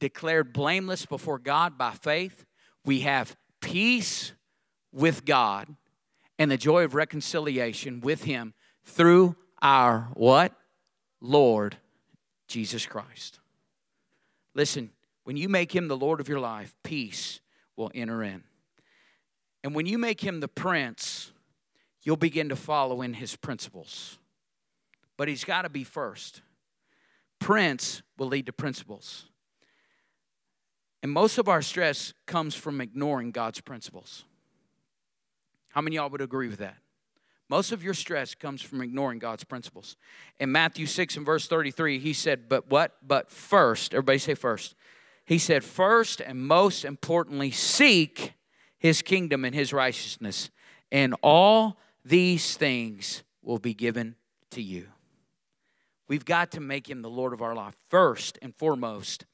declared 0.00 0.52
blameless 0.52 1.06
before 1.06 1.38
God 1.38 1.76
by 1.76 1.92
faith, 1.92 2.44
we 2.84 3.00
have 3.00 3.36
peace 3.60 4.32
with 4.92 5.24
God 5.24 5.74
and 6.38 6.50
the 6.50 6.56
joy 6.56 6.84
of 6.84 6.94
reconciliation 6.94 8.00
with 8.00 8.24
Him 8.24 8.54
through 8.84 9.36
our 9.60 10.08
what? 10.14 10.52
Lord 11.20 11.76
Jesus 12.46 12.86
Christ. 12.86 13.40
Listen, 14.54 14.90
when 15.24 15.36
you 15.36 15.48
make 15.48 15.74
Him 15.74 15.88
the 15.88 15.96
Lord 15.96 16.20
of 16.20 16.28
your 16.28 16.40
life, 16.40 16.74
peace 16.84 17.40
will 17.76 17.90
enter 17.94 18.22
in. 18.22 18.44
And 19.64 19.74
when 19.74 19.86
you 19.86 19.98
make 19.98 20.20
Him 20.22 20.40
the 20.40 20.48
Prince, 20.48 21.32
you'll 22.06 22.16
begin 22.16 22.48
to 22.48 22.56
follow 22.56 23.02
in 23.02 23.14
his 23.14 23.34
principles. 23.34 24.16
But 25.16 25.26
he's 25.26 25.44
got 25.44 25.62
to 25.62 25.68
be 25.68 25.82
first. 25.82 26.40
Prince 27.40 28.00
will 28.16 28.28
lead 28.28 28.46
to 28.46 28.52
principles. 28.52 29.26
And 31.02 31.10
most 31.10 31.36
of 31.36 31.48
our 31.48 31.60
stress 31.60 32.14
comes 32.24 32.54
from 32.54 32.80
ignoring 32.80 33.32
God's 33.32 33.60
principles. 33.60 34.24
How 35.72 35.80
many 35.80 35.96
y'all 35.96 36.08
would 36.08 36.20
agree 36.20 36.48
with 36.48 36.60
that? 36.60 36.76
Most 37.48 37.72
of 37.72 37.82
your 37.82 37.94
stress 37.94 38.34
comes 38.34 38.62
from 38.62 38.80
ignoring 38.82 39.18
God's 39.18 39.44
principles. 39.44 39.96
In 40.38 40.50
Matthew 40.52 40.86
6 40.86 41.16
and 41.16 41.26
verse 41.26 41.48
33, 41.48 41.98
he 41.98 42.12
said, 42.12 42.48
But 42.48 42.70
what? 42.70 42.96
But 43.06 43.30
first, 43.30 43.94
everybody 43.94 44.18
say 44.18 44.34
first. 44.34 44.76
He 45.24 45.38
said, 45.38 45.64
First 45.64 46.20
and 46.20 46.46
most 46.46 46.84
importantly, 46.84 47.50
seek 47.50 48.34
his 48.78 49.02
kingdom 49.02 49.44
and 49.44 49.54
his 49.54 49.72
righteousness, 49.72 50.50
and 50.92 51.14
all 51.20 51.78
these 52.06 52.56
things 52.56 53.24
will 53.42 53.58
be 53.58 53.74
given 53.74 54.14
to 54.50 54.62
you. 54.62 54.86
We've 56.08 56.24
got 56.24 56.52
to 56.52 56.60
make 56.60 56.88
him 56.88 57.02
the 57.02 57.10
Lord 57.10 57.32
of 57.32 57.42
our 57.42 57.54
life 57.54 57.74
first 57.88 58.38
and 58.40 58.54
foremost, 58.54 59.26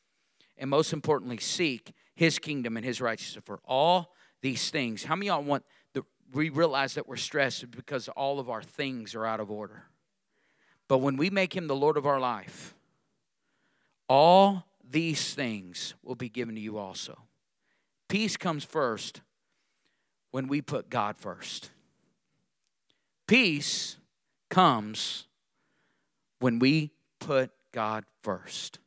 and 0.57 0.71
most 0.71 0.93
importantly, 0.95 1.37
seek 1.37 1.93
his 2.15 2.39
kingdom 2.39 2.77
and 2.79 2.87
his 2.87 3.01
righteousness 3.01 3.45
for 3.45 3.61
all 3.67 4.15
these 4.41 4.71
things. 4.71 5.05
How 5.05 5.17
many 5.17 5.27
y'all 5.27 5.43
want 5.43 5.65
the 5.93 6.03
we 6.33 6.49
realize 6.49 6.95
that 6.95 7.07
we're 7.07 7.17
stressed 7.17 7.71
because 7.71 8.09
all 8.09 8.41
of 8.41 8.49
our 8.49 8.63
things 8.63 9.15
are 9.15 9.27
out 9.27 9.41
of 9.41 9.51
order. 9.51 9.85
But 10.89 10.99
when 10.99 11.17
we 11.17 11.29
make 11.29 11.55
him 11.55 11.67
the 11.67 11.77
Lord 11.77 11.99
of 11.99 12.07
our 12.07 12.21
life, 12.21 12.75
all 14.09 14.65
these 14.83 15.35
things 15.35 15.95
will 16.03 16.15
be 16.15 16.29
given 16.31 16.55
to 16.55 16.61
you 16.61 16.79
also. 16.79 17.19
Peace 18.09 18.37
comes 18.37 18.65
first 18.65 19.21
when 20.31 20.49
we 20.49 20.63
put 20.63 20.89
God 20.89 21.19
first. 21.19 21.71
Peace 23.33 23.97
comes 24.51 25.25
when 26.41 26.59
we 26.59 26.91
put 27.19 27.51
God 27.73 28.05
first. 28.23 28.79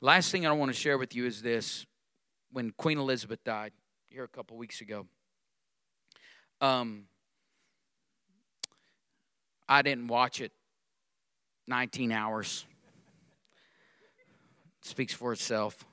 Last 0.00 0.30
thing 0.30 0.46
I 0.46 0.52
want 0.52 0.72
to 0.72 0.78
share 0.78 0.96
with 0.96 1.12
you 1.16 1.26
is 1.26 1.42
this. 1.42 1.84
When 2.52 2.70
Queen 2.70 2.98
Elizabeth 2.98 3.42
died 3.42 3.72
here 4.10 4.22
a 4.22 4.28
couple 4.28 4.56
weeks 4.56 4.80
ago, 4.80 5.08
um, 6.60 7.06
I 9.68 9.82
didn't 9.82 10.06
watch 10.06 10.40
it 10.40 10.52
19 11.66 12.12
hours. 12.12 12.64
It 14.82 14.86
speaks 14.86 15.14
for 15.14 15.32
itself. 15.32 15.84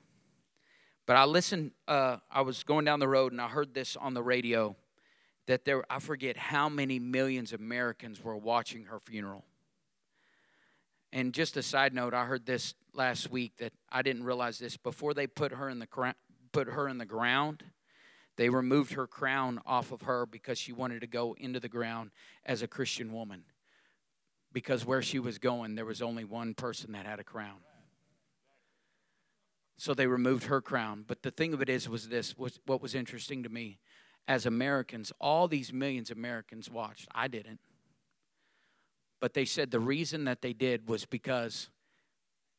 But 1.04 1.16
I 1.16 1.24
listened, 1.24 1.72
uh, 1.88 2.18
I 2.30 2.42
was 2.42 2.62
going 2.62 2.84
down 2.84 3.00
the 3.00 3.08
road 3.08 3.32
and 3.32 3.40
I 3.40 3.48
heard 3.48 3.74
this 3.74 3.96
on 3.96 4.14
the 4.14 4.22
radio 4.22 4.76
that 5.50 5.64
there, 5.64 5.82
I 5.90 5.98
forget 5.98 6.36
how 6.36 6.68
many 6.68 7.00
millions 7.00 7.52
of 7.52 7.58
Americans 7.58 8.22
were 8.22 8.36
watching 8.36 8.84
her 8.84 9.00
funeral. 9.00 9.44
And 11.12 11.34
just 11.34 11.56
a 11.56 11.62
side 11.62 11.92
note, 11.92 12.14
I 12.14 12.24
heard 12.24 12.46
this 12.46 12.74
last 12.94 13.32
week 13.32 13.56
that 13.56 13.72
I 13.90 14.02
didn't 14.02 14.22
realize 14.22 14.60
this. 14.60 14.76
Before 14.76 15.12
they 15.12 15.26
put 15.26 15.50
her 15.50 15.68
in 15.68 15.80
the 15.80 16.14
put 16.52 16.68
her 16.68 16.86
in 16.86 16.98
the 16.98 17.04
ground, 17.04 17.64
they 18.36 18.48
removed 18.48 18.92
her 18.92 19.08
crown 19.08 19.60
off 19.66 19.90
of 19.90 20.02
her 20.02 20.24
because 20.24 20.56
she 20.56 20.72
wanted 20.72 21.00
to 21.00 21.08
go 21.08 21.34
into 21.36 21.58
the 21.58 21.68
ground 21.68 22.12
as 22.46 22.62
a 22.62 22.68
Christian 22.68 23.12
woman. 23.12 23.42
Because 24.52 24.86
where 24.86 25.02
she 25.02 25.18
was 25.18 25.38
going, 25.38 25.74
there 25.74 25.84
was 25.84 26.00
only 26.00 26.22
one 26.22 26.54
person 26.54 26.92
that 26.92 27.06
had 27.06 27.18
a 27.18 27.24
crown. 27.24 27.58
So 29.78 29.94
they 29.94 30.06
removed 30.06 30.44
her 30.44 30.60
crown. 30.60 31.04
But 31.08 31.22
the 31.24 31.32
thing 31.32 31.52
of 31.54 31.60
it 31.60 31.68
is, 31.68 31.88
was 31.88 32.08
this 32.08 32.38
was 32.38 32.60
what 32.66 32.80
was 32.80 32.94
interesting 32.94 33.42
to 33.42 33.48
me. 33.48 33.80
As 34.30 34.46
Americans, 34.46 35.12
all 35.20 35.48
these 35.48 35.72
millions 35.72 36.12
of 36.12 36.16
Americans 36.16 36.70
watched. 36.70 37.08
I 37.12 37.26
didn't. 37.26 37.58
But 39.20 39.34
they 39.34 39.44
said 39.44 39.72
the 39.72 39.80
reason 39.80 40.22
that 40.26 40.40
they 40.40 40.52
did 40.52 40.88
was 40.88 41.04
because 41.04 41.68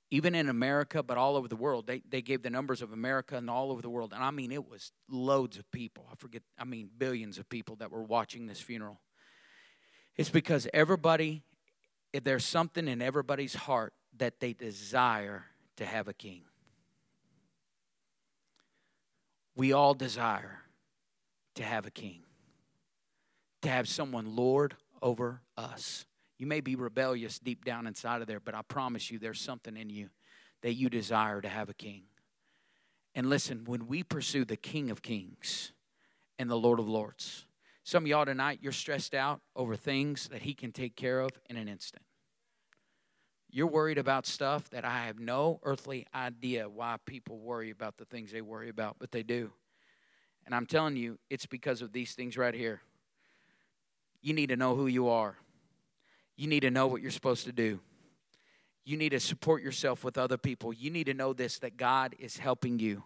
even 0.09 0.35
in 0.35 0.49
America, 0.49 1.01
but 1.01 1.17
all 1.17 1.37
over 1.37 1.47
the 1.47 1.55
world, 1.55 1.87
they, 1.87 2.01
they 2.09 2.21
gave 2.21 2.43
the 2.43 2.49
numbers 2.49 2.81
of 2.81 2.91
America 2.91 3.37
and 3.37 3.49
all 3.49 3.71
over 3.71 3.81
the 3.81 3.89
world. 3.89 4.11
And 4.13 4.21
I 4.21 4.31
mean, 4.31 4.51
it 4.51 4.69
was 4.69 4.91
loads 5.09 5.57
of 5.57 5.71
people. 5.71 6.05
I 6.11 6.15
forget, 6.15 6.41
I 6.59 6.65
mean, 6.65 6.89
billions 6.97 7.37
of 7.37 7.47
people 7.47 7.77
that 7.77 7.89
were 7.89 8.03
watching 8.03 8.47
this 8.47 8.59
funeral. 8.59 8.99
It's 10.17 10.29
because 10.29 10.67
everybody, 10.73 11.41
if 12.11 12.25
there's 12.25 12.43
something 12.43 12.89
in 12.89 13.01
everybody's 13.01 13.55
heart 13.55 13.93
that 14.17 14.41
they 14.41 14.51
desire 14.51 15.45
to 15.77 15.85
have 15.85 16.09
a 16.09 16.13
king. 16.13 16.41
We 19.55 19.71
all 19.71 19.93
desire 19.93 20.60
to 21.55 21.63
have 21.63 21.85
a 21.85 21.91
king, 21.91 22.21
to 23.61 23.69
have 23.69 23.87
someone 23.87 24.35
Lord 24.35 24.75
over 25.01 25.41
us. 25.57 26.05
You 26.37 26.47
may 26.47 26.61
be 26.61 26.75
rebellious 26.75 27.39
deep 27.39 27.65
down 27.65 27.87
inside 27.87 28.21
of 28.21 28.27
there, 28.27 28.39
but 28.39 28.55
I 28.55 28.61
promise 28.61 29.11
you 29.11 29.19
there's 29.19 29.41
something 29.41 29.77
in 29.77 29.89
you 29.89 30.09
that 30.61 30.73
you 30.73 30.89
desire 30.89 31.41
to 31.41 31.49
have 31.49 31.69
a 31.69 31.73
king. 31.73 32.03
And 33.13 33.29
listen, 33.29 33.63
when 33.65 33.87
we 33.87 34.03
pursue 34.03 34.45
the 34.45 34.55
King 34.55 34.89
of 34.89 35.01
Kings 35.01 35.73
and 36.39 36.49
the 36.49 36.55
Lord 36.55 36.79
of 36.79 36.87
Lords, 36.87 37.45
some 37.83 38.03
of 38.03 38.07
y'all 38.07 38.25
tonight, 38.25 38.59
you're 38.61 38.71
stressed 38.71 39.13
out 39.13 39.41
over 39.55 39.75
things 39.75 40.29
that 40.29 40.43
He 40.43 40.53
can 40.53 40.71
take 40.71 40.95
care 40.95 41.19
of 41.19 41.31
in 41.49 41.57
an 41.57 41.67
instant. 41.67 42.03
You're 43.49 43.67
worried 43.67 43.97
about 43.97 44.25
stuff 44.25 44.69
that 44.69 44.85
I 44.85 45.05
have 45.07 45.19
no 45.19 45.59
earthly 45.63 46.07
idea 46.15 46.69
why 46.69 46.95
people 47.05 47.37
worry 47.37 47.69
about 47.69 47.97
the 47.97 48.05
things 48.05 48.31
they 48.31 48.41
worry 48.41 48.69
about, 48.69 48.95
but 48.97 49.11
they 49.11 49.23
do. 49.23 49.51
And 50.45 50.55
I'm 50.55 50.65
telling 50.65 50.95
you, 50.95 51.19
it's 51.29 51.45
because 51.45 51.81
of 51.81 51.93
these 51.93 52.13
things 52.13 52.37
right 52.37 52.53
here. 52.53 52.81
You 54.21 54.33
need 54.33 54.49
to 54.49 54.55
know 54.55 54.75
who 54.75 54.87
you 54.87 55.09
are. 55.09 55.37
You 56.35 56.47
need 56.47 56.61
to 56.61 56.71
know 56.71 56.87
what 56.87 57.01
you're 57.01 57.11
supposed 57.11 57.45
to 57.45 57.51
do. 57.51 57.79
You 58.83 58.97
need 58.97 59.09
to 59.09 59.19
support 59.19 59.61
yourself 59.61 60.03
with 60.03 60.17
other 60.17 60.37
people. 60.37 60.73
You 60.73 60.89
need 60.89 61.05
to 61.05 61.13
know 61.13 61.33
this 61.33 61.59
that 61.59 61.77
God 61.77 62.15
is 62.19 62.37
helping 62.37 62.79
you. 62.79 63.03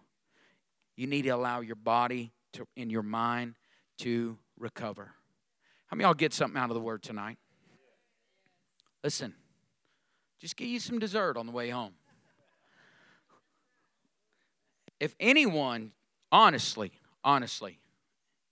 You 0.96 1.08
need 1.08 1.24
to 1.24 1.30
allow 1.30 1.60
your 1.60 1.76
body 1.76 2.32
to, 2.54 2.66
and 2.78 2.92
your 2.92 3.04
mind 3.04 3.56
to 4.00 4.38
recover. 4.58 5.12
How 5.88 5.96
many 5.96 6.06
y'all 6.06 6.14
get 6.14 6.34
something 6.34 6.60
out 6.60 6.70
of 6.70 6.76
the 6.76 6.82
word 6.82 7.04
tonight? 7.04 7.38
Listen, 9.04 9.36
just 10.40 10.56
get 10.56 10.68
you 10.68 10.80
some 10.80 11.00
dessert 11.00 11.38
on 11.38 11.46
the 11.46 11.52
way 11.52 11.70
home. 11.70 11.94
If 15.00 15.14
anyone, 15.20 15.92
honestly, 16.32 16.94
honestly, 17.26 17.80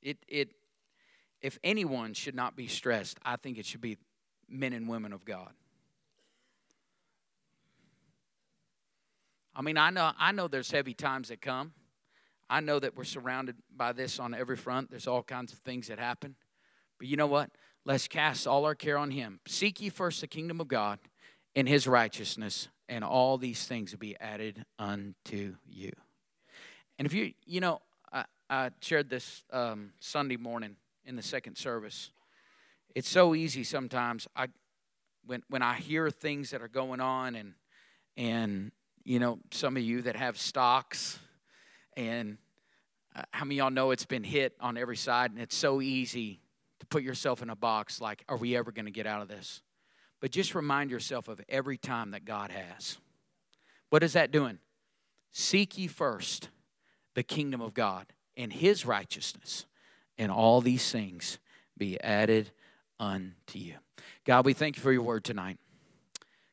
it, 0.01 0.17
it, 0.27 0.49
if 1.41 1.59
anyone 1.63 2.13
should 2.13 2.35
not 2.35 2.57
be 2.57 2.67
stressed, 2.67 3.19
I 3.23 3.37
think 3.37 3.57
it 3.57 3.65
should 3.65 3.79
be 3.79 3.97
men 4.49 4.73
and 4.73 4.89
women 4.89 5.13
of 5.13 5.23
God. 5.23 5.51
I 9.55 9.61
mean, 9.61 9.77
I 9.77 9.91
know, 9.91 10.11
I 10.17 10.31
know 10.31 10.47
there's 10.47 10.71
heavy 10.71 10.95
times 10.95 11.29
that 11.29 11.39
come. 11.39 11.73
I 12.49 12.59
know 12.59 12.79
that 12.79 12.97
we're 12.97 13.03
surrounded 13.03 13.55
by 13.75 13.93
this 13.93 14.19
on 14.19 14.33
every 14.33 14.57
front. 14.57 14.89
There's 14.89 15.07
all 15.07 15.23
kinds 15.23 15.53
of 15.53 15.59
things 15.59 15.87
that 15.87 15.99
happen. 15.99 16.35
But 16.97 17.07
you 17.07 17.15
know 17.15 17.27
what? 17.27 17.51
Let's 17.85 18.07
cast 18.07 18.47
all 18.47 18.65
our 18.65 18.75
care 18.75 18.97
on 18.97 19.11
Him. 19.11 19.39
Seek 19.47 19.79
ye 19.79 19.89
first 19.89 20.21
the 20.21 20.27
kingdom 20.27 20.59
of 20.59 20.67
God 20.67 20.99
and 21.55 21.69
His 21.69 21.85
righteousness, 21.85 22.67
and 22.89 23.03
all 23.03 23.37
these 23.37 23.65
things 23.65 23.91
will 23.91 23.99
be 23.99 24.17
added 24.19 24.65
unto 24.79 25.55
you. 25.67 25.91
And 26.97 27.05
if 27.05 27.13
you, 27.13 27.33
you 27.45 27.59
know, 27.59 27.81
I, 28.53 28.69
shared 28.81 29.09
this 29.09 29.43
um, 29.51 29.93
Sunday 29.99 30.37
morning 30.37 30.75
in 31.05 31.15
the 31.15 31.23
second 31.23 31.55
service. 31.55 32.11
It's 32.93 33.09
so 33.09 33.33
easy 33.33 33.63
sometimes. 33.63 34.27
I 34.35 34.47
when 35.25 35.41
when 35.49 35.63
I 35.63 35.73
hear 35.73 36.11
things 36.11 36.51
that 36.51 36.61
are 36.61 36.67
going 36.67 37.01
on 37.01 37.33
and 37.33 37.53
and 38.15 38.71
you 39.03 39.17
know 39.17 39.39
some 39.49 39.75
of 39.75 39.81
you 39.81 40.03
that 40.03 40.15
have 40.17 40.37
stocks 40.37 41.17
and 41.97 42.37
uh, 43.15 43.23
how 43.31 43.43
many 43.43 43.55
y'all 43.55 43.71
know 43.71 43.89
it's 43.89 44.05
been 44.05 44.23
hit 44.23 44.55
on 44.59 44.77
every 44.77 44.97
side 44.97 45.31
and 45.31 45.41
it's 45.41 45.55
so 45.55 45.81
easy 45.81 46.39
to 46.79 46.85
put 46.85 47.01
yourself 47.01 47.41
in 47.41 47.49
a 47.49 47.55
box 47.55 47.99
like 47.99 48.23
are 48.29 48.37
we 48.37 48.55
ever 48.55 48.71
going 48.71 48.85
to 48.85 48.91
get 48.91 49.07
out 49.07 49.23
of 49.23 49.27
this 49.27 49.61
but 50.21 50.29
just 50.31 50.53
remind 50.53 50.91
yourself 50.91 51.27
of 51.27 51.41
every 51.49 51.77
time 51.77 52.11
that 52.11 52.25
god 52.25 52.51
has 52.51 52.97
what 53.89 54.03
is 54.03 54.13
that 54.13 54.31
doing 54.31 54.59
seek 55.31 55.77
ye 55.77 55.87
first 55.87 56.49
the 57.15 57.23
kingdom 57.23 57.61
of 57.61 57.73
god 57.73 58.12
and 58.37 58.51
his 58.51 58.85
righteousness 58.85 59.65
and 60.17 60.31
all 60.31 60.61
these 60.61 60.91
things 60.91 61.37
be 61.77 61.99
added 62.01 62.51
unto 62.99 63.59
you. 63.59 63.75
God, 64.25 64.45
we 64.45 64.53
thank 64.53 64.77
you 64.77 64.81
for 64.81 64.91
your 64.91 65.01
word 65.01 65.23
tonight. 65.23 65.57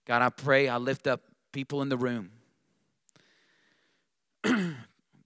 God, 0.07 0.23
I 0.23 0.31
pray, 0.31 0.69
I 0.69 0.79
lift 0.79 1.07
up 1.07 1.23
people 1.53 1.83
in 1.83 1.89
the 1.89 1.97
room. 1.97 2.31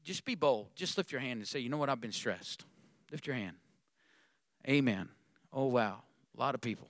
Just 0.05 0.25
be 0.25 0.35
bold. 0.35 0.69
Just 0.75 0.99
lift 0.99 1.13
your 1.13 1.21
hand 1.21 1.39
and 1.39 1.49
say, 1.49 1.61
you 1.61 1.69
know 1.69 1.79
what, 1.79 1.89
I've 1.89 2.01
been 2.01 2.13
stressed. 2.13 2.65
Lift 3.11 3.27
your 3.27 3.37
hand. 3.37 3.57
Amen. 4.69 5.09
Oh, 5.53 5.67
wow. 5.67 6.03
A 6.37 6.41
lot 6.41 6.55
of 6.55 6.61
people. 6.61 6.89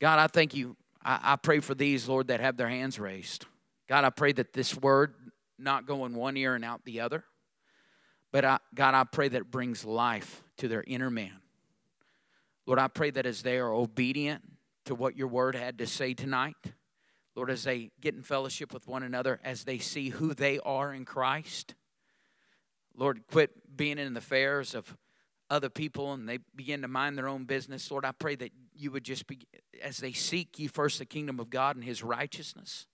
God, 0.00 0.18
I 0.18 0.26
thank 0.26 0.54
you. 0.54 0.76
I, 1.04 1.20
I 1.22 1.36
pray 1.36 1.60
for 1.60 1.74
these, 1.74 2.08
Lord, 2.08 2.28
that 2.28 2.40
have 2.40 2.56
their 2.56 2.68
hands 2.68 2.98
raised. 2.98 3.46
God, 3.88 4.04
I 4.04 4.10
pray 4.10 4.32
that 4.32 4.52
this 4.52 4.74
word 4.74 5.14
not 5.58 5.86
go 5.86 6.04
in 6.06 6.14
one 6.14 6.36
ear 6.36 6.54
and 6.54 6.64
out 6.64 6.84
the 6.84 7.00
other. 7.00 7.24
But 8.32 8.44
I, 8.44 8.58
God, 8.74 8.94
I 8.94 9.04
pray 9.04 9.28
that 9.28 9.38
it 9.38 9.50
brings 9.50 9.84
life 9.84 10.42
to 10.58 10.68
their 10.68 10.84
inner 10.86 11.10
man. 11.10 11.40
Lord, 12.66 12.78
I 12.78 12.88
pray 12.88 13.10
that 13.10 13.26
as 13.26 13.42
they 13.42 13.58
are 13.58 13.72
obedient 13.72 14.42
to 14.86 14.94
what 14.94 15.16
your 15.16 15.28
word 15.28 15.54
had 15.54 15.78
to 15.78 15.86
say 15.86 16.14
tonight, 16.14 16.56
Lord, 17.34 17.50
as 17.50 17.64
they 17.64 17.90
get 18.00 18.14
in 18.14 18.22
fellowship 18.22 18.72
with 18.72 18.88
one 18.88 19.02
another, 19.02 19.40
as 19.44 19.64
they 19.64 19.78
see 19.78 20.08
who 20.08 20.34
they 20.34 20.58
are 20.60 20.92
in 20.92 21.04
Christ, 21.04 21.74
Lord, 22.96 23.22
quit 23.30 23.76
being 23.76 23.98
in 23.98 24.14
the 24.14 24.18
affairs 24.18 24.74
of 24.74 24.96
other 25.48 25.68
people 25.68 26.12
and 26.12 26.28
they 26.28 26.38
begin 26.56 26.82
to 26.82 26.88
mind 26.88 27.16
their 27.16 27.28
own 27.28 27.44
business. 27.44 27.90
Lord, 27.90 28.04
I 28.04 28.12
pray 28.12 28.34
that 28.36 28.50
you 28.74 28.90
would 28.90 29.04
just 29.04 29.26
be, 29.26 29.46
as 29.82 29.98
they 29.98 30.12
seek 30.12 30.58
ye 30.58 30.66
first 30.66 30.98
the 30.98 31.04
kingdom 31.04 31.38
of 31.38 31.50
God 31.50 31.76
and 31.76 31.84
his 31.84 32.02
righteousness. 32.02 32.86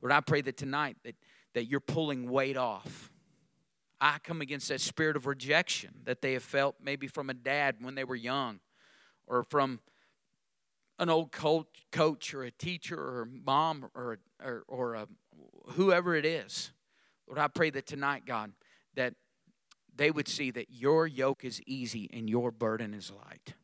Lord, 0.00 0.12
I 0.12 0.20
pray 0.20 0.42
that 0.42 0.56
tonight 0.56 0.96
that, 1.04 1.16
that 1.54 1.64
you're 1.64 1.80
pulling 1.80 2.30
weight 2.30 2.56
off. 2.56 3.10
I 4.00 4.18
come 4.22 4.40
against 4.40 4.68
that 4.68 4.80
spirit 4.80 5.16
of 5.16 5.26
rejection 5.26 5.90
that 6.04 6.22
they 6.22 6.34
have 6.34 6.42
felt 6.42 6.76
maybe 6.82 7.06
from 7.08 7.30
a 7.30 7.34
dad 7.34 7.76
when 7.80 7.94
they 7.94 8.04
were 8.04 8.14
young 8.14 8.60
or 9.26 9.42
from 9.42 9.80
an 10.98 11.08
old 11.08 11.30
coach, 11.30 12.34
or 12.34 12.42
a 12.42 12.50
teacher 12.50 12.96
or 12.96 13.28
mom 13.44 13.88
or, 13.94 14.18
or, 14.42 14.64
or 14.66 14.94
a, 14.94 15.06
whoever 15.72 16.14
it 16.14 16.24
is. 16.24 16.72
Lord, 17.26 17.38
I 17.38 17.48
pray 17.48 17.70
that 17.70 17.86
tonight, 17.86 18.24
God, 18.26 18.52
that 18.94 19.14
they 19.94 20.10
would 20.10 20.28
see 20.28 20.50
that 20.52 20.70
your 20.70 21.06
yoke 21.06 21.44
is 21.44 21.60
easy 21.66 22.08
and 22.12 22.28
your 22.28 22.50
burden 22.50 22.94
is 22.94 23.12
light. 23.12 23.54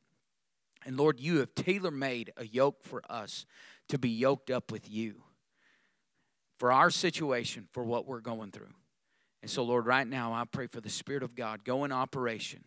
And 0.84 0.96
Lord, 0.96 1.18
you 1.18 1.38
have 1.38 1.54
tailor 1.54 1.90
made 1.90 2.32
a 2.36 2.46
yoke 2.46 2.82
for 2.82 3.02
us 3.08 3.46
to 3.88 3.98
be 3.98 4.10
yoked 4.10 4.50
up 4.50 4.70
with 4.70 4.90
you 4.90 5.22
for 6.58 6.70
our 6.70 6.90
situation, 6.90 7.68
for 7.72 7.82
what 7.82 8.06
we're 8.06 8.20
going 8.20 8.50
through. 8.50 8.74
And 9.44 9.50
so, 9.50 9.62
Lord, 9.62 9.84
right 9.84 10.06
now, 10.06 10.32
I 10.32 10.44
pray 10.46 10.68
for 10.68 10.80
the 10.80 10.88
Spirit 10.88 11.22
of 11.22 11.36
God 11.36 11.64
go 11.64 11.84
in 11.84 11.92
operation 11.92 12.64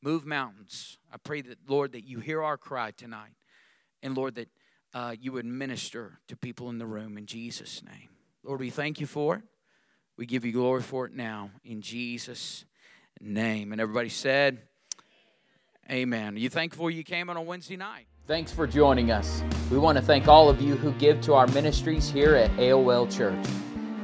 move 0.00 0.24
mountains. 0.24 0.96
I 1.12 1.18
pray 1.18 1.42
that, 1.42 1.58
Lord, 1.68 1.92
that 1.92 2.06
you 2.06 2.18
hear 2.18 2.42
our 2.42 2.56
cry 2.56 2.92
tonight. 2.92 3.34
And, 4.02 4.16
Lord, 4.16 4.36
that 4.36 4.48
uh, 4.94 5.14
you 5.20 5.32
would 5.32 5.44
minister 5.44 6.20
to 6.28 6.34
people 6.34 6.70
in 6.70 6.78
the 6.78 6.86
room 6.86 7.18
in 7.18 7.26
Jesus' 7.26 7.82
name. 7.82 8.08
Lord, 8.42 8.60
we 8.60 8.70
thank 8.70 9.00
you 9.00 9.06
for 9.06 9.36
it. 9.36 9.42
We 10.16 10.24
give 10.24 10.46
you 10.46 10.52
glory 10.52 10.80
for 10.80 11.04
it 11.04 11.12
now 11.12 11.50
in 11.62 11.82
Jesus' 11.82 12.64
name. 13.20 13.72
And 13.72 13.78
everybody 13.78 14.08
said, 14.08 14.62
Amen. 15.90 16.36
Are 16.36 16.38
you 16.38 16.48
thankful 16.48 16.88
you 16.88 17.04
came 17.04 17.28
on 17.28 17.36
a 17.36 17.42
Wednesday 17.42 17.76
night? 17.76 18.06
Thanks 18.26 18.50
for 18.50 18.66
joining 18.66 19.10
us. 19.10 19.44
We 19.70 19.76
want 19.76 19.98
to 19.98 20.02
thank 20.02 20.26
all 20.26 20.48
of 20.48 20.62
you 20.62 20.74
who 20.74 20.92
give 20.92 21.20
to 21.20 21.34
our 21.34 21.46
ministries 21.48 22.08
here 22.08 22.34
at 22.34 22.50
AOL 22.52 23.14
Church. 23.14 23.46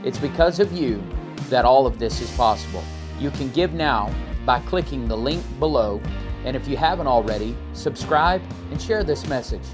It's 0.04 0.18
because 0.18 0.60
of 0.60 0.70
you 0.72 1.02
that 1.48 1.64
all 1.64 1.86
of 1.86 1.98
this 1.98 2.20
is 2.20 2.30
possible. 2.36 2.82
You 3.18 3.30
can 3.30 3.50
give 3.50 3.72
now 3.72 4.12
by 4.44 4.60
clicking 4.60 5.08
the 5.08 5.16
link 5.16 5.42
below, 5.58 6.00
and 6.44 6.56
if 6.56 6.66
you 6.68 6.76
haven't 6.76 7.06
already, 7.06 7.56
subscribe 7.72 8.42
and 8.70 8.80
share 8.80 9.04
this 9.04 9.26
message. 9.28 9.66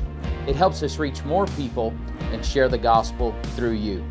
It 0.47 0.57
helps 0.57 0.83
us 0.83 0.99
reach 0.99 1.25
more 1.25 1.47
people 1.47 1.95
and 2.33 2.45
share 2.45 2.69
the 2.69 2.79
gospel 2.79 3.35
through 3.55 3.73
you. 3.73 4.05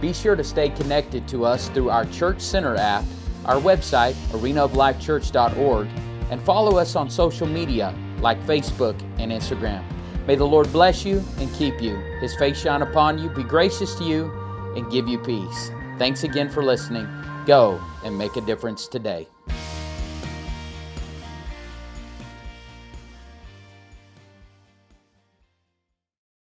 Be 0.00 0.12
sure 0.12 0.36
to 0.36 0.44
stay 0.44 0.68
connected 0.68 1.26
to 1.28 1.44
us 1.44 1.68
through 1.70 1.90
our 1.90 2.04
Church 2.06 2.40
Center 2.40 2.76
app, 2.76 3.04
our 3.44 3.56
website, 3.56 4.14
arenaoflifechurch.org, 4.32 5.88
and 6.30 6.42
follow 6.42 6.78
us 6.78 6.96
on 6.96 7.08
social 7.08 7.46
media 7.46 7.94
like 8.20 8.40
Facebook 8.42 9.00
and 9.18 9.30
Instagram. 9.32 9.84
May 10.26 10.34
the 10.34 10.46
Lord 10.46 10.70
bless 10.72 11.04
you 11.04 11.22
and 11.38 11.52
keep 11.54 11.80
you, 11.80 11.96
His 12.20 12.34
face 12.36 12.60
shine 12.60 12.82
upon 12.82 13.18
you, 13.18 13.30
be 13.30 13.44
gracious 13.44 13.94
to 13.96 14.04
you, 14.04 14.32
and 14.76 14.90
give 14.90 15.08
you 15.08 15.18
peace. 15.18 15.70
Thanks 15.98 16.24
again 16.24 16.48
for 16.48 16.62
listening. 16.62 17.08
Go 17.46 17.80
and 18.04 18.16
make 18.16 18.36
a 18.36 18.40
difference 18.40 18.86
today. 18.86 19.28